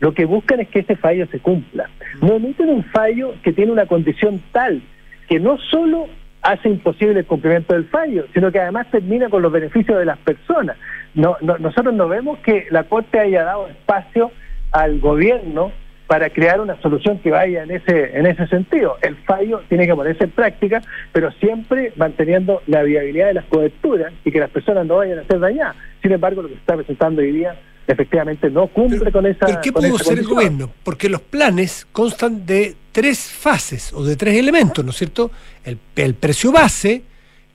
lo 0.00 0.14
que 0.14 0.24
buscan 0.24 0.60
es 0.60 0.68
que 0.68 0.80
ese 0.80 0.96
fallo 0.96 1.26
se 1.28 1.40
cumpla. 1.40 1.90
No 2.20 2.34
emiten 2.36 2.68
un 2.68 2.84
fallo 2.84 3.34
que 3.42 3.52
tiene 3.52 3.72
una 3.72 3.86
condición 3.86 4.42
tal 4.52 4.82
que 5.28 5.40
no 5.40 5.58
solo 5.70 6.08
hace 6.42 6.68
imposible 6.68 7.20
el 7.20 7.26
cumplimiento 7.26 7.74
del 7.74 7.86
fallo, 7.86 8.26
sino 8.34 8.50
que 8.50 8.60
además 8.60 8.88
termina 8.90 9.30
con 9.30 9.42
los 9.42 9.52
beneficios 9.52 9.98
de 9.98 10.04
las 10.04 10.18
personas. 10.18 10.76
No, 11.14 11.36
nosotros 11.40 11.94
no 11.94 12.08
vemos 12.08 12.38
que 12.40 12.66
la 12.70 12.84
Corte 12.84 13.18
haya 13.18 13.44
dado 13.44 13.68
espacio 13.68 14.32
al 14.72 14.98
gobierno 15.00 15.72
para 16.06 16.30
crear 16.30 16.60
una 16.60 16.78
solución 16.82 17.18
que 17.20 17.30
vaya 17.30 17.62
en 17.62 17.70
ese 17.70 18.18
en 18.18 18.26
ese 18.26 18.46
sentido. 18.48 18.98
El 19.00 19.16
fallo 19.24 19.62
tiene 19.68 19.86
que 19.86 19.94
ponerse 19.94 20.24
en 20.24 20.30
práctica, 20.30 20.82
pero 21.12 21.30
siempre 21.32 21.92
manteniendo 21.96 22.62
la 22.66 22.82
viabilidad 22.82 23.28
de 23.28 23.34
las 23.34 23.44
coberturas 23.46 24.12
y 24.24 24.30
que 24.30 24.40
las 24.40 24.50
personas 24.50 24.86
no 24.86 24.96
vayan 24.96 25.20
a 25.20 25.24
ser 25.24 25.38
dañadas. 25.38 25.76
Sin 26.02 26.12
embargo, 26.12 26.42
lo 26.42 26.48
que 26.48 26.54
se 26.54 26.60
está 26.60 26.76
presentando 26.76 27.22
hoy 27.22 27.32
día 27.32 27.54
efectivamente 27.92 28.50
no 28.50 28.66
cumple 28.68 29.10
con 29.12 29.26
esa. 29.26 29.46
¿Pero 29.46 29.60
qué 29.62 29.72
pudo 29.72 29.96
hacer 29.96 30.18
el 30.18 30.26
gobierno? 30.26 30.70
Porque 30.82 31.08
los 31.08 31.20
planes 31.20 31.86
constan 31.92 32.46
de 32.46 32.74
tres 32.92 33.30
fases 33.30 33.92
o 33.92 34.04
de 34.04 34.16
tres 34.16 34.36
elementos, 34.36 34.84
¿no 34.84 34.90
es 34.90 34.96
cierto? 34.96 35.30
El, 35.64 35.78
el 35.96 36.14
precio 36.14 36.52
base, 36.52 37.02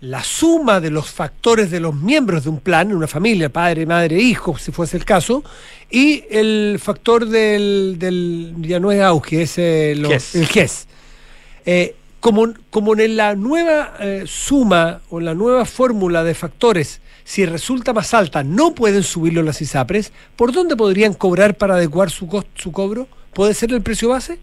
la 0.02 0.24
suma 0.24 0.80
de 0.80 0.92
los 0.92 1.10
factores 1.10 1.72
de 1.72 1.80
los 1.80 1.96
miembros 1.96 2.44
de 2.44 2.50
un 2.50 2.60
plan, 2.60 2.94
una 2.94 3.08
familia, 3.08 3.50
padre, 3.50 3.86
madre, 3.86 4.20
hijo, 4.20 4.58
si 4.58 4.72
fuese 4.72 4.98
el 4.98 5.06
caso, 5.06 5.44
y 5.90 6.24
el 6.30 6.80
factor 6.82 7.28
del, 7.28 7.96
del 7.98 8.54
ya 8.60 8.80
no 8.80 8.92
es 8.92 9.02
auge, 9.02 9.44
es 9.44 9.58
el 9.58 10.06
GES. 10.06 10.88
Eh, 11.66 11.96
como, 12.20 12.54
como 12.70 12.96
en 12.96 13.16
la 13.16 13.36
nueva 13.36 13.96
eh, 14.00 14.24
suma 14.26 15.02
o 15.10 15.20
la 15.20 15.34
nueva 15.34 15.66
fórmula 15.66 16.24
de 16.24 16.34
factores, 16.34 17.02
si 17.28 17.46
resulta 17.46 17.92
más 17.92 18.14
alta, 18.14 18.42
no 18.42 18.74
pueden 18.74 19.04
subirlo 19.04 19.44
las 19.44 19.62
ISAPRES, 19.62 20.14
¿por 20.38 20.54
dónde 20.54 20.78
podrían 20.78 21.14
cobrar 21.14 21.56
para 21.56 21.74
adecuar 21.74 22.10
su, 22.10 22.26
su 22.56 22.72
cobro? 22.72 23.10
¿Puede 23.34 23.54
ser 23.54 23.74
el 23.74 23.82
precio 23.82 24.08
base? 24.08 24.40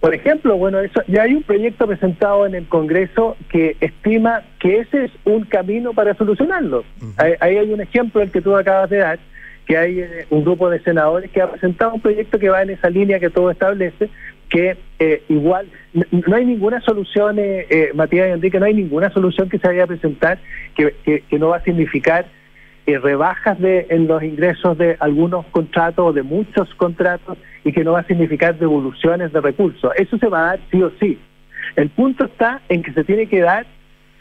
Por 0.00 0.12
ejemplo, 0.12 0.56
bueno, 0.56 0.80
eso, 0.80 1.00
ya 1.06 1.22
hay 1.22 1.34
un 1.34 1.44
proyecto 1.44 1.86
presentado 1.86 2.44
en 2.44 2.56
el 2.56 2.66
Congreso 2.66 3.36
que 3.52 3.76
estima 3.80 4.42
que 4.58 4.80
ese 4.80 5.04
es 5.04 5.12
un 5.24 5.44
camino 5.44 5.92
para 5.92 6.12
solucionarlo. 6.14 6.82
ahí, 7.16 7.56
hay 7.56 7.72
un 7.72 7.82
ejemplo 7.82 8.20
el 8.20 8.32
que 8.32 8.40
tú 8.40 8.56
acabas 8.56 8.90
de 8.90 8.96
dar, 8.96 9.20
que 9.64 9.78
hay 9.78 10.00
eh, 10.00 10.26
un 10.30 10.42
grupo 10.42 10.68
de 10.68 10.80
senadores 10.80 11.30
que 11.30 11.40
ha 11.40 11.52
presentado 11.52 11.94
un 11.94 12.00
proyecto 12.00 12.40
que 12.40 12.48
va 12.48 12.62
en 12.62 12.70
esa 12.70 12.90
línea 12.90 13.20
que 13.20 13.30
todo 13.30 13.52
establece, 13.52 14.10
que 14.48 14.76
eh, 14.98 15.22
igual 15.28 15.68
no 15.92 16.36
hay 16.36 16.44
ninguna 16.44 16.80
solución, 16.80 17.38
eh, 17.38 17.66
eh, 17.70 17.90
Matías 17.94 18.28
y 18.28 18.32
Enrique, 18.32 18.58
no 18.58 18.66
hay 18.66 18.74
ninguna 18.74 19.10
solución 19.10 19.48
que 19.48 19.58
se 19.58 19.68
vaya 19.68 19.84
a 19.84 19.86
presentar 19.86 20.38
que, 20.74 20.94
que, 21.28 21.38
no 21.38 21.48
va 21.48 21.58
a 21.58 21.64
significar 21.64 22.26
rebajas 22.86 23.58
de, 23.60 23.86
en 23.90 24.06
los 24.06 24.22
ingresos 24.22 24.78
de 24.78 24.96
algunos 25.00 25.44
contratos 25.46 26.06
o 26.06 26.12
de 26.14 26.22
muchos 26.22 26.74
contratos 26.76 27.36
y 27.62 27.72
que 27.72 27.84
no 27.84 27.92
va 27.92 28.00
a 28.00 28.06
significar 28.06 28.58
devoluciones 28.58 29.30
de 29.30 29.40
recursos. 29.42 29.92
Eso 29.96 30.16
se 30.16 30.26
va 30.28 30.40
a 30.40 30.46
dar 30.46 30.60
sí 30.70 30.82
o 30.82 30.90
sí. 30.98 31.18
El 31.76 31.90
punto 31.90 32.24
está 32.24 32.62
en 32.70 32.82
que 32.82 32.94
se 32.94 33.04
tiene 33.04 33.26
que 33.26 33.40
dar 33.40 33.66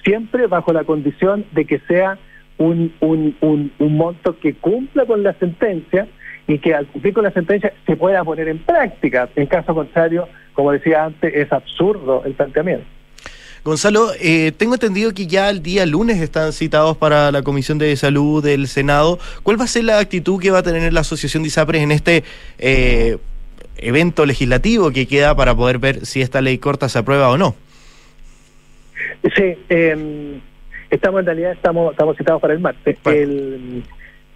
siempre 0.04 0.48
bajo 0.48 0.74
la 0.74 0.84
condición 0.84 1.46
de 1.54 1.64
que 1.64 1.80
sea 1.88 2.18
un, 2.58 2.94
un, 3.00 3.38
un, 3.40 3.72
un 3.80 3.98
monto 3.98 4.38
que 4.40 4.54
cumpla 4.56 5.06
con 5.06 5.24
la 5.24 5.34
sentencia 5.34 6.08
y 6.48 6.60
que 6.60 6.74
al 6.74 6.88
cumplir 6.88 7.14
con 7.14 7.24
la 7.24 7.32
sentencia 7.32 7.74
se 7.86 7.96
pueda 7.96 8.24
poner 8.24 8.48
en 8.48 8.60
práctica. 8.60 9.30
En 9.36 9.48
caso 9.48 9.76
contrario, 9.76 10.28
como 10.54 10.72
decía 10.72 11.06
antes, 11.06 11.34
es 11.36 11.52
absurdo 11.52 12.24
el 12.26 12.34
planteamiento. 12.34 12.86
Gonzalo, 13.64 14.12
eh, 14.22 14.54
tengo 14.56 14.76
entendido 14.76 15.14
que 15.14 15.28
ya 15.28 15.50
el 15.50 15.62
día 15.62 15.86
lunes 15.86 16.22
están 16.22 16.54
citados 16.54 16.96
para 16.96 17.34
la 17.34 17.42
Comisión 17.42 17.78
de 17.78 17.94
Salud 17.98 18.42
del 18.42 18.68
Senado. 18.68 19.20
¿Cuál 19.44 19.60
va 19.60 19.66
a 19.66 19.68
ser 19.68 19.84
la 19.84 20.00
actitud 20.00 20.42
que 20.42 20.52
va 20.52 20.60
a 20.60 20.64
tener 20.64 20.94
la 20.94 21.02
Asociación 21.02 21.44
de 21.44 21.48
ISAPRES 21.48 21.82
en 21.82 21.92
este 21.92 22.24
eh, 22.60 23.18
evento 23.78 24.26
legislativo 24.26 24.92
que 24.92 25.06
queda 25.06 25.36
para 25.36 25.54
poder 25.54 25.80
ver 25.80 26.06
si 26.06 26.22
esta 26.22 26.40
ley 26.40 26.60
corta 26.60 26.88
se 26.88 27.00
aprueba 27.00 27.30
o 27.30 27.38
no? 27.38 27.56
Sí, 29.36 29.58
em, 29.68 30.40
estamos 30.90 31.20
en 31.20 31.26
realidad 31.26 31.52
estamos 31.52 31.92
estamos 31.92 32.16
citados 32.16 32.42
para 32.42 32.54
el 32.54 32.60
martes. 32.60 32.98
El, 33.06 33.84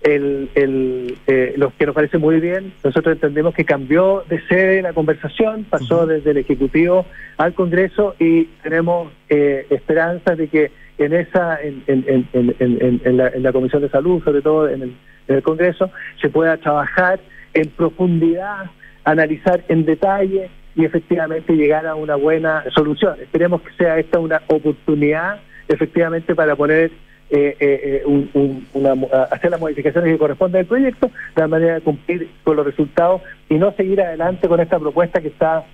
el, 0.03 0.49
el, 0.55 1.17
eh, 1.27 1.53
lo 1.57 1.71
que 1.77 1.85
nos 1.85 1.95
parece 1.95 2.17
muy 2.17 2.39
bien. 2.39 2.73
Nosotros 2.83 3.13
entendemos 3.13 3.53
que 3.53 3.65
cambió 3.65 4.23
de 4.27 4.41
sede 4.47 4.81
la 4.81 4.93
conversación, 4.93 5.65
pasó 5.69 6.05
desde 6.05 6.31
el 6.31 6.37
Ejecutivo 6.37 7.05
al 7.37 7.53
Congreso 7.53 8.15
y 8.19 8.45
tenemos 8.63 9.11
eh, 9.29 9.65
esperanzas 9.69 10.37
de 10.37 10.47
que 10.47 10.71
en 10.97 11.13
esa 11.13 11.59
en, 11.61 11.83
en, 11.87 12.27
en, 12.33 13.01
en, 13.03 13.17
la, 13.17 13.29
en 13.29 13.43
la 13.43 13.51
Comisión 13.51 13.81
de 13.81 13.89
Salud, 13.89 14.23
sobre 14.23 14.41
todo 14.41 14.69
en 14.69 14.83
el, 14.83 14.95
en 15.27 15.35
el 15.35 15.43
Congreso, 15.43 15.91
se 16.21 16.29
pueda 16.29 16.57
trabajar 16.57 17.19
en 17.53 17.69
profundidad, 17.69 18.71
analizar 19.03 19.63
en 19.67 19.85
detalle 19.85 20.49
y 20.75 20.85
efectivamente 20.85 21.53
llegar 21.53 21.85
a 21.85 21.95
una 21.95 22.15
buena 22.15 22.63
solución. 22.73 23.15
Esperemos 23.21 23.61
que 23.61 23.71
sea 23.77 23.99
esta 23.99 24.19
una 24.19 24.41
oportunidad 24.47 25.39
efectivamente 25.67 26.35
para 26.35 26.55
poner 26.55 26.91
eh, 27.31 27.55
eh, 27.59 28.03
un, 28.05 28.67
una, 28.73 28.93
hacer 29.31 29.51
las 29.51 29.59
modificaciones 29.59 30.11
que 30.11 30.17
corresponden 30.17 30.61
al 30.61 30.65
proyecto, 30.65 31.09
de 31.35 31.47
manera 31.47 31.75
de 31.75 31.81
cumplir 31.81 32.29
con 32.43 32.57
los 32.57 32.65
resultados 32.65 33.21
y 33.49 33.55
no 33.55 33.71
seguir 33.73 34.01
adelante 34.01 34.47
con 34.47 34.59
esta 34.59 34.77
propuesta 34.77 35.21
que 35.21 35.29
está 35.29 35.65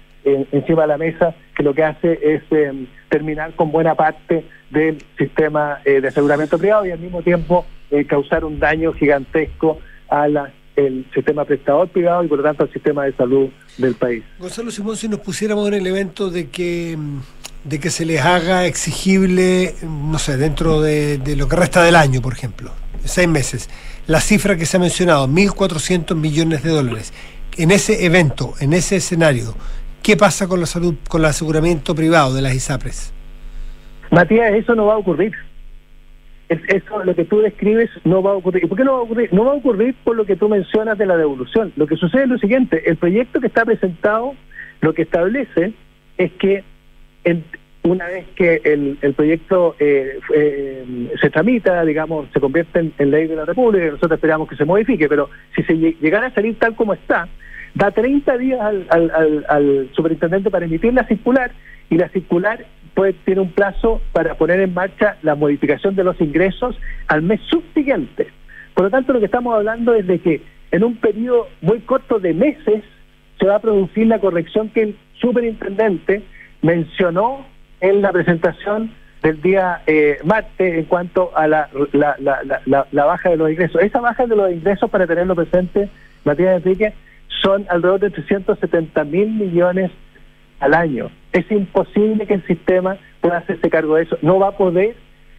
encima 0.51 0.83
de 0.83 0.87
la 0.87 0.97
mesa, 0.97 1.35
que 1.55 1.63
lo 1.63 1.73
que 1.73 1.83
hace 1.83 2.19
es 2.21 2.43
em, 2.51 2.87
terminar 3.09 3.53
con 3.55 3.71
buena 3.71 3.95
parte 3.95 4.45
del 4.69 4.97
sistema 5.17 5.79
eh, 5.85 6.01
de 6.01 6.07
aseguramiento 6.09 6.57
privado 6.57 6.85
y 6.85 6.91
al 6.91 6.99
mismo 6.99 7.21
tiempo 7.21 7.65
eh, 7.91 8.05
causar 8.05 8.43
un 8.43 8.59
daño 8.59 8.93
gigantesco 8.93 9.79
a 10.09 10.27
el 10.75 11.05
sistema 11.13 11.43
prestador 11.43 11.87
privado 11.89 12.23
y 12.23 12.27
por 12.27 12.37
lo 12.37 12.43
tanto 12.43 12.63
al 12.63 12.71
sistema 12.71 13.05
de 13.05 13.13
salud 13.13 13.49
del 13.77 13.95
país. 13.95 14.23
Gonzalo 14.37 14.69
Simón, 14.69 14.95
si 14.95 15.07
nos 15.09 15.19
pusiéramos 15.19 15.67
en 15.67 15.73
el 15.73 15.87
evento 15.87 16.29
de 16.29 16.49
que 16.49 16.91
em, 16.91 17.19
de 17.67 17.79
que 17.79 17.89
se 17.89 18.05
les 18.05 18.21
haga 18.21 18.65
exigible, 18.65 19.73
no 19.83 20.17
sé, 20.19 20.37
dentro 20.37 20.81
de, 20.81 21.19
lo 21.37 21.47
que 21.47 21.55
resta 21.55 21.83
del 21.83 21.95
año, 21.95 22.21
por 22.21 22.33
ejemplo, 22.33 22.71
seis 23.03 23.27
meses, 23.27 23.69
la 24.07 24.21
cifra 24.21 24.55
que 24.55 24.65
se 24.65 24.77
ha 24.77 24.79
mencionado, 24.79 25.27
1.400 25.27 26.15
millones 26.15 26.63
de 26.63 26.69
dólares. 26.69 27.13
En 27.57 27.71
ese 27.71 28.05
evento, 28.05 28.53
en 28.61 28.71
ese 28.71 28.97
escenario, 28.97 29.55
¿qué 30.01 30.15
pasa 30.15 30.47
con 30.47 30.61
la 30.61 30.65
salud, 30.65 30.95
con 31.09 31.21
el 31.21 31.25
aseguramiento 31.25 31.93
privado 31.93 32.33
de 32.33 32.41
las 32.41 32.55
ISAPRES? 32.55 33.13
Matías, 34.11 34.53
eso 34.53 34.73
no 34.73 34.85
va 34.85 34.93
a 34.93 34.97
ocurrir. 34.97 35.33
Eso, 36.47 37.03
lo 37.03 37.13
que 37.13 37.25
tú 37.25 37.39
describes, 37.39 37.89
no 38.05 38.23
va 38.23 38.31
a 38.31 38.35
ocurrir. 38.35 38.63
¿Y 38.63 38.67
por 38.67 38.77
qué 38.77 38.85
no 38.85 38.93
va 38.93 38.99
a 38.99 39.01
ocurrir? 39.01 39.33
No 39.33 39.43
va 39.43 39.51
a 39.51 39.55
ocurrir 39.55 39.93
por 40.05 40.15
lo 40.15 40.25
que 40.25 40.37
tú 40.37 40.47
mencionas 40.47 40.97
de 40.97 41.05
la 41.05 41.17
devolución. 41.17 41.73
Lo 41.75 41.87
que 41.87 41.97
sucede 41.97 42.23
es 42.23 42.29
lo 42.29 42.37
siguiente, 42.37 42.89
el 42.89 42.95
proyecto 42.95 43.41
que 43.41 43.47
está 43.47 43.65
presentado 43.65 44.35
lo 44.79 44.93
que 44.93 45.01
establece 45.01 45.73
es 46.17 46.31
que 46.33 46.63
una 47.83 48.07
vez 48.07 48.25
que 48.35 48.61
el, 48.63 48.97
el 49.01 49.13
proyecto 49.13 49.75
eh, 49.79 50.19
eh, 50.35 51.09
se 51.21 51.29
tramita, 51.29 51.83
digamos, 51.85 52.27
se 52.33 52.39
convierte 52.39 52.91
en, 52.97 53.11
ley 53.11 53.27
de 53.27 53.35
la 53.35 53.45
República, 53.45 53.85
nosotros 53.85 54.17
esperamos 54.17 54.49
que 54.49 54.55
se 54.55 54.65
modifique, 54.65 55.07
pero 55.07 55.29
si 55.55 55.63
se 55.63 55.73
llegara 55.75 56.27
a 56.27 56.33
salir 56.33 56.59
tal 56.59 56.75
como 56.75 56.93
está, 56.93 57.27
da 57.73 57.91
30 57.91 58.37
días 58.37 58.59
al, 58.59 58.87
al, 58.89 59.45
al, 59.47 59.89
superintendente 59.93 60.49
para 60.49 60.65
emitir 60.65 60.93
la 60.93 61.07
circular 61.07 61.51
y 61.89 61.97
la 61.97 62.09
circular 62.09 62.65
tiene 63.25 63.41
un 63.41 63.51
plazo 63.51 64.01
para 64.11 64.35
poner 64.35 64.59
en 64.59 64.73
marcha 64.73 65.17
la 65.21 65.35
modificación 65.35 65.95
de 65.95 66.03
los 66.03 66.19
ingresos 66.19 66.75
al 67.07 67.21
mes 67.21 67.39
subsiguiente. 67.47 68.27
Por 68.73 68.85
lo 68.85 68.89
tanto, 68.89 69.13
lo 69.13 69.19
que 69.19 69.25
estamos 69.25 69.55
hablando 69.55 69.93
es 69.93 70.07
de 70.07 70.19
que 70.19 70.41
en 70.71 70.83
un 70.83 70.95
periodo 70.97 71.47
muy 71.61 71.79
corto 71.81 72.19
de 72.19 72.33
meses 72.33 72.83
se 73.39 73.45
va 73.45 73.57
a 73.57 73.61
producir 73.61 74.07
la 74.07 74.19
corrección 74.19 74.69
que 74.69 74.81
el 74.81 74.97
superintendente 75.19 76.23
mencionó 76.61 77.45
en 77.81 78.01
la 78.01 78.11
presentación 78.11 78.91
del 79.23 79.41
día 79.41 79.81
eh, 79.87 80.19
martes 80.23 80.77
en 80.77 80.85
cuanto 80.85 81.31
a 81.35 81.47
la, 81.47 81.69
la, 81.91 83.05
baja 83.05 83.29
de 83.29 83.37
los 83.37 83.49
ingresos. 83.49 83.81
Esa 83.81 83.99
baja 83.99 84.25
de 84.25 84.35
los 84.35 84.51
ingresos, 84.51 84.89
para 84.89 85.07
tenerlo 85.07 85.35
presente, 85.35 85.89
Matías 86.23 86.57
Enrique, 86.57 86.93
son 87.41 87.65
alrededor 87.69 87.99
de 87.99 88.09
370 88.11 89.03
mil 89.05 89.29
millones 89.29 89.91
al 90.59 90.73
año. 90.73 91.11
Es 91.33 91.49
imposible 91.51 92.25
que 92.25 92.35
el 92.35 92.45
sistema 92.47 92.97
pueda 93.21 93.37
hacerse 93.37 93.69
cargo 93.69 93.95
de 93.95 94.03
eso. 94.03 94.17
No 94.21 94.39
va 94.39 94.49
a 94.49 94.57
poder 94.57 94.95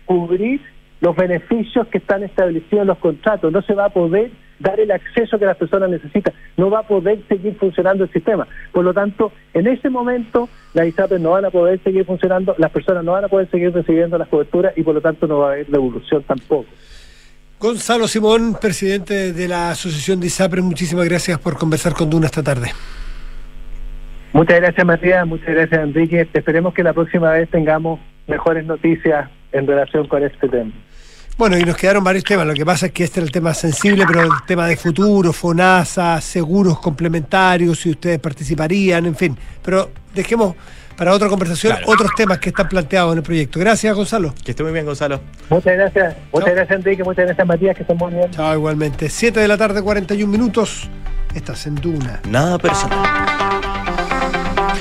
cubrir 0.06 0.60
los 1.00 1.14
beneficios 1.16 1.86
que 1.88 1.98
están 1.98 2.22
establecidos 2.22 2.82
en 2.82 2.88
los 2.88 2.98
contratos. 2.98 3.52
No 3.52 3.62
se 3.62 3.74
va 3.74 3.86
a 3.86 3.90
poder 3.90 4.30
dar 4.58 4.80
el 4.80 4.90
acceso 4.90 5.38
que 5.38 5.46
las 5.46 5.56
personas 5.56 5.90
necesitan. 5.90 6.34
No 6.56 6.70
va 6.70 6.80
a 6.80 6.82
poder 6.86 7.20
seguir 7.28 7.56
funcionando 7.56 8.04
el 8.04 8.12
sistema. 8.12 8.46
Por 8.72 8.84
lo 8.84 8.92
tanto, 8.92 9.32
en 9.54 9.66
ese 9.66 9.90
momento 9.90 10.48
las 10.74 10.86
ISAPRES 10.86 11.20
no 11.20 11.30
van 11.30 11.44
a 11.44 11.50
poder 11.50 11.80
seguir 11.82 12.04
funcionando, 12.04 12.54
las 12.58 12.70
personas 12.70 13.04
no 13.04 13.12
van 13.12 13.24
a 13.24 13.28
poder 13.28 13.50
seguir 13.50 13.72
recibiendo 13.72 14.18
las 14.18 14.28
coberturas 14.28 14.72
y 14.76 14.82
por 14.82 14.94
lo 14.94 15.00
tanto 15.00 15.26
no 15.26 15.38
va 15.38 15.50
a 15.50 15.52
haber 15.52 15.66
devolución 15.66 16.22
tampoco. 16.22 16.66
Gonzalo 17.60 18.06
Simón, 18.06 18.56
presidente 18.60 19.32
de 19.32 19.48
la 19.48 19.70
Asociación 19.70 20.20
de 20.20 20.28
ISAPRES, 20.28 20.64
muchísimas 20.64 21.08
gracias 21.08 21.38
por 21.38 21.56
conversar 21.56 21.92
con 21.92 22.08
Duna 22.08 22.26
esta 22.26 22.42
tarde. 22.42 22.70
Muchas 24.32 24.60
gracias 24.60 24.86
Matías, 24.86 25.26
muchas 25.26 25.48
gracias 25.48 25.80
Enrique. 25.80 26.28
Esperemos 26.32 26.74
que 26.74 26.82
la 26.82 26.92
próxima 26.92 27.30
vez 27.32 27.48
tengamos 27.48 27.98
mejores 28.26 28.64
noticias 28.64 29.28
en 29.52 29.66
relación 29.66 30.06
con 30.06 30.22
este 30.22 30.48
tema. 30.48 30.70
Bueno, 31.38 31.56
y 31.56 31.62
nos 31.62 31.76
quedaron 31.76 32.02
varios 32.02 32.24
temas. 32.24 32.44
Lo 32.48 32.52
que 32.52 32.66
pasa 32.66 32.86
es 32.86 32.92
que 32.92 33.04
este 33.04 33.20
era 33.20 33.24
el 33.26 33.30
tema 33.30 33.54
sensible, 33.54 34.04
pero 34.08 34.22
el 34.22 34.30
tema 34.44 34.66
de 34.66 34.76
futuro, 34.76 35.32
FONASA, 35.32 36.20
seguros 36.20 36.80
complementarios, 36.80 37.78
si 37.78 37.90
ustedes 37.90 38.18
participarían, 38.18 39.06
en 39.06 39.14
fin. 39.14 39.38
Pero 39.62 39.88
dejemos 40.12 40.56
para 40.96 41.12
otra 41.12 41.28
conversación 41.28 41.76
otros 41.86 42.10
temas 42.16 42.38
que 42.38 42.48
están 42.48 42.68
planteados 42.68 43.12
en 43.12 43.18
el 43.18 43.22
proyecto. 43.22 43.60
Gracias, 43.60 43.94
Gonzalo. 43.94 44.34
Que 44.44 44.50
esté 44.50 44.64
muy 44.64 44.72
bien, 44.72 44.84
Gonzalo. 44.84 45.20
Muchas 45.48 45.76
gracias. 45.76 46.16
Muchas 46.32 46.54
gracias, 46.56 46.76
Enrique. 46.76 47.04
Muchas 47.04 47.26
gracias, 47.26 47.46
Matías, 47.46 47.76
que 47.76 47.82
estén 47.82 47.96
muy 47.96 48.12
bien. 48.12 48.30
Chao, 48.32 48.54
igualmente. 48.54 49.08
7 49.08 49.38
de 49.38 49.46
la 49.46 49.56
tarde, 49.56 49.80
41 49.80 50.30
minutos. 50.30 50.90
Estás 51.36 51.68
en 51.68 51.76
Duna. 51.76 52.20
Nada 52.28 52.58
personal. 52.58 52.98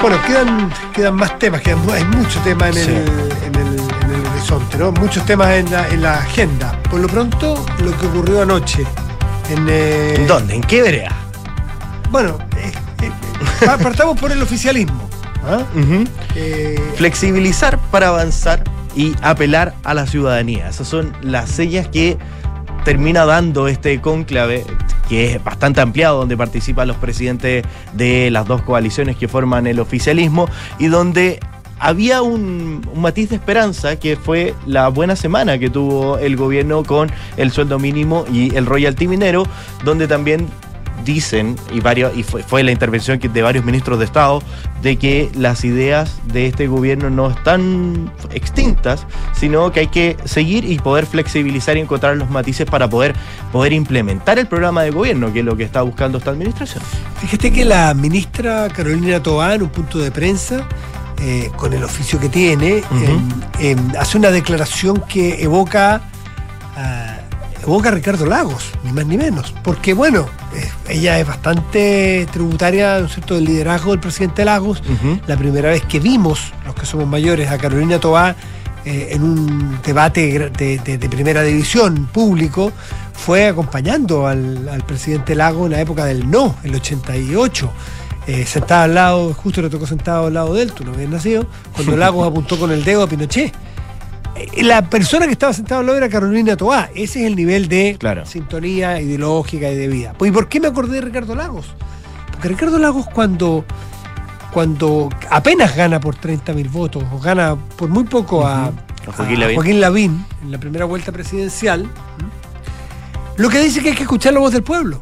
Bueno, 0.01 0.17
quedan, 0.25 0.71
quedan 0.91 1.15
más 1.15 1.37
temas, 1.37 1.61
quedan, 1.61 1.79
hay 1.89 2.03
mucho 2.05 2.39
tema 2.41 2.69
en, 2.69 2.77
el, 2.77 3.26
horizonte, 4.47 4.77
¿no? 4.77 4.91
Muchos 4.93 5.25
temas 5.25 5.49
en 5.55 5.69
la, 5.71 5.87
en 5.89 6.01
la 6.01 6.19
agenda. 6.19 6.79
Por 6.89 6.99
lo 6.99 7.07
pronto, 7.07 7.65
lo 7.79 7.97
que 7.97 8.07
ocurrió 8.07 8.41
anoche. 8.41 8.85
¿En 9.49 9.67
eh, 9.69 10.25
dónde? 10.27 10.55
¿En 10.55 10.61
qué 10.61 10.81
vereda? 10.81 11.15
Bueno, 12.11 12.37
eh, 12.55 12.71
eh, 13.01 13.11
partamos 13.83 14.19
por 14.19 14.31
el 14.31 14.41
oficialismo. 14.41 15.09
¿ah? 15.43 15.63
Flexibilizar 16.95 17.77
para 17.91 18.09
avanzar 18.09 18.63
y 18.95 19.15
apelar 19.21 19.73
a 19.83 19.93
la 19.93 20.07
ciudadanía. 20.07 20.69
Esas 20.69 20.87
son 20.87 21.13
las 21.21 21.49
sellas 21.49 21.87
que 21.89 22.17
termina 22.85 23.25
dando 23.25 23.67
este 23.67 23.99
cónclave 23.99 24.65
que 25.09 25.35
es 25.35 25.43
bastante 25.43 25.79
ampliado, 25.81 26.19
donde 26.19 26.35
participan 26.35 26.87
los 26.87 26.97
presidentes 26.97 27.63
de 27.93 28.29
las 28.29 28.45
dos 28.45 28.61
coaliciones 28.61 29.15
que 29.15 29.27
forman 29.27 29.65
el 29.67 29.79
oficialismo 29.79 30.49
y 30.79 30.87
donde 30.87 31.39
había 31.80 32.21
un, 32.21 32.82
matiz 32.95 33.30
de 33.30 33.36
esperanza 33.36 33.97
que 33.97 34.15
fue 34.15 34.53
la 34.65 34.88
buena 34.89 35.15
semana 35.15 35.57
que 35.57 35.69
tuvo 35.69 36.17
el 36.17 36.36
gobierno 36.36 36.84
con 36.84 37.11
el 37.38 37.51
sueldo 37.51 37.80
mínimo 37.80 38.25
y 38.32 38.55
el 38.55 38.65
royalty 38.65 39.07
minero, 39.07 39.45
donde 39.84 40.07
también 40.07 40.47
dicen, 41.05 41.55
y, 41.71 41.80
varios, 41.80 42.15
y 42.17 42.23
fue, 42.23 42.63
la 42.63 42.71
intervención 42.71 43.19
de 43.19 43.41
varios 43.41 43.63
ministros 43.63 43.99
de 43.99 44.05
Estado, 44.05 44.41
de 44.82 44.97
que 44.97 45.30
las 45.36 45.63
ideas 45.63 46.19
de 46.25 46.47
este 46.47 46.67
gobierno 46.67 47.09
no 47.09 47.30
están 47.30 48.11
extintas, 48.32 49.05
sino 49.34 49.71
que 49.71 49.82
hay 49.82 49.88
que 49.88 50.17
seguir 50.25 50.69
y 50.69 50.78
poder 50.80 51.05
flexibilizar 51.05 51.78
y 51.78 51.82
encontrar 51.82 52.17
los 52.17 52.30
matices 52.30 52.65
para 52.65 52.89
poder, 52.89 53.15
poder 53.51 53.73
implementar 53.73 54.38
el 54.38 54.47
programa 54.47 54.84
de 54.84 54.91
gobierno, 54.91 55.32
que 55.32 55.39
es 55.39 55.45
lo 55.45 55.55
que 55.55 55.63
está 55.63 55.82
buscando 55.82 56.17
esta 56.17 56.32
administración. 56.32 56.84
Fíjate 57.21 57.51
que 57.51 57.63
la 57.63 57.93
ministra 57.93 58.67
Carolina 58.69 59.21
Toá, 59.23 59.55
en 59.55 59.63
un 59.63 59.69
punto 59.69 59.99
de 59.99 60.11
prensa, 60.11 60.67
eh, 61.20 61.51
con 61.55 61.74
el 61.74 61.84
oficio 61.84 62.20
que 62.20 62.30
tiene, 62.30 62.84
hace 63.97 64.18
una 64.18 64.32
declaración 64.32 65.01
que 65.07 65.41
evoca 65.41 66.01
evoca 67.68 67.89
a 67.89 67.91
Ricardo 67.91 68.26
Lagos, 68.26 68.72
ni 68.84 68.93
más 68.93 69.05
ni 69.05 69.18
menos. 69.18 69.53
Porque, 69.63 69.93
bueno, 69.93 70.26
ella 70.88 71.20
es 71.20 71.28
bastante 71.28 72.28
tributaria 72.32 72.99
¿no 72.99 73.09
cierto? 73.09 73.36
del 73.36 73.45
liderazgo 73.45 73.91
del 73.91 73.99
presidente 73.99 74.45
Lagos. 74.45 74.82
La 75.28 75.36
primera 75.36 75.70
vez 75.70 75.84
que 75.84 75.99
vimos, 75.99 76.53
los 76.65 76.76
que 76.76 76.86
somos 76.86 77.07
mayores, 77.07 77.51
a 77.51 77.57
Carolina 77.57 77.99
Tobá 77.99 78.36
eh, 78.86 79.09
en 79.11 79.24
un 79.24 79.80
debate 79.86 80.49
de, 80.49 81.09
primera 81.09 81.43
división 81.43 82.07
público, 82.11 82.72
fue 83.13 83.47
acompañando 83.47 84.28
al, 84.28 84.84
presidente 84.88 85.36
Lagos 85.36 85.65
en 85.65 85.74
la 85.74 85.82
época 85.82 86.05
del 86.05 86.30
no, 86.30 86.55
el 86.63 86.74
88. 86.76 87.70
Eh, 88.28 88.45
sentada 88.45 88.84
al 88.84 88.93
lado, 88.93 89.34
justo 89.34 89.61
le 89.61 89.69
tocó 89.69 89.88
sentado 89.88 90.28
al 90.28 90.34
lado 90.34 90.53
de 90.53 90.63
él, 90.63 90.73
tú 90.73 90.84
no 90.84 90.91
habías 90.91 91.09
nacido, 91.09 91.47
cuando 91.73 91.95
Lagos 91.95 92.28
apuntó 92.28 92.59
con 92.59 92.71
el 92.71 92.84
dedo 92.84 93.03
a 93.03 93.07
Pinochet. 93.07 93.53
Eh, 94.36 94.63
la 94.63 94.89
persona 94.89 95.25
que 95.28 95.32
estaba 95.32 95.53
sentada 95.53 95.80
al 95.80 95.86
lado 95.86 95.97
era 95.97 96.09
Carolina 96.09 96.57
Toá. 96.57 96.89
Ese 96.93 97.21
es 97.21 97.25
el 97.28 97.38
nivel 97.38 97.69
de 97.69 97.97
sintonía 98.25 98.99
ideológica 98.99 99.71
y 99.71 99.75
de 99.78 99.88
vida. 99.88 100.13
¿Y 100.19 100.32
por 100.32 100.49
qué 100.49 100.59
me 100.59 100.67
acordé 100.67 100.95
de 100.95 101.01
Ricardo 101.01 101.36
Lagos? 101.36 101.67
Porque 102.30 102.49
Ricardo 102.49 102.78
Lagos 102.80 103.07
cuando, 103.13 103.63
cuando 104.51 105.07
apenas 105.30 105.73
gana 105.78 106.01
por 106.01 106.17
30.000 106.17 106.69
votos 106.69 107.05
o 107.13 107.19
gana 107.19 107.55
por 107.55 107.88
muy 107.88 108.03
poco 108.03 108.45
a, 108.45 108.73
Joaquín, 109.15 109.80
Lavín. 109.80 110.25
en 110.43 110.51
la 110.51 110.57
primera 110.57 110.84
vuelta 110.84 111.13
presidencial, 111.13 111.89
lo 113.38 113.47
que 113.47 113.59
dice 113.59 113.82
que 113.82 113.91
hay 113.91 113.95
que 113.95 114.03
escuchar 114.03 114.34
la 114.34 114.41
voz 114.41 114.51
del 114.51 114.63
pueblo. 114.63 114.99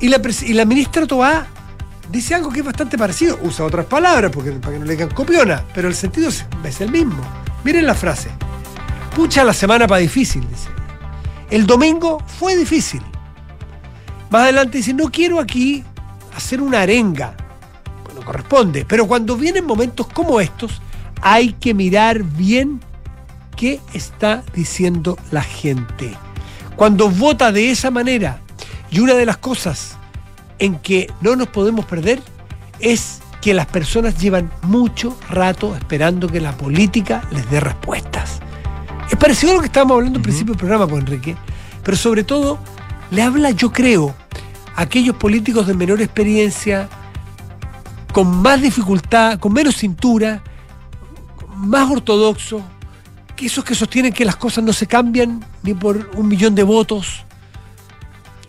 Y 0.00 0.08
la, 0.08 0.20
y 0.42 0.52
la 0.52 0.66
ministra 0.66 1.06
Toá 1.06 1.46
dice 2.10 2.34
algo 2.34 2.50
que 2.50 2.60
es 2.60 2.64
bastante 2.64 2.98
parecido. 2.98 3.38
Usa 3.42 3.64
otras 3.64 3.86
palabras 3.86 4.30
porque, 4.32 4.52
para 4.52 4.72
que 4.74 4.78
no 4.78 4.84
le 4.84 4.92
digan 4.92 5.10
copiona, 5.10 5.64
pero 5.74 5.88
el 5.88 5.94
sentido 5.94 6.28
es 6.28 6.80
el 6.80 6.90
mismo. 6.90 7.22
Miren 7.64 7.86
la 7.86 7.94
frase. 7.94 8.30
Pucha 9.14 9.44
la 9.44 9.52
semana 9.52 9.86
para 9.86 10.00
difícil, 10.00 10.46
dice. 10.48 10.68
El 11.50 11.66
domingo 11.66 12.22
fue 12.26 12.56
difícil. 12.56 13.02
Más 14.30 14.42
adelante 14.42 14.78
dice, 14.78 14.94
no 14.94 15.10
quiero 15.10 15.40
aquí 15.40 15.84
hacer 16.36 16.60
una 16.60 16.82
arenga. 16.82 17.34
Bueno, 18.04 18.22
corresponde. 18.24 18.84
Pero 18.86 19.06
cuando 19.06 19.36
vienen 19.36 19.66
momentos 19.66 20.06
como 20.06 20.40
estos, 20.40 20.80
hay 21.20 21.52
que 21.54 21.74
mirar 21.74 22.22
bien 22.22 22.80
qué 23.56 23.80
está 23.92 24.44
diciendo 24.54 25.18
la 25.32 25.42
gente. 25.42 26.16
Cuando 26.76 27.10
vota 27.10 27.52
de 27.52 27.70
esa 27.70 27.90
manera, 27.90 28.40
y 28.90 29.00
una 29.00 29.14
de 29.14 29.26
las 29.26 29.36
cosas 29.36 29.96
en 30.60 30.78
que 30.78 31.10
no 31.20 31.34
nos 31.34 31.48
podemos 31.48 31.84
perder 31.86 32.22
es 32.78 33.20
que 33.40 33.54
las 33.54 33.66
personas 33.66 34.20
llevan 34.20 34.52
mucho 34.62 35.18
rato 35.28 35.74
esperando 35.74 36.28
que 36.28 36.40
la 36.40 36.56
política 36.56 37.26
les 37.32 37.50
dé 37.50 37.58
respuestas. 37.58 38.40
Es 39.10 39.16
parecido 39.16 39.52
a 39.52 39.54
lo 39.56 39.60
que 39.60 39.66
estábamos 39.66 39.96
hablando 39.96 40.18
al 40.18 40.22
principio 40.22 40.52
del 40.52 40.58
programa, 40.58 40.84
con 40.84 40.90
pues, 40.90 41.04
Enrique, 41.04 41.36
pero 41.82 41.96
sobre 41.96 42.22
todo 42.22 42.58
le 43.10 43.22
habla, 43.22 43.50
yo 43.50 43.72
creo, 43.72 44.14
a 44.76 44.82
aquellos 44.82 45.16
políticos 45.16 45.66
de 45.66 45.74
menor 45.74 46.00
experiencia, 46.00 46.88
con 48.12 48.42
más 48.42 48.60
dificultad, 48.60 49.38
con 49.38 49.52
menos 49.52 49.76
cintura, 49.76 50.42
más 51.56 51.90
ortodoxos, 51.90 52.62
que 53.34 53.46
esos 53.46 53.64
que 53.64 53.74
sostienen 53.74 54.12
que 54.12 54.24
las 54.24 54.36
cosas 54.36 54.62
no 54.62 54.72
se 54.72 54.86
cambian 54.86 55.42
ni 55.62 55.72
por 55.72 56.10
un 56.14 56.28
millón 56.28 56.54
de 56.54 56.62
votos. 56.62 57.24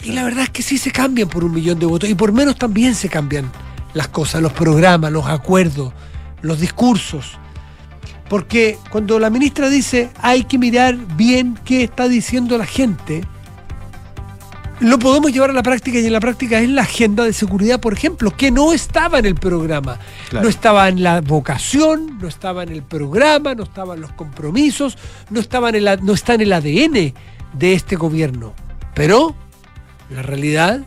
Y 0.04 0.12
la 0.12 0.24
verdad 0.24 0.44
es 0.44 0.50
que 0.50 0.64
sí 0.64 0.78
se 0.78 0.92
cambian 0.92 1.30
por 1.30 1.44
un 1.44 1.54
millón 1.54 1.80
de 1.80 1.86
votos, 1.86 2.10
y 2.10 2.16
por 2.16 2.32
menos 2.32 2.58
también 2.58 2.96
se 2.96 3.10
cambian 3.10 3.52
las 3.94 4.08
cosas, 4.08 4.42
los 4.42 4.54
programas, 4.54 5.12
los 5.12 5.26
acuerdos, 5.26 5.94
los 6.42 6.60
discursos. 6.60 7.38
Porque 8.30 8.78
cuando 8.90 9.20
la 9.20 9.30
ministra 9.30 9.70
dice 9.70 10.10
hay 10.22 10.46
que 10.46 10.58
mirar 10.58 10.96
bien 11.18 11.60
qué 11.66 11.84
está 11.84 12.08
diciendo 12.08 12.58
la 12.58 12.66
gente, 12.66 13.24
lo 14.80 14.98
podemos 14.98 15.32
llevar 15.32 15.52
a 15.52 15.54
la 15.54 15.62
práctica 15.62 16.00
y 16.00 16.06
en 16.08 16.14
la 16.14 16.20
práctica 16.20 16.60
es 16.60 16.70
la 16.70 16.82
agenda 16.82 17.24
de 17.24 17.34
seguridad, 17.34 17.80
por 17.80 17.94
ejemplo, 17.94 18.36
que 18.36 18.50
no 18.50 18.74
estaba 18.74 19.20
en 19.20 19.26
el 19.26 19.36
programa, 19.36 20.00
no 20.32 20.48
estaba 20.48 20.90
en 20.90 21.04
la 21.04 21.22
vocación, 21.22 22.18
no 22.20 22.28
estaba 22.28 22.64
en 22.64 22.70
el 22.70 22.82
programa, 22.82 23.54
no 23.54 23.64
estaba 23.64 23.94
en 23.94 24.02
los 24.02 24.12
compromisos, 24.14 24.98
no, 25.30 25.40
estaba 25.40 25.70
en 25.70 25.76
el, 25.76 26.00
no 26.04 26.14
está 26.14 26.34
en 26.34 26.42
el 26.42 26.54
ADN 26.54 27.14
de 27.54 27.74
este 27.74 27.96
gobierno. 27.96 28.54
Pero 28.96 29.36
la 30.12 30.22
realidad 30.22 30.86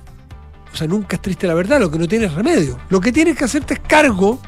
o 0.75 0.77
sea, 0.77 0.89
nunca 0.89 1.14
es 1.16 1.22
triste 1.22 1.47
la 1.47 1.55
verdad, 1.55 1.79
lo 1.79 1.89
que 1.89 2.01
no 2.01 2.09
tiene 2.09 2.27
remedio. 2.27 2.77
Lo 2.89 3.01
que 3.01 3.12
tienes 3.12 3.37
que 3.37 3.45
hacerte 3.45 3.75
es 3.75 3.81
cargo 3.81 4.41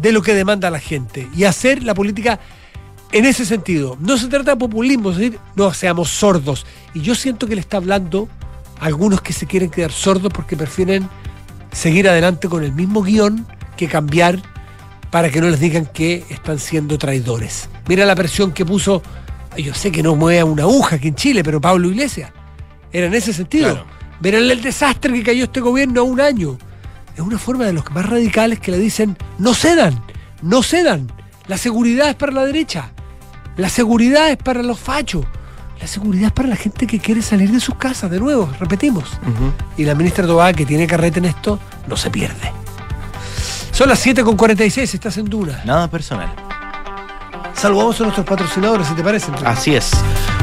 de 0.00 0.10
lo 0.10 0.20
que 0.20 0.34
demanda 0.34 0.68
la 0.70 0.80
gente 0.80 1.28
y 1.36 1.44
hacer 1.44 1.84
la 1.84 1.94
política 1.94 2.40
en 3.12 3.26
ese 3.26 3.46
sentido. 3.46 3.96
No 4.00 4.18
se 4.18 4.26
trata 4.26 4.52
de 4.52 4.56
populismo, 4.56 5.12
es 5.12 5.18
decir, 5.18 5.38
no 5.54 5.72
seamos 5.72 6.08
sordos. 6.08 6.66
Y 6.94 7.02
yo 7.02 7.14
siento 7.14 7.46
que 7.46 7.54
le 7.54 7.60
está 7.60 7.76
hablando 7.76 8.28
a 8.80 8.86
algunos 8.86 9.20
que 9.20 9.32
se 9.32 9.46
quieren 9.46 9.70
quedar 9.70 9.92
sordos 9.92 10.32
porque 10.34 10.56
prefieren 10.56 11.08
seguir 11.70 12.08
adelante 12.08 12.48
con 12.48 12.64
el 12.64 12.72
mismo 12.72 13.00
guion 13.00 13.46
que 13.76 13.86
cambiar 13.86 14.42
para 15.12 15.30
que 15.30 15.40
no 15.40 15.48
les 15.48 15.60
digan 15.60 15.86
que 15.86 16.24
están 16.28 16.58
siendo 16.58 16.98
traidores. 16.98 17.68
Mira 17.86 18.04
la 18.04 18.16
presión 18.16 18.50
que 18.50 18.64
puso, 18.64 19.00
yo 19.56 19.74
sé 19.74 19.92
que 19.92 20.02
no 20.02 20.16
mueve 20.16 20.42
una 20.42 20.64
aguja 20.64 20.96
aquí 20.96 21.06
en 21.06 21.14
Chile, 21.14 21.44
pero 21.44 21.60
Pablo 21.60 21.88
Iglesias. 21.88 22.32
Era 22.92 23.06
en 23.06 23.14
ese 23.14 23.32
sentido. 23.32 23.86
Verán 24.22 24.48
el 24.48 24.62
desastre 24.62 25.12
que 25.12 25.24
cayó 25.24 25.44
este 25.44 25.60
gobierno 25.60 26.02
a 26.02 26.04
un 26.04 26.20
año. 26.20 26.56
Es 27.16 27.20
una 27.20 27.38
forma 27.38 27.64
de 27.64 27.72
los 27.72 27.90
más 27.90 28.06
radicales 28.06 28.60
que 28.60 28.70
le 28.70 28.78
dicen, 28.78 29.18
no 29.38 29.52
cedan, 29.52 30.00
no 30.42 30.62
cedan. 30.62 31.10
La 31.48 31.58
seguridad 31.58 32.08
es 32.08 32.14
para 32.14 32.30
la 32.30 32.46
derecha. 32.46 32.92
La 33.56 33.68
seguridad 33.68 34.30
es 34.30 34.36
para 34.36 34.62
los 34.62 34.78
fachos. 34.78 35.26
La 35.80 35.88
seguridad 35.88 36.26
es 36.26 36.32
para 36.32 36.48
la 36.48 36.54
gente 36.54 36.86
que 36.86 37.00
quiere 37.00 37.20
salir 37.20 37.50
de 37.50 37.58
sus 37.58 37.74
casas, 37.74 38.12
de 38.12 38.20
nuevo, 38.20 38.48
repetimos. 38.60 39.10
Y 39.76 39.84
la 39.84 39.96
ministra 39.96 40.24
Tobá, 40.24 40.52
que 40.52 40.64
tiene 40.64 40.86
carrete 40.86 41.18
en 41.18 41.24
esto, 41.24 41.58
no 41.88 41.96
se 41.96 42.08
pierde. 42.08 42.52
Son 43.72 43.88
las 43.88 44.06
7.46, 44.06 44.94
estás 44.94 45.18
en 45.18 45.24
Duna. 45.24 45.62
Nada 45.64 45.90
personal. 45.90 46.32
Saludamos 47.54 48.00
a 48.00 48.04
nuestros 48.04 48.24
patrocinadores, 48.24 48.86
si 48.86 48.94
te 48.94 49.02
parece. 49.02 49.32
Así 49.44 49.74
es. 49.74 49.90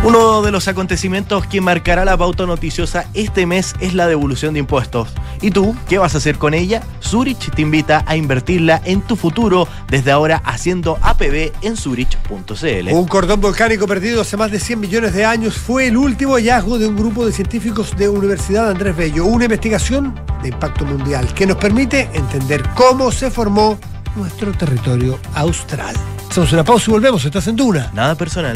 Uno 0.01 0.41
de 0.41 0.51
los 0.51 0.69
acontecimientos 0.69 1.45
que 1.45 1.59
marcará 1.59 2.05
la 2.05 2.15
pauta 2.15 2.45
noticiosa 2.45 3.05
este 3.13 3.45
mes 3.45 3.75
es 3.81 3.93
la 3.93 4.07
devolución 4.07 4.53
de 4.53 4.61
impuestos. 4.61 5.09
¿Y 5.41 5.51
tú 5.51 5.75
qué 5.89 5.97
vas 5.97 6.15
a 6.15 6.19
hacer 6.19 6.37
con 6.37 6.53
ella? 6.53 6.81
Zurich 7.03 7.53
te 7.53 7.61
invita 7.61 8.05
a 8.07 8.15
invertirla 8.15 8.81
en 8.85 9.01
tu 9.01 9.17
futuro 9.17 9.67
desde 9.89 10.11
ahora 10.11 10.41
haciendo 10.45 10.97
APB 11.01 11.51
en 11.61 11.75
zurich.cl. 11.75 12.93
Un 12.93 13.07
cordón 13.09 13.41
volcánico 13.41 13.87
perdido 13.87 14.21
hace 14.21 14.37
más 14.37 14.51
de 14.51 14.61
100 14.61 14.79
millones 14.79 15.13
de 15.13 15.25
años 15.25 15.55
fue 15.57 15.87
el 15.87 15.97
último 15.97 16.35
hallazgo 16.35 16.79
de 16.79 16.87
un 16.87 16.95
grupo 16.95 17.25
de 17.25 17.33
científicos 17.33 17.95
de 17.97 18.07
Universidad 18.07 18.69
Andrés 18.69 18.95
Bello, 18.95 19.25
una 19.25 19.45
investigación 19.45 20.17
de 20.41 20.47
impacto 20.47 20.85
mundial 20.85 21.33
que 21.33 21.45
nos 21.45 21.57
permite 21.57 22.09
entender 22.13 22.63
cómo 22.73 23.11
se 23.11 23.29
formó 23.29 23.77
nuestro 24.15 24.53
territorio 24.53 25.19
austral. 25.35 25.93
Hacemos 26.29 26.53
una 26.53 26.63
pausa 26.63 26.89
y 26.89 26.93
volvemos, 26.93 27.25
estás 27.25 27.47
en 27.47 27.57
Duna. 27.57 27.91
Nada 27.93 28.15
personal. 28.15 28.55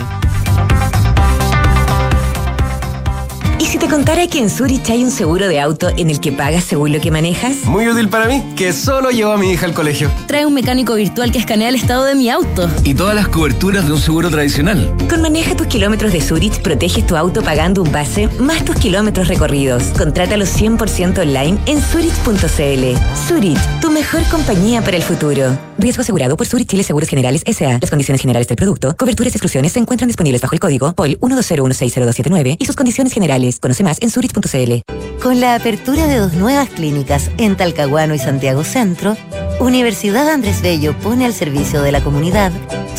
Si 3.73 3.79
te 3.79 3.87
contara 3.87 4.27
que 4.27 4.37
en 4.37 4.51
Zurich 4.51 4.87
hay 4.91 5.03
un 5.03 5.09
seguro 5.09 5.47
de 5.47 5.59
auto 5.59 5.89
en 5.97 6.11
el 6.11 6.19
que 6.19 6.31
pagas 6.31 6.63
según 6.63 6.93
lo 6.93 7.01
que 7.01 7.09
manejas? 7.09 7.63
Muy 7.65 7.89
útil 7.89 8.07
para 8.07 8.27
mí, 8.27 8.43
que 8.55 8.71
solo 8.71 9.09
llevo 9.09 9.31
a 9.31 9.37
mi 9.39 9.49
hija 9.49 9.65
al 9.65 9.73
colegio. 9.73 10.11
Trae 10.27 10.45
un 10.45 10.53
mecánico 10.53 10.93
virtual 10.93 11.31
que 11.31 11.39
escanea 11.39 11.69
el 11.69 11.75
estado 11.75 12.03
de 12.03 12.13
mi 12.13 12.29
auto. 12.29 12.69
Y 12.83 12.93
todas 12.93 13.15
las 13.15 13.29
coberturas 13.29 13.87
de 13.87 13.93
un 13.93 13.99
seguro 13.99 14.29
tradicional. 14.29 14.95
Con 15.09 15.23
Maneja 15.23 15.57
tus 15.57 15.65
kilómetros 15.65 16.13
de 16.13 16.21
Zurich, 16.21 16.61
proteges 16.61 17.07
tu 17.07 17.17
auto 17.17 17.41
pagando 17.41 17.81
un 17.81 17.91
base 17.91 18.29
más 18.37 18.63
tus 18.63 18.75
kilómetros 18.75 19.27
recorridos. 19.27 19.85
Contrátalo 19.97 20.45
100% 20.45 21.17
online 21.17 21.57
en 21.65 21.81
zurich.cl. 21.81 23.27
Zurich, 23.27 23.79
tu 23.81 23.89
mejor 23.89 24.21
compañía 24.29 24.83
para 24.83 24.97
el 24.97 25.03
futuro. 25.03 25.57
Riesgo 25.79 26.03
asegurado 26.03 26.37
por 26.37 26.45
Zurich 26.45 26.69
Chile 26.69 26.83
Seguros 26.83 27.09
Generales 27.09 27.41
S.A. 27.47 27.79
Las 27.79 27.89
condiciones 27.89 28.21
generales 28.21 28.47
del 28.47 28.55
producto, 28.55 28.95
coberturas 28.95 29.33
y 29.33 29.37
exclusiones 29.37 29.71
se 29.71 29.79
encuentran 29.79 30.09
disponibles 30.09 30.41
bajo 30.43 30.53
el 30.53 30.59
código 30.59 30.93
POL 30.93 31.19
120160279 31.19 32.57
y 32.59 32.65
sus 32.67 32.75
condiciones 32.75 33.11
generales. 33.11 33.59
Conoce 33.63 33.85
más 33.85 33.97
en 34.01 34.09
zurich.cl. 34.09 35.21
Con 35.21 35.39
la 35.39 35.55
apertura 35.55 36.05
de 36.05 36.17
dos 36.17 36.33
nuevas 36.33 36.67
clínicas 36.67 37.31
en 37.37 37.55
Talcahuano 37.55 38.13
y 38.13 38.19
Santiago 38.19 38.65
Centro, 38.65 39.15
Universidad 39.61 40.27
Andrés 40.27 40.61
Bello 40.61 40.93
pone 40.99 41.25
al 41.25 41.33
servicio 41.33 41.81
de 41.81 41.93
la 41.93 42.03
comunidad 42.03 42.51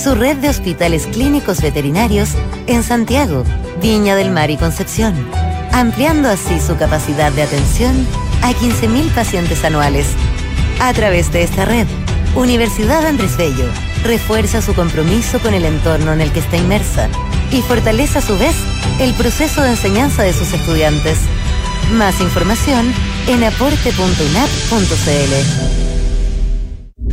su 0.03 0.15
red 0.15 0.39
de 0.39 0.49
hospitales 0.49 1.07
clínicos 1.07 1.61
veterinarios 1.61 2.31
en 2.67 2.83
Santiago, 2.83 3.45
Viña 3.83 4.17
del 4.17 4.31
Mar 4.31 4.51
y 4.51 4.57
Concepción, 4.57 5.15
ampliando 5.71 6.31
así 6.31 6.59
su 6.59 6.79
capacidad 6.79 7.31
de 7.31 7.43
atención 7.43 8.07
a 8.41 8.53
15.000 8.53 9.15
pacientes 9.15 9.63
anuales. 9.65 10.07
A 10.81 10.95
través 10.95 11.31
de 11.31 11.43
esta 11.43 11.67
red, 11.67 11.87
Universidad 12.37 13.05
Andrés 13.05 13.37
Bello 13.37 13.67
refuerza 14.05 14.63
su 14.63 14.75
compromiso 14.75 15.41
con 15.41 15.55
el 15.55 15.65
entorno 15.65 16.13
en 16.13 16.21
el 16.21 16.31
que 16.31 16.41
está 16.41 16.57
inmersa 16.57 17.09
y 17.51 17.63
fortalece 17.63 18.19
a 18.19 18.23
su 18.23 18.39
vez 18.39 18.55
el 19.01 19.15
proceso 19.15 19.63
de 19.63 19.71
enseñanza 19.71 20.23
de 20.23 20.33
sus 20.33 20.53
estudiantes. 20.53 21.19
Más 21.93 22.21
información 22.21 22.93
en 23.27 23.43
aporte.unap.cl. 23.45 25.94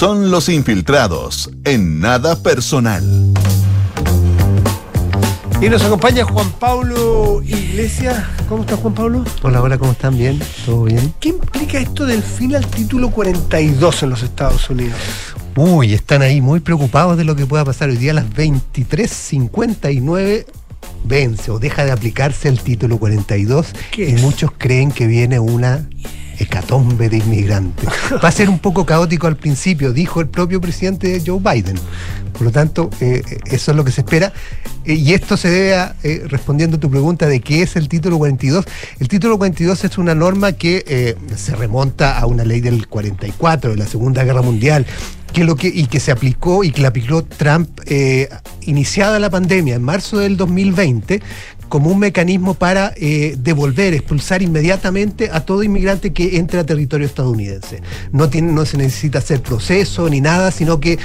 Son 0.00 0.30
los 0.30 0.48
infiltrados 0.48 1.50
en 1.62 2.00
nada 2.00 2.42
personal. 2.42 3.04
Y 5.60 5.68
nos 5.68 5.82
acompaña 5.82 6.24
Juan 6.24 6.50
Pablo 6.52 7.42
Iglesias. 7.44 8.24
¿Cómo 8.48 8.62
está 8.62 8.78
Juan 8.78 8.94
Pablo? 8.94 9.22
Hola, 9.42 9.60
hola, 9.60 9.76
¿cómo 9.76 9.92
están? 9.92 10.16
¿Bien? 10.16 10.40
¿Todo 10.64 10.84
bien? 10.84 11.12
¿Qué 11.20 11.28
implica 11.28 11.78
esto 11.78 12.06
del 12.06 12.22
fin 12.22 12.56
al 12.56 12.66
título 12.66 13.10
42 13.10 14.02
en 14.02 14.08
los 14.08 14.22
Estados 14.22 14.70
Unidos? 14.70 14.96
Uy, 15.54 15.92
están 15.92 16.22
ahí 16.22 16.40
muy 16.40 16.60
preocupados 16.60 17.18
de 17.18 17.24
lo 17.24 17.36
que 17.36 17.44
pueda 17.44 17.66
pasar 17.66 17.90
hoy 17.90 17.98
día 17.98 18.12
a 18.12 18.14
las 18.14 18.30
23.59 18.30 20.46
vence 21.04 21.50
o 21.50 21.58
deja 21.58 21.84
de 21.84 21.92
aplicarse 21.92 22.48
el 22.48 22.60
título 22.60 22.98
42 22.98 23.74
¿Qué 23.90 24.08
y 24.08 24.14
es? 24.14 24.22
muchos 24.22 24.50
creen 24.56 24.92
que 24.92 25.06
viene 25.06 25.38
una 25.38 25.86
hecatombe 26.40 27.08
de 27.08 27.18
inmigrantes. 27.18 27.88
Va 28.22 28.28
a 28.28 28.32
ser 28.32 28.48
un 28.48 28.58
poco 28.58 28.86
caótico 28.86 29.26
al 29.26 29.36
principio, 29.36 29.92
dijo 29.92 30.20
el 30.20 30.28
propio 30.28 30.60
presidente 30.60 31.22
Joe 31.24 31.38
Biden. 31.38 31.76
Por 32.32 32.42
lo 32.42 32.50
tanto, 32.50 32.90
eh, 33.00 33.22
eso 33.46 33.70
es 33.70 33.76
lo 33.76 33.84
que 33.84 33.92
se 33.92 34.00
espera. 34.00 34.32
Eh, 34.84 34.94
y 34.94 35.12
esto 35.12 35.36
se 35.36 35.50
debe 35.50 35.74
a, 35.74 35.94
eh, 36.02 36.22
respondiendo 36.26 36.78
a 36.78 36.80
tu 36.80 36.90
pregunta 36.90 37.26
de 37.26 37.40
qué 37.40 37.62
es 37.62 37.76
el 37.76 37.88
título 37.88 38.18
42. 38.18 38.64
El 38.98 39.08
título 39.08 39.36
42 39.38 39.84
es 39.84 39.98
una 39.98 40.14
norma 40.14 40.52
que 40.52 40.84
eh, 40.86 41.16
se 41.36 41.54
remonta 41.54 42.18
a 42.18 42.26
una 42.26 42.44
ley 42.44 42.60
del 42.60 42.86
44, 42.86 43.72
de 43.72 43.76
la 43.76 43.86
Segunda 43.86 44.24
Guerra 44.24 44.42
Mundial, 44.42 44.86
que 45.32 45.44
lo 45.44 45.56
que, 45.56 45.68
y 45.68 45.86
que 45.86 46.00
se 46.00 46.10
aplicó 46.10 46.64
y 46.64 46.72
que 46.72 46.82
la 46.82 46.88
aplicó 46.88 47.22
Trump 47.24 47.68
eh, 47.86 48.28
iniciada 48.62 49.18
la 49.18 49.30
pandemia 49.30 49.76
en 49.76 49.82
marzo 49.82 50.18
del 50.18 50.36
2020 50.36 51.22
como 51.70 51.88
un 51.88 52.00
mecanismo 52.00 52.54
para 52.54 52.92
eh, 52.96 53.36
devolver, 53.38 53.94
expulsar 53.94 54.42
inmediatamente 54.42 55.30
a 55.32 55.40
todo 55.40 55.62
inmigrante 55.62 56.12
que 56.12 56.36
entre 56.36 56.58
a 56.58 56.66
territorio 56.66 57.06
estadounidense. 57.06 57.80
No, 58.12 58.28
tiene, 58.28 58.52
no 58.52 58.66
se 58.66 58.76
necesita 58.76 59.20
hacer 59.20 59.40
proceso 59.40 60.10
ni 60.10 60.20
nada, 60.20 60.50
sino 60.50 60.80
que 60.80 60.98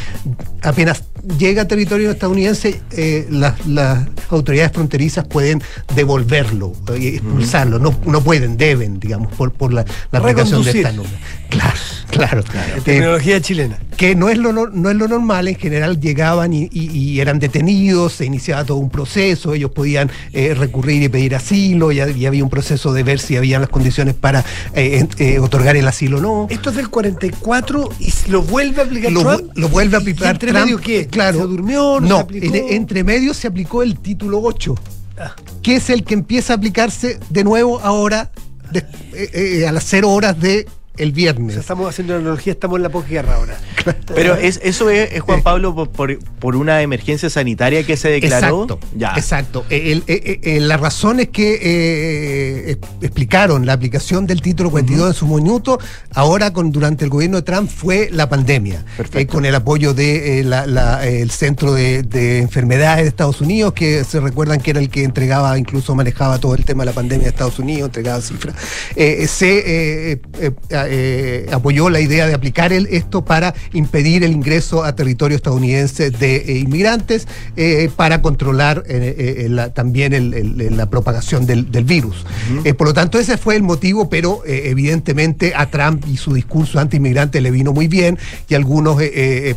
apenas 0.63 1.03
llega 1.37 1.61
a 1.61 1.67
territorio 1.67 2.09
estadounidense, 2.11 2.81
eh, 2.91 3.27
las, 3.29 3.65
las 3.67 4.07
autoridades 4.29 4.71
fronterizas 4.71 5.27
pueden 5.27 5.61
devolverlo, 5.95 6.73
eh, 6.95 7.19
expulsarlo. 7.19 7.77
No, 7.77 7.95
no 8.05 8.21
pueden, 8.21 8.57
deben, 8.57 8.99
digamos, 8.99 9.31
por, 9.33 9.51
por 9.51 9.71
la, 9.71 9.85
la 10.11 10.19
aplicación 10.19 10.63
de 10.63 10.71
esta 10.71 10.91
norma. 10.91 11.11
Claro, 12.11 12.43
claro. 12.43 12.77
Eh, 12.77 12.81
Tecnología 12.81 13.41
chilena. 13.41 13.77
que 13.97 14.15
no 14.15 14.29
es 14.29 14.37
lo, 14.37 14.53
no, 14.53 14.89
es 14.89 14.95
lo 14.95 15.07
normal, 15.09 15.49
en 15.49 15.55
general 15.55 15.99
llegaban 15.99 16.53
y, 16.53 16.69
y- 16.71 16.89
y 16.97 17.19
eran 17.19 17.39
detenidos, 17.39 18.13
se 18.13 18.25
iniciaba 18.25 18.63
todo 18.63 18.77
un 18.77 18.89
proceso, 18.89 19.53
ellos 19.53 19.71
podían 19.71 20.09
eh, 20.31 20.53
recurrir 20.53 21.03
y 21.03 21.09
pedir 21.09 21.35
asilo, 21.35 21.91
y, 21.91 21.99
y 21.99 22.25
había 22.25 22.41
un 22.41 22.49
proceso 22.49 22.93
de 22.93 23.03
ver 23.03 23.19
si 23.19 23.35
habían 23.35 23.59
las 23.59 23.69
condiciones 23.69 24.13
para 24.15 24.45
eh, 24.73 25.05
eh, 25.17 25.39
otorgar 25.39 25.75
el 25.75 25.85
asilo 25.89 26.19
o 26.19 26.21
no. 26.21 26.47
Esto 26.49 26.69
es 26.69 26.77
del 26.77 26.89
44 26.89 27.89
y 27.99 28.11
si 28.11 28.31
lo 28.31 28.43
vuelve 28.43 28.81
a 28.81 28.85
aplicar 28.85 29.11
Lo, 29.11 29.21
Trump. 29.21 29.51
lo 29.55 29.67
vuelve 29.67 29.97
a 29.97 29.99
¿Y 29.99 30.01
aplicar 30.03 30.31
entre 30.35 30.51
Trump, 30.51 30.65
medio 30.65 30.79
qué? 30.79 31.07
Claro. 31.07 31.39
¿Se 31.39 31.43
durmió? 31.47 31.99
¿No, 31.99 32.07
No, 32.07 32.15
se 32.17 32.21
aplicó? 32.21 32.55
en- 32.55 32.69
entre 32.75 33.03
medio 33.03 33.33
se 33.33 33.47
aplicó 33.47 33.83
el 33.83 33.99
título 33.99 34.39
8, 34.41 34.73
Ah. 35.19 35.35
que 35.61 35.75
es 35.77 35.89
el 35.89 36.05
que 36.05 36.13
empieza 36.13 36.53
a 36.53 36.55
aplicarse 36.55 37.19
de 37.29 37.43
nuevo 37.43 37.81
ahora 37.81 38.31
de- 38.71 38.85
eh, 39.13 39.59
eh, 39.63 39.67
a 39.67 39.73
las 39.73 39.83
cero 39.85 40.11
horas 40.11 40.39
de 40.39 40.65
el 40.97 41.11
viernes. 41.11 41.55
estamos 41.57 41.89
haciendo 41.89 42.13
una 42.13 42.21
analogía, 42.21 42.53
estamos 42.53 42.77
en 42.77 42.83
la 42.83 42.89
posguerra 42.89 43.35
ahora. 43.35 43.57
Pero 44.13 44.35
es, 44.35 44.59
eso 44.63 44.89
es, 44.89 45.11
es, 45.13 45.21
Juan 45.21 45.41
Pablo 45.41 45.73
por, 45.75 46.17
por, 46.39 46.55
una 46.55 46.81
emergencia 46.81 47.29
sanitaria 47.29 47.83
que 47.85 47.97
se 47.97 48.09
declaró. 48.09 48.63
Exacto, 48.63 48.79
Ya. 48.97 49.13
exacto. 49.15 49.65
Eh, 49.69 49.91
el- 49.91 50.03
eh, 50.07 50.39
eh, 50.43 50.59
la 50.59 50.77
razón 50.77 51.19
es 51.19 51.29
que 51.29 51.59
eh, 51.61 52.77
explicaron 53.01 53.65
la 53.65 53.73
aplicación 53.73 54.25
del 54.27 54.41
título 54.41 54.71
42 54.71 55.07
en 55.09 55.13
su 55.13 55.27
minuto, 55.27 55.79
ahora 56.13 56.51
con 56.53 56.71
durante 56.71 57.03
el 57.03 57.09
gobierno 57.09 57.37
de 57.37 57.43
Trump 57.43 57.69
fue 57.69 58.09
la 58.11 58.29
pandemia. 58.29 58.83
Eh, 59.21 59.27
con 59.27 59.45
el 59.45 59.55
apoyo 59.55 59.93
del 59.93 59.95
de, 60.05 60.39
eh, 60.39 60.43
la- 60.43 60.65
la- 60.65 61.05
el 61.07 61.29
Centro 61.31 61.73
de, 61.73 62.03
de 62.03 62.39
Enfermedades 62.39 63.03
de 63.03 63.09
Estados 63.09 63.41
Unidos, 63.41 63.73
que 63.73 64.03
se 64.03 64.19
recuerdan 64.19 64.59
que 64.59 64.71
era 64.71 64.79
el 64.79 64.89
que 64.89 65.03
entregaba, 65.03 65.57
incluso 65.57 65.93
manejaba 65.95 66.39
todo 66.39 66.55
el 66.55 66.65
tema 66.65 66.83
de 66.83 66.87
la 66.91 66.93
pandemia 66.93 67.23
de 67.25 67.29
Estados 67.29 67.59
Unidos, 67.59 67.87
entregaba 67.89 68.21
cifras. 68.21 68.55
Se 69.27 70.19
apoyó 71.51 71.89
la 71.89 71.99
idea 71.99 72.27
de 72.27 72.33
aplicar 72.33 72.73
el- 72.73 72.87
esto 72.87 73.23
para 73.25 73.53
impedir 73.75 74.23
el 74.23 74.31
ingreso 74.31 74.83
a 74.83 74.95
territorio 74.95 75.35
estadounidense 75.37 76.09
de 76.11 76.35
eh, 76.37 76.57
inmigrantes 76.59 77.27
eh, 77.55 77.89
para 77.95 78.21
controlar 78.21 78.83
eh, 78.87 79.47
la- 79.49 79.73
también 79.73 80.13
el- 80.13 80.33
el- 80.33 80.77
la 80.77 80.89
propagación 80.89 81.45
del, 81.45 81.71
del 81.71 81.83
virus. 81.83 82.25
Por 82.77 82.87
lo 82.87 82.93
tanto, 82.93 83.19
ese 83.19 83.37
fue 83.37 83.55
el 83.55 83.63
motivo, 83.63 84.09
pero 84.09 84.41
evidentemente 84.45 85.53
a 85.55 85.69
Trump 85.69 86.05
y 86.07 86.17
su 86.17 86.33
discurso 86.33 86.79
anti-inmigrante 86.79 87.41
le 87.41 87.51
vino 87.51 87.73
muy 87.73 87.87
bien 87.87 88.17
y 88.49 88.55
algunos 88.55 88.97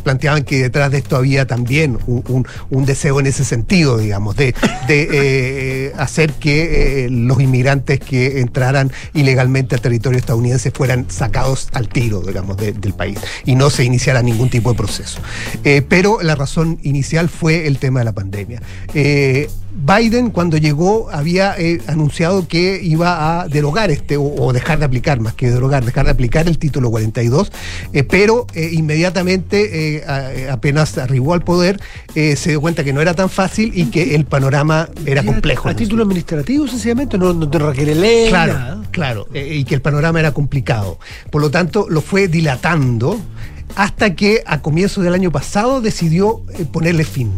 planteaban 0.03 0.43
que 0.43 0.61
detrás 0.63 0.91
de 0.91 0.97
esto 0.99 1.15
había 1.15 1.45
también 1.47 1.97
un, 2.07 2.23
un- 2.27 2.47
un 2.69 2.85
deseo 2.85 3.19
en 3.19 3.27
ese 3.27 3.43
sentido, 3.45 3.97
digamos, 3.97 4.35
de, 4.35 4.53
de, 4.87 5.93
hacer 5.97 6.33
que 6.33 7.07
los 7.11 7.39
inmigrantes 7.41 7.99
que 7.99 8.39
entraran 8.39 8.91
ilegalmente 9.13 9.75
al 9.75 9.81
territorio 9.81 10.19
estadounidense 10.19 10.71
fueran 10.71 11.05
sacados 11.09 11.69
al 11.73 11.87
tiro, 11.89 12.21
digamos, 12.21 12.57
de- 12.57 12.73
del 12.73 12.93
país 12.93 13.19
y 13.45 13.55
no 13.55 13.69
se 13.69 13.83
iniciara 14.09 14.21
ningún 14.23 14.49
tipo 14.49 14.71
de 14.71 14.75
proceso. 14.77 15.19
Eh, 15.63 15.81
pero 15.87 16.19
la 16.21 16.35
razón 16.35 16.79
inicial 16.83 17.29
fue 17.29 17.67
el 17.67 17.77
tema 17.77 17.99
de 17.99 18.05
la 18.05 18.13
pandemia. 18.13 18.61
Eh, 18.93 19.49
Biden 19.71 20.31
cuando 20.31 20.57
llegó 20.57 21.09
había 21.11 21.55
eh, 21.57 21.79
anunciado 21.87 22.47
que 22.47 22.81
iba 22.83 23.39
a 23.41 23.47
derogar 23.47 23.91
este 23.91 24.17
o, 24.17 24.23
o 24.23 24.51
dejar 24.51 24.79
de 24.79 24.85
aplicar, 24.85 25.19
más 25.21 25.35
que 25.35 25.49
derogar, 25.51 25.85
dejar 25.85 26.05
de 26.05 26.11
aplicar 26.11 26.47
el 26.47 26.57
título 26.57 26.89
42, 26.89 27.51
eh, 27.93 28.03
pero 28.03 28.45
eh, 28.55 28.69
inmediatamente 28.73 30.03
a- 30.05 30.53
apenas 30.53 30.97
arribó 30.97 31.33
al 31.33 31.43
poder 31.43 31.79
se 32.13 32.49
dio 32.49 32.59
cuenta 32.59 32.83
que 32.83 32.91
no 32.91 32.99
era 33.01 33.13
tan 33.13 33.29
fácil 33.29 33.71
y 33.73 33.85
que 33.85 34.15
el 34.15 34.25
panorama 34.25 34.89
era 35.05 35.23
complejo. 35.23 35.69
A 35.69 35.75
título 35.75 36.03
administrativo, 36.03 36.67
sencillamente, 36.67 37.17
no, 37.17 37.33
no 37.33 37.49
te 37.49 37.59
requiere 37.59 37.95
ley. 37.95 38.27
Claro, 38.29 38.53
nada. 38.53 38.81
claro, 38.91 39.27
y 39.33 39.63
que 39.63 39.75
el 39.75 39.81
panorama 39.81 40.19
era 40.19 40.33
complicado. 40.33 40.99
Por 41.31 41.41
lo 41.41 41.49
tanto, 41.51 41.85
lo 41.89 42.01
fue 42.01 42.27
dilatando 42.27 43.21
hasta 43.75 44.15
que 44.15 44.43
a 44.45 44.61
comienzos 44.61 45.03
del 45.03 45.13
año 45.13 45.31
pasado 45.31 45.81
decidió 45.81 46.43
eh, 46.53 46.65
ponerle 46.65 47.03
fin. 47.03 47.31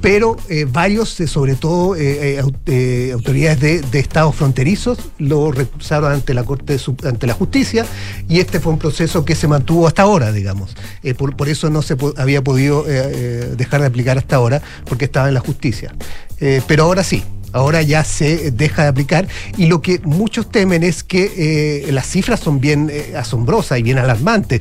Pero 0.00 0.36
eh, 0.48 0.66
varios, 0.70 1.20
eh, 1.20 1.26
sobre 1.26 1.54
todo 1.56 1.94
au- 1.94 3.12
autoridades 3.12 3.90
de, 3.90 3.98
estados 3.98 4.34
fronterizos, 4.34 4.98
lo 5.18 5.52
recusaron 5.52 6.12
ante 6.12 6.32
la 6.32 6.44
Corte, 6.44 6.78
ante 7.04 7.26
la 7.26 7.34
Justicia, 7.34 7.84
y 8.28 8.40
este 8.40 8.60
fue 8.60 8.72
un 8.72 8.78
proceso 8.78 9.24
que 9.24 9.34
se 9.34 9.46
mantuvo 9.46 9.86
hasta 9.86 10.02
ahora, 10.02 10.32
digamos. 10.32 10.74
Por, 11.18 11.48
eso 11.48 11.68
no 11.68 11.82
se 11.82 11.96
había 12.16 12.42
podido 12.42 12.84
dejar 12.84 13.82
de 13.82 13.86
aplicar 13.88 14.16
hasta 14.16 14.36
ahora, 14.36 14.62
porque 14.86 15.04
estaba 15.04 15.28
en 15.28 15.34
la 15.34 15.40
justicia. 15.40 15.94
Pero 16.38 16.84
ahora 16.84 17.04
sí, 17.04 17.22
ahora 17.52 17.82
ya 17.82 18.04
se 18.04 18.50
deja 18.50 18.82
de 18.82 18.88
aplicar. 18.88 19.28
Y 19.56 19.66
lo 19.66 19.82
que 19.82 20.00
muchos 20.04 20.50
temen 20.50 20.82
es 20.82 21.02
que 21.02 21.84
eh, 21.88 21.92
las 21.92 22.06
cifras 22.06 22.40
son 22.40 22.60
bien 22.60 22.90
eh, 22.92 23.14
asombrosas 23.16 23.78
y 23.78 23.82
bien 23.82 23.98
alarmantes. 23.98 24.60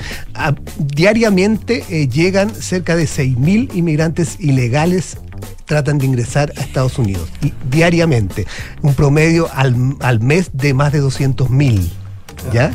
Diariamente 0.77 1.83
eh, 1.89 2.07
llegan 2.07 2.53
cerca 2.53 2.95
de 2.95 3.05
6.000 3.05 3.75
inmigrantes 3.75 4.37
ilegales 4.39 5.17
tratan 5.65 5.99
de 5.99 6.07
ingresar 6.07 6.51
a 6.57 6.61
Estados 6.61 6.97
Unidos. 6.97 7.29
Y 7.43 7.53
diariamente 7.69 8.47
un 8.81 8.95
promedio 8.95 9.47
al, 9.53 9.95
al 9.99 10.19
mes 10.19 10.49
de 10.53 10.73
más 10.73 10.91
de 10.91 11.01
200.000 11.01 11.89
¿ya? 12.53 12.73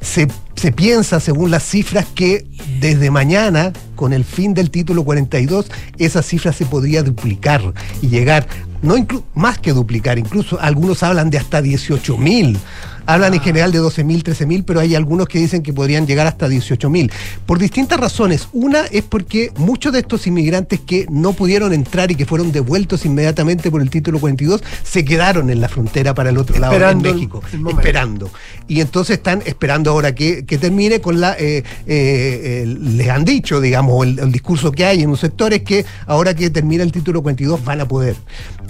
Se, 0.00 0.28
se 0.54 0.72
piensa, 0.72 1.20
según 1.20 1.50
las 1.50 1.64
cifras, 1.64 2.06
que 2.14 2.46
desde 2.80 3.10
mañana, 3.10 3.72
con 3.96 4.12
el 4.12 4.24
fin 4.24 4.54
del 4.54 4.70
título 4.70 5.04
42, 5.04 5.66
esa 5.98 6.22
cifra 6.22 6.52
se 6.52 6.66
podría 6.66 7.02
duplicar 7.02 7.62
y 8.02 8.08
llegar, 8.08 8.46
no 8.82 8.94
más 9.34 9.58
que 9.58 9.72
duplicar, 9.72 10.18
incluso 10.18 10.60
algunos 10.60 11.02
hablan 11.02 11.30
de 11.30 11.38
hasta 11.38 11.62
18 11.62 12.18
mil. 12.18 12.58
Hablan 13.06 13.34
en 13.34 13.40
general 13.40 13.72
de 13.72 13.78
12 13.78 14.04
mil, 14.04 14.22
13 14.22 14.46
mil, 14.46 14.64
pero 14.64 14.80
hay 14.80 14.94
algunos 14.94 15.28
que 15.28 15.38
dicen 15.38 15.62
que 15.62 15.72
podrían 15.72 16.06
llegar 16.06 16.26
hasta 16.26 16.48
18 16.48 16.90
mil. 16.90 17.12
Por 17.46 17.58
distintas 17.58 18.00
razones. 18.00 18.48
Una 18.52 18.86
es 18.86 19.02
porque 19.02 19.52
muchos 19.56 19.92
de 19.92 20.00
estos 20.00 20.26
inmigrantes 20.26 20.80
que 20.80 21.06
no 21.10 21.32
pudieron 21.32 21.72
entrar 21.72 22.10
y 22.10 22.14
que 22.14 22.26
fueron 22.26 22.52
devueltos 22.52 23.04
inmediatamente 23.04 23.70
por 23.70 23.82
el 23.82 23.90
título 23.90 24.18
42 24.18 24.62
se 24.82 25.04
quedaron 25.04 25.50
en 25.50 25.60
la 25.60 25.68
frontera 25.68 26.14
para 26.14 26.30
el 26.30 26.38
otro 26.38 26.58
lado, 26.58 26.72
en 26.72 26.80
Esperando 26.80 27.14
México, 27.14 27.42
esperando. 27.70 28.30
Y 28.68 28.80
entonces 28.80 29.16
están 29.18 29.42
esperando 29.44 29.90
ahora 29.90 30.14
que, 30.14 30.44
que 30.44 30.58
termine 30.58 31.00
con 31.00 31.20
la... 31.20 31.32
eh, 31.34 31.58
eh, 31.58 31.64
eh, 31.86 32.66
les 32.66 33.08
han 33.08 33.24
dicho, 33.24 33.60
digamos, 33.60 34.06
el, 34.06 34.18
el 34.18 34.32
discurso 34.32 34.72
que 34.72 34.84
hay 34.84 35.02
en 35.02 35.10
un 35.10 35.16
sector 35.16 35.52
es 35.52 35.62
que 35.62 35.84
ahora 36.06 36.34
que 36.34 36.50
termina 36.50 36.82
el 36.82 36.92
título 36.92 37.22
42 37.22 37.64
van 37.64 37.80
a 37.80 37.88
poder. 37.88 38.16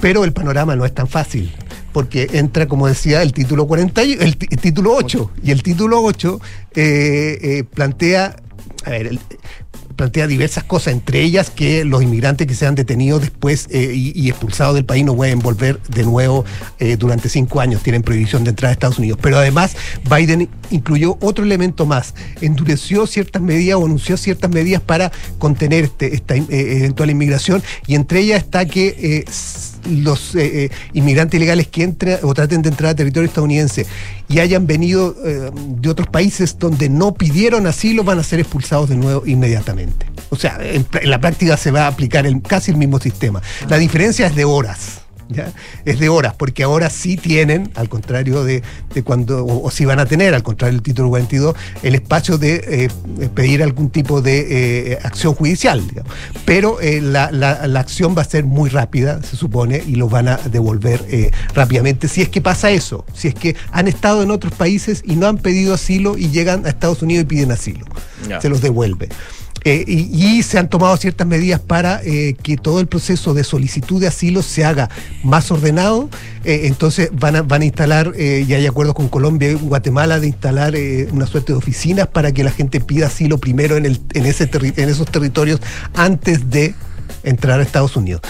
Pero 0.00 0.24
el 0.24 0.32
panorama 0.32 0.74
no 0.76 0.84
es 0.84 0.92
tan 0.92 1.06
fácil, 1.06 1.52
porque 1.94 2.28
entra, 2.32 2.66
como 2.68 2.88
decía, 2.88 3.22
el 3.22 3.32
título 3.32 3.66
40, 3.66 4.02
y- 4.04 4.12
el, 4.20 4.36
título 4.36 4.94
8. 4.94 5.30
Y 5.44 5.52
el 5.52 5.62
título 5.62 6.02
8 6.02 6.40
eh, 6.74 7.38
eh, 7.40 7.64
plantea... 7.72 8.36
A 8.84 8.90
ver, 8.90 9.06
el- 9.06 9.20
plantea 9.96 10.26
diversas 10.26 10.64
cosas, 10.64 10.92
entre 10.92 11.22
ellas 11.22 11.50
que 11.50 11.84
los 11.84 12.02
inmigrantes 12.02 12.48
que 12.48 12.54
sean 12.56 12.74
detenidos 12.74 13.20
después 13.20 13.68
eh, 13.70 13.92
y, 13.94 14.10
y 14.20 14.28
expulsados 14.28 14.74
del 14.74 14.84
país 14.84 15.04
no 15.04 15.14
pueden 15.14 15.38
volver 15.38 15.80
de 15.82 16.02
nuevo 16.02 16.44
eh, 16.80 16.96
durante 16.96 17.28
cinco 17.28 17.60
años, 17.60 17.80
tienen 17.80 18.02
prohibición 18.02 18.42
de 18.42 18.50
entrar 18.50 18.70
a 18.70 18.72
Estados 18.72 18.98
Unidos. 18.98 19.20
Pero 19.22 19.38
además 19.38 19.76
Biden 20.10 20.48
incluyó 20.72 21.16
otro 21.20 21.44
elemento 21.44 21.86
más, 21.86 22.12
endureció 22.40 23.06
ciertas 23.06 23.40
medidas 23.40 23.78
o 23.78 23.84
anunció 23.86 24.16
ciertas 24.16 24.50
medidas 24.50 24.82
para 24.82 25.12
contener 25.38 25.84
este- 25.84 26.12
esta 26.12 26.34
eh, 26.34 26.44
eventual 26.50 27.10
inmigración 27.10 27.62
y 27.86 27.94
entre 27.94 28.18
ellas 28.18 28.42
está 28.42 28.66
que 28.66 29.24
los 29.86 30.34
eh, 30.34 30.64
eh, 30.64 30.70
inmigrantes 30.92 31.38
ilegales 31.38 31.68
que 31.68 31.82
entren 31.82 32.18
o 32.22 32.34
traten 32.34 32.62
de 32.62 32.70
entrar 32.70 32.90
a 32.90 32.94
territorio 32.94 33.28
estadounidense 33.28 33.86
y 34.28 34.38
hayan 34.38 34.66
venido 34.66 35.14
eh, 35.24 35.50
de 35.54 35.88
otros 35.88 36.08
países 36.08 36.58
donde 36.58 36.88
no 36.88 37.14
pidieron 37.14 37.66
asilo 37.66 38.04
van 38.04 38.18
a 38.18 38.22
ser 38.22 38.40
expulsados 38.40 38.88
de 38.88 38.96
nuevo 38.96 39.26
inmediatamente. 39.26 40.06
O 40.30 40.36
sea, 40.36 40.58
en, 40.60 40.86
la 41.04 41.20
práctica 41.20 41.56
se 41.56 41.70
va 41.70 41.84
a 41.84 41.86
aplicar 41.88 42.24
casi 42.42 42.70
el 42.70 42.76
mismo 42.76 42.98
sistema. 42.98 43.42
La 43.68 43.78
diferencia 43.78 44.26
es 44.26 44.34
de 44.34 44.44
horas. 44.44 45.03
¿Ya? 45.28 45.52
Es 45.84 45.98
de 45.98 46.08
horas, 46.08 46.34
porque 46.36 46.62
ahora 46.62 46.90
sí 46.90 47.16
tienen, 47.16 47.70
al 47.74 47.88
contrario 47.88 48.44
de, 48.44 48.62
de 48.94 49.02
cuando, 49.02 49.44
o, 49.44 49.66
o 49.66 49.70
sí 49.70 49.84
van 49.84 49.98
a 50.00 50.06
tener, 50.06 50.34
al 50.34 50.42
contrario 50.42 50.74
del 50.74 50.82
título 50.82 51.08
42, 51.08 51.54
el 51.82 51.94
espacio 51.94 52.38
de 52.38 52.88
eh, 53.20 53.28
pedir 53.34 53.62
algún 53.62 53.90
tipo 53.90 54.20
de 54.20 54.92
eh, 54.92 54.98
acción 55.02 55.34
judicial. 55.34 55.86
digamos. 55.86 56.12
Pero 56.44 56.80
eh, 56.80 57.00
la, 57.00 57.30
la- 57.30 57.66
la 57.66 57.80
acción 57.80 58.14
va 58.16 58.22
a 58.22 58.24
ser 58.24 58.44
muy 58.44 58.70
rápida, 58.70 59.22
se 59.22 59.36
supone, 59.36 59.82
y 59.86 59.94
los 59.96 60.10
van 60.10 60.28
a 60.28 60.36
devolver 60.36 61.04
eh, 61.08 61.30
rápidamente. 61.54 62.08
Si 62.08 62.22
es 62.22 62.28
que 62.28 62.40
pasa 62.40 62.70
eso, 62.70 63.04
si 63.14 63.28
es 63.28 63.34
que 63.34 63.56
han 63.72 63.88
estado 63.88 64.22
en 64.22 64.30
otros 64.30 64.52
países 64.54 65.02
y 65.04 65.16
no 65.16 65.26
han 65.26 65.38
pedido 65.38 65.74
asilo 65.74 66.16
y 66.18 66.30
llegan 66.30 66.66
a 66.66 66.68
Estados 66.68 67.02
Unidos 67.02 67.22
y 67.24 67.26
piden 67.26 67.50
asilo, 67.52 67.84
se 68.40 68.48
los 68.48 68.60
devuelve. 68.60 69.08
Eh, 69.64 69.84
y, 69.86 70.42
se 70.42 70.58
han 70.58 70.68
tomado 70.68 70.96
ciertas 70.98 71.26
medidas 71.26 71.60
para 71.60 72.00
eh, 72.04 72.36
que 72.42 72.56
todo 72.56 72.80
el 72.80 72.86
proceso 72.86 73.32
de 73.32 73.44
solicitud 73.44 74.00
de 74.00 74.08
asilo 74.08 74.42
se 74.42 74.64
haga 74.64 74.90
más 75.22 75.50
ordenado. 75.50 76.10
Eh, 76.44 76.66
entonces 76.66 77.08
van 77.12 77.36
a, 77.36 77.42
van 77.42 77.62
a 77.62 77.64
instalar, 77.64 78.12
eh, 78.16 78.44
y 78.46 78.52
hay 78.52 78.66
acuerdos 78.66 78.94
con 78.94 79.08
Colombia 79.08 79.50
y 79.50 79.54
Guatemala 79.54 80.20
de 80.20 80.26
instalar 80.26 80.76
eh, 80.76 81.08
una 81.10 81.26
suerte 81.26 81.52
de 81.52 81.58
oficinas 81.58 82.06
para 82.08 82.32
que 82.32 82.44
la 82.44 82.50
gente 82.50 82.80
pida 82.80 83.06
asilo 83.06 83.38
primero 83.38 83.78
en, 83.78 83.86
el, 83.86 84.00
en, 84.12 84.26
ese 84.26 84.50
en 84.52 84.88
esos 84.90 85.10
territorios 85.10 85.60
antes 85.94 86.50
de 86.50 86.74
entrar 87.24 87.58
a 87.60 87.62
Estados 87.62 87.96
Unidos. 87.96 88.22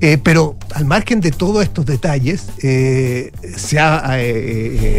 Eh, 0.00 0.18
pero 0.22 0.56
al 0.74 0.84
margen 0.84 1.20
de 1.20 1.30
todos 1.30 1.62
estos 1.62 1.84
detalles, 1.86 2.46
eh, 2.62 3.30
se 3.56 3.78
ha 3.78 4.02
eh, 4.18 4.22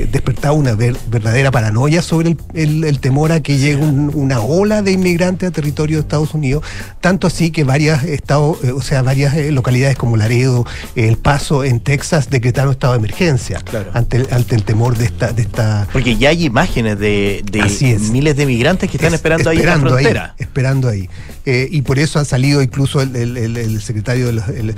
eh, 0.03 0.09
despertado 0.11 0.53
una 0.55 0.75
ver- 0.75 0.97
verdadera 1.09 1.49
paranoia 1.51 2.01
sobre 2.01 2.29
el, 2.29 2.37
el- 2.53 2.83
el 2.83 2.99
temor 2.99 3.31
a 3.31 3.41
que 3.41 3.57
llegue 3.57 3.77
un- 3.77 4.11
una 4.13 4.41
ola 4.41 4.81
de 4.81 4.91
inmigrantes 4.91 5.49
a 5.49 5.51
territorio 5.51 5.97
de 5.97 6.01
Estados 6.01 6.33
Unidos, 6.33 6.63
tanto 6.99 7.27
así 7.27 7.51
que 7.51 7.63
varias 7.63 8.03
estados, 8.03 8.57
eh, 8.63 8.71
o 8.71 8.81
sea, 8.81 9.01
varias 9.01 9.35
localidades 9.51 9.97
como 9.97 10.17
Laredo, 10.17 10.65
El 10.95 11.17
Paso, 11.17 11.63
en 11.63 11.79
Texas, 11.79 12.29
decretaron 12.29 12.71
estado 12.71 12.93
de 12.93 12.99
emergencia 12.99 13.59
Claro. 13.61 13.91
ante, 13.93 14.17
el, 14.17 14.27
ante 14.31 14.55
el 14.55 14.63
temor 14.63 14.97
de 14.97 15.05
esta, 15.05 15.31
de 15.33 15.41
esta 15.41 15.87
Porque 15.91 16.15
ya 16.17 16.29
hay 16.29 16.45
imágenes 16.45 16.99
de, 16.99 17.43
miles 18.11 18.35
de 18.35 18.45
migrantes 18.45 18.89
que 18.89 18.97
están 18.97 19.09
Es- 19.09 19.15
esperando 19.15 19.49
ahí 19.49 19.57
en 19.59 19.65
la 19.65 19.79
frontera. 19.79 20.35
esperando 20.37 20.89
ahí. 20.89 21.09
Eh, 21.45 21.67
y 21.71 21.81
por 21.81 21.99
eso 21.99 22.19
han 22.19 22.25
salido 22.25 22.61
incluso 22.61 23.01
el, 23.01 23.15
el- 23.15 23.81
secretario 23.81 24.27
del 24.27 24.75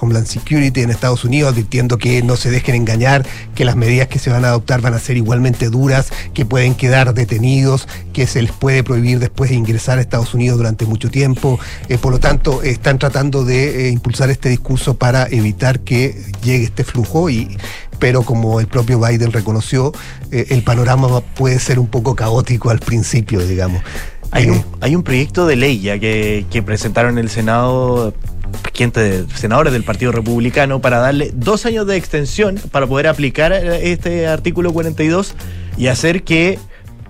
Homeland 0.00 0.26
Security 0.26 0.80
en 0.82 0.90
Estados 0.90 1.24
Unidos 1.24 1.52
advirtiendo 1.52 1.98
que 1.98 2.22
no 2.22 2.36
se 2.36 2.50
dejen 2.50 2.74
engañar, 2.74 3.26
que 3.54 3.64
las 3.64 3.76
medidas 3.76 4.08
que 4.08 4.18
se 4.18 4.30
van 4.30 4.44
a 4.44 4.48
adoptar 4.48 4.80
van 4.80 4.94
a 4.94 4.98
ser 4.98 5.16
igualmente 5.16 5.68
duras, 5.68 6.08
que 6.34 6.44
pueden 6.44 6.74
quedar 6.74 7.14
detenidos, 7.14 7.86
que 8.12 8.26
se 8.26 8.42
les 8.42 8.52
puede 8.52 8.82
prohibir 8.82 9.18
después 9.18 9.50
de 9.50 9.56
ingresar 9.56 9.98
a 9.98 10.00
Estados 10.00 10.34
Unidos 10.34 10.58
durante 10.58 10.86
mucho 10.86 11.10
tiempo. 11.10 11.58
Eh, 11.88 11.98
por 11.98 12.12
lo 12.12 12.18
tanto, 12.20 12.62
están 12.62 12.98
tratando 12.98 13.44
de 13.44 13.86
eh, 13.86 13.90
impulsar 13.90 14.30
este 14.30 14.48
discurso 14.48 14.96
para 14.96 15.26
evitar 15.28 15.80
que 15.80 16.20
llegue 16.42 16.64
este 16.64 16.84
flujo 16.84 17.30
y 17.30 17.56
pero 17.98 18.22
como 18.22 18.60
el 18.60 18.68
propio 18.68 19.00
Biden 19.00 19.32
reconoció, 19.32 19.92
eh, 20.30 20.46
el 20.50 20.62
panorama 20.62 21.20
puede 21.20 21.58
ser 21.58 21.80
un 21.80 21.88
poco 21.88 22.14
caótico 22.14 22.70
al 22.70 22.78
principio, 22.78 23.44
digamos. 23.44 23.82
Hay, 24.30 24.44
Eh, 24.44 24.50
un, 24.50 24.64
hay 24.80 24.94
un 24.94 25.02
proyecto 25.02 25.46
de 25.46 25.56
ley 25.56 25.80
ya 25.80 25.98
que, 25.98 26.46
que 26.50 26.62
presentaron 26.62 27.12
en 27.18 27.24
el 27.24 27.30
Senado 27.30 28.12
de 28.78 29.26
senadores 29.34 29.72
del 29.72 29.82
Partido 29.82 30.12
Republicano 30.12 30.80
para 30.80 30.98
darle 30.98 31.32
dos 31.34 31.66
años 31.66 31.86
de 31.86 31.96
extensión 31.96 32.60
para 32.70 32.86
poder 32.86 33.08
aplicar 33.08 33.52
eh, 33.52 33.90
este 33.90 34.28
artículo 34.28 34.72
42 34.72 35.34
y 35.76 35.88
hacer 35.88 36.22
que 36.22 36.58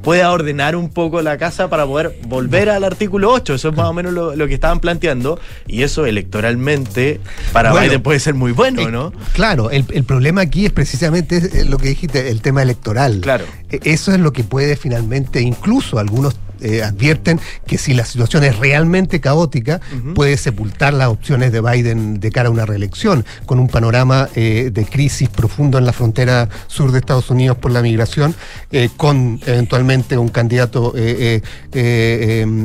pueda 0.02 0.30
ordenar 0.32 0.76
un 0.76 0.88
poco 0.88 1.20
la 1.20 1.36
casa 1.36 1.68
para 1.68 1.84
poder 1.84 2.18
volver 2.26 2.70
al 2.70 2.84
artículo 2.84 3.30
8. 3.32 3.54
Eso 3.54 3.68
es 3.68 3.76
más 3.76 3.86
o 3.86 3.92
menos 3.92 4.12
lo, 4.14 4.34
lo 4.34 4.48
que 4.48 4.54
estaban 4.54 4.80
planteando. 4.80 5.38
Y 5.66 5.82
eso 5.82 6.06
electoralmente 6.06 7.20
para 7.52 7.72
Bueno, 7.72 7.86
Biden 7.86 8.02
puede 8.02 8.20
ser 8.20 8.34
muy 8.34 8.52
bueno, 8.52 8.82
eh, 8.82 8.90
¿no? 8.90 9.12
Claro, 9.34 9.70
el, 9.70 9.84
el 9.92 10.04
problema 10.04 10.40
aquí 10.40 10.66
es 10.66 10.72
precisamente 10.72 11.64
lo 11.66 11.76
que 11.76 11.88
dijiste, 11.88 12.30
el 12.30 12.40
tema 12.40 12.62
electoral. 12.62 13.20
Claro. 13.20 13.44
Eh, 13.70 13.80
Eso 13.84 14.12
es 14.12 14.20
lo 14.20 14.32
que 14.32 14.44
puede 14.44 14.76
finalmente, 14.76 15.42
incluso 15.42 15.98
algunos 15.98 16.36
eh, 16.60 16.82
advierten 16.82 17.40
que 17.66 17.78
si 17.78 17.94
la 17.94 18.04
situación 18.04 18.44
es 18.44 18.58
realmente 18.58 19.20
caótica, 19.20 19.80
puede 20.14 20.36
sepultar 20.36 20.94
las 20.94 21.08
opciones 21.08 21.52
de 21.52 21.60
Biden 21.60 22.20
de 22.20 22.30
cara 22.30 22.48
a 22.48 22.52
una 22.52 22.66
reelección, 22.66 23.24
con 23.46 23.58
un 23.58 23.68
panorama 23.68 24.28
eh, 24.34 24.70
de 24.72 24.84
crisis 24.84 25.28
profundo 25.28 25.78
en 25.78 25.84
la 25.84 25.92
frontera 25.92 26.48
sur 26.66 26.92
de 26.92 26.98
Estados 26.98 27.30
Unidos 27.30 27.58
por 27.58 27.70
la 27.70 27.82
migración, 27.82 28.34
eh, 28.70 28.88
con 28.96 29.40
eventualmente 29.46 30.18
un 30.18 30.28
candidato 30.28 30.92
eh, 30.96 31.40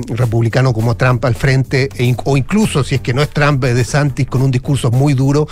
republicano 0.08 0.74
como 0.74 0.96
Trump 0.96 1.24
al 1.26 1.36
frente, 1.36 1.90
e 1.96 2.16
o 2.26 2.38
incluso 2.38 2.84
si 2.84 2.96
es 2.96 3.02
que 3.02 3.14
no 3.14 3.22
es 3.22 3.30
Trump, 3.30 3.64
de 3.64 3.84
Santis 3.84 4.28
con 4.28 4.42
un 4.42 4.52
discurso 4.52 4.92
muy 4.92 5.14
duro, 5.14 5.48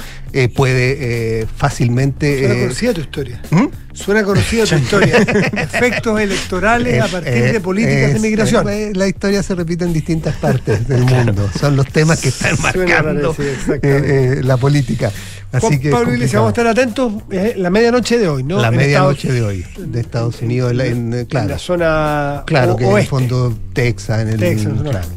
puede 0.55 1.47
fácilmente... 1.55 2.45
Eh, 2.45 2.61
conocida 2.63 2.93
tu 2.93 3.01
historia. 3.01 3.41
¿Mm? 3.51 3.67
Suena 3.93 4.23
conocida 4.23 4.65
tu 4.65 4.75
historia. 4.83 5.17
Efectos 5.17 6.19
electorales 6.19 7.01
a 7.01 7.07
partir 7.07 7.33
Eh, 7.33 7.53
de 7.53 7.59
políticas 7.61 7.95
de 7.95 8.11
es- 8.13 8.21
migración. 8.21 8.69
eh, 8.69 8.91
la 8.95 9.07
historia 9.07 9.43
se 9.43 9.53
repite 9.55 9.83
en 9.85 9.93
distintas 9.93 10.35
partes 10.37 10.87
del 10.87 11.03
mundo. 11.03 11.49
Son 11.59 11.75
los 11.75 11.87
temas 11.87 12.19
que 12.19 12.29
están 12.29 12.55
marcando 12.61 13.33
parecido, 13.33 13.75
eh, 13.75 13.79
eh, 13.83 14.41
la 14.43 14.57
política. 14.57 15.11
Así 15.51 15.67
Juan 15.67 15.79
que 15.79 15.89
Pablo 15.89 16.13
Iglesias, 16.13 16.35
vamos 16.41 16.47
a 16.49 16.51
estar 16.61 16.67
atentos. 16.67 17.11
eh, 17.31 17.55
la 17.57 17.69
medianoche 17.69 18.17
de 18.17 18.29
hoy, 18.29 18.43
¿no? 18.43 18.61
la 18.61 18.69
En 18.69 18.77
medianoche 18.77 19.31
de 19.33 19.41
hoy 19.43 19.65
de 19.77 19.99
Estados 19.99 20.41
Unidos, 20.41 20.71
en, 20.71 20.77
la- 20.77 20.85
en, 20.85 21.13
eh, 21.13 21.19
En 21.19 21.25
claro, 21.25 21.49
la 21.49 21.59
zona 21.59 22.43
claro 22.45 22.73
o- 22.73 22.75
que 22.77 22.83
en 22.85 22.89
el 22.89 22.95
oeste. 22.95 23.09
fondo 23.09 23.57
Texas, 23.73 24.21
en 24.21 24.29
el 24.29 24.39
Texas, 24.39 24.71
¿no? 24.73 24.83
claro. 24.89 25.07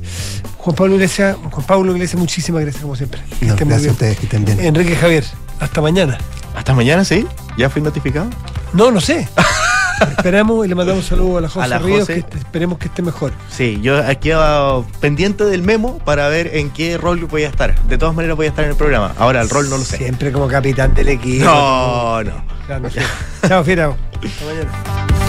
Juan 0.59 0.75
Pablo 0.77 0.95
Iglesias, 0.95 1.37
Juan 1.51 1.67
Pablo 1.67 1.93
Iglesias, 1.93 2.19
muchísimas 2.19 2.63
gracias 2.63 2.83
como 2.83 2.97
siempre. 2.97 3.21
Que 3.39 3.47
No, 3.47 3.53
estén 3.53 3.69
muy 3.69 3.73
gracias 3.75 3.91
a 3.91 3.93
ustedes 3.93 4.17
que 4.19 4.25
estén 4.25 4.45
bien. 4.45 4.61
Enrique 4.61 4.97
Javier, 4.97 5.25
hasta 5.61 5.81
mañana. 5.81 6.19
Hasta 6.57 6.73
mañana, 6.75 7.05
¿sí? 7.05 7.27
¿Ya 7.59 7.69
fui 7.71 7.83
notificado? 7.83 8.29
No, 8.75 8.91
no 8.91 9.01
sé. 9.01 9.29
Esperamos 10.19 10.67
y 10.67 10.69
le 10.69 10.75
mandamos 10.75 11.05
un 11.05 11.09
saludo 11.09 11.39
a 11.39 11.41
la 11.43 11.49
José 11.49 11.65
A 11.65 11.69
la 11.69 11.79
Ríos, 11.79 12.01
José. 12.01 12.25
que 12.29 12.39
esperemos 12.39 12.79
que 12.79 12.89
esté 12.89 13.03
mejor. 13.03 13.33
Sí, 13.49 13.79
yo 13.81 13.97
aquí 14.05 14.31
pendiente 15.01 15.45
del 15.45 15.63
memo 15.63 15.99
para 15.99 16.29
ver 16.29 16.57
en 16.57 16.71
qué 16.71 16.99
rol 16.99 17.25
voy 17.27 17.45
a 17.45 17.49
estar. 17.49 17.81
De 17.85 17.97
todas 17.97 18.15
maneras 18.15 18.37
voy 18.37 18.47
a 18.47 18.49
estar 18.51 18.65
en 18.65 18.73
el 18.73 18.77
programa. 18.77 19.15
Ahora 19.19 19.41
el 19.41 19.49
rol 19.49 19.71
no 19.71 19.79
lo 19.79 19.85
sé. 19.85 19.99
Siempre 19.99 20.33
como 20.33 20.49
capitán 20.49 20.95
del 20.95 21.09
equipo. 21.09 21.45
No, 21.45 22.23
no. 22.25 22.33
Chao, 23.49 23.63
Fiera. 23.65 23.95
Hasta 24.25 24.45
mañana. 24.45 25.24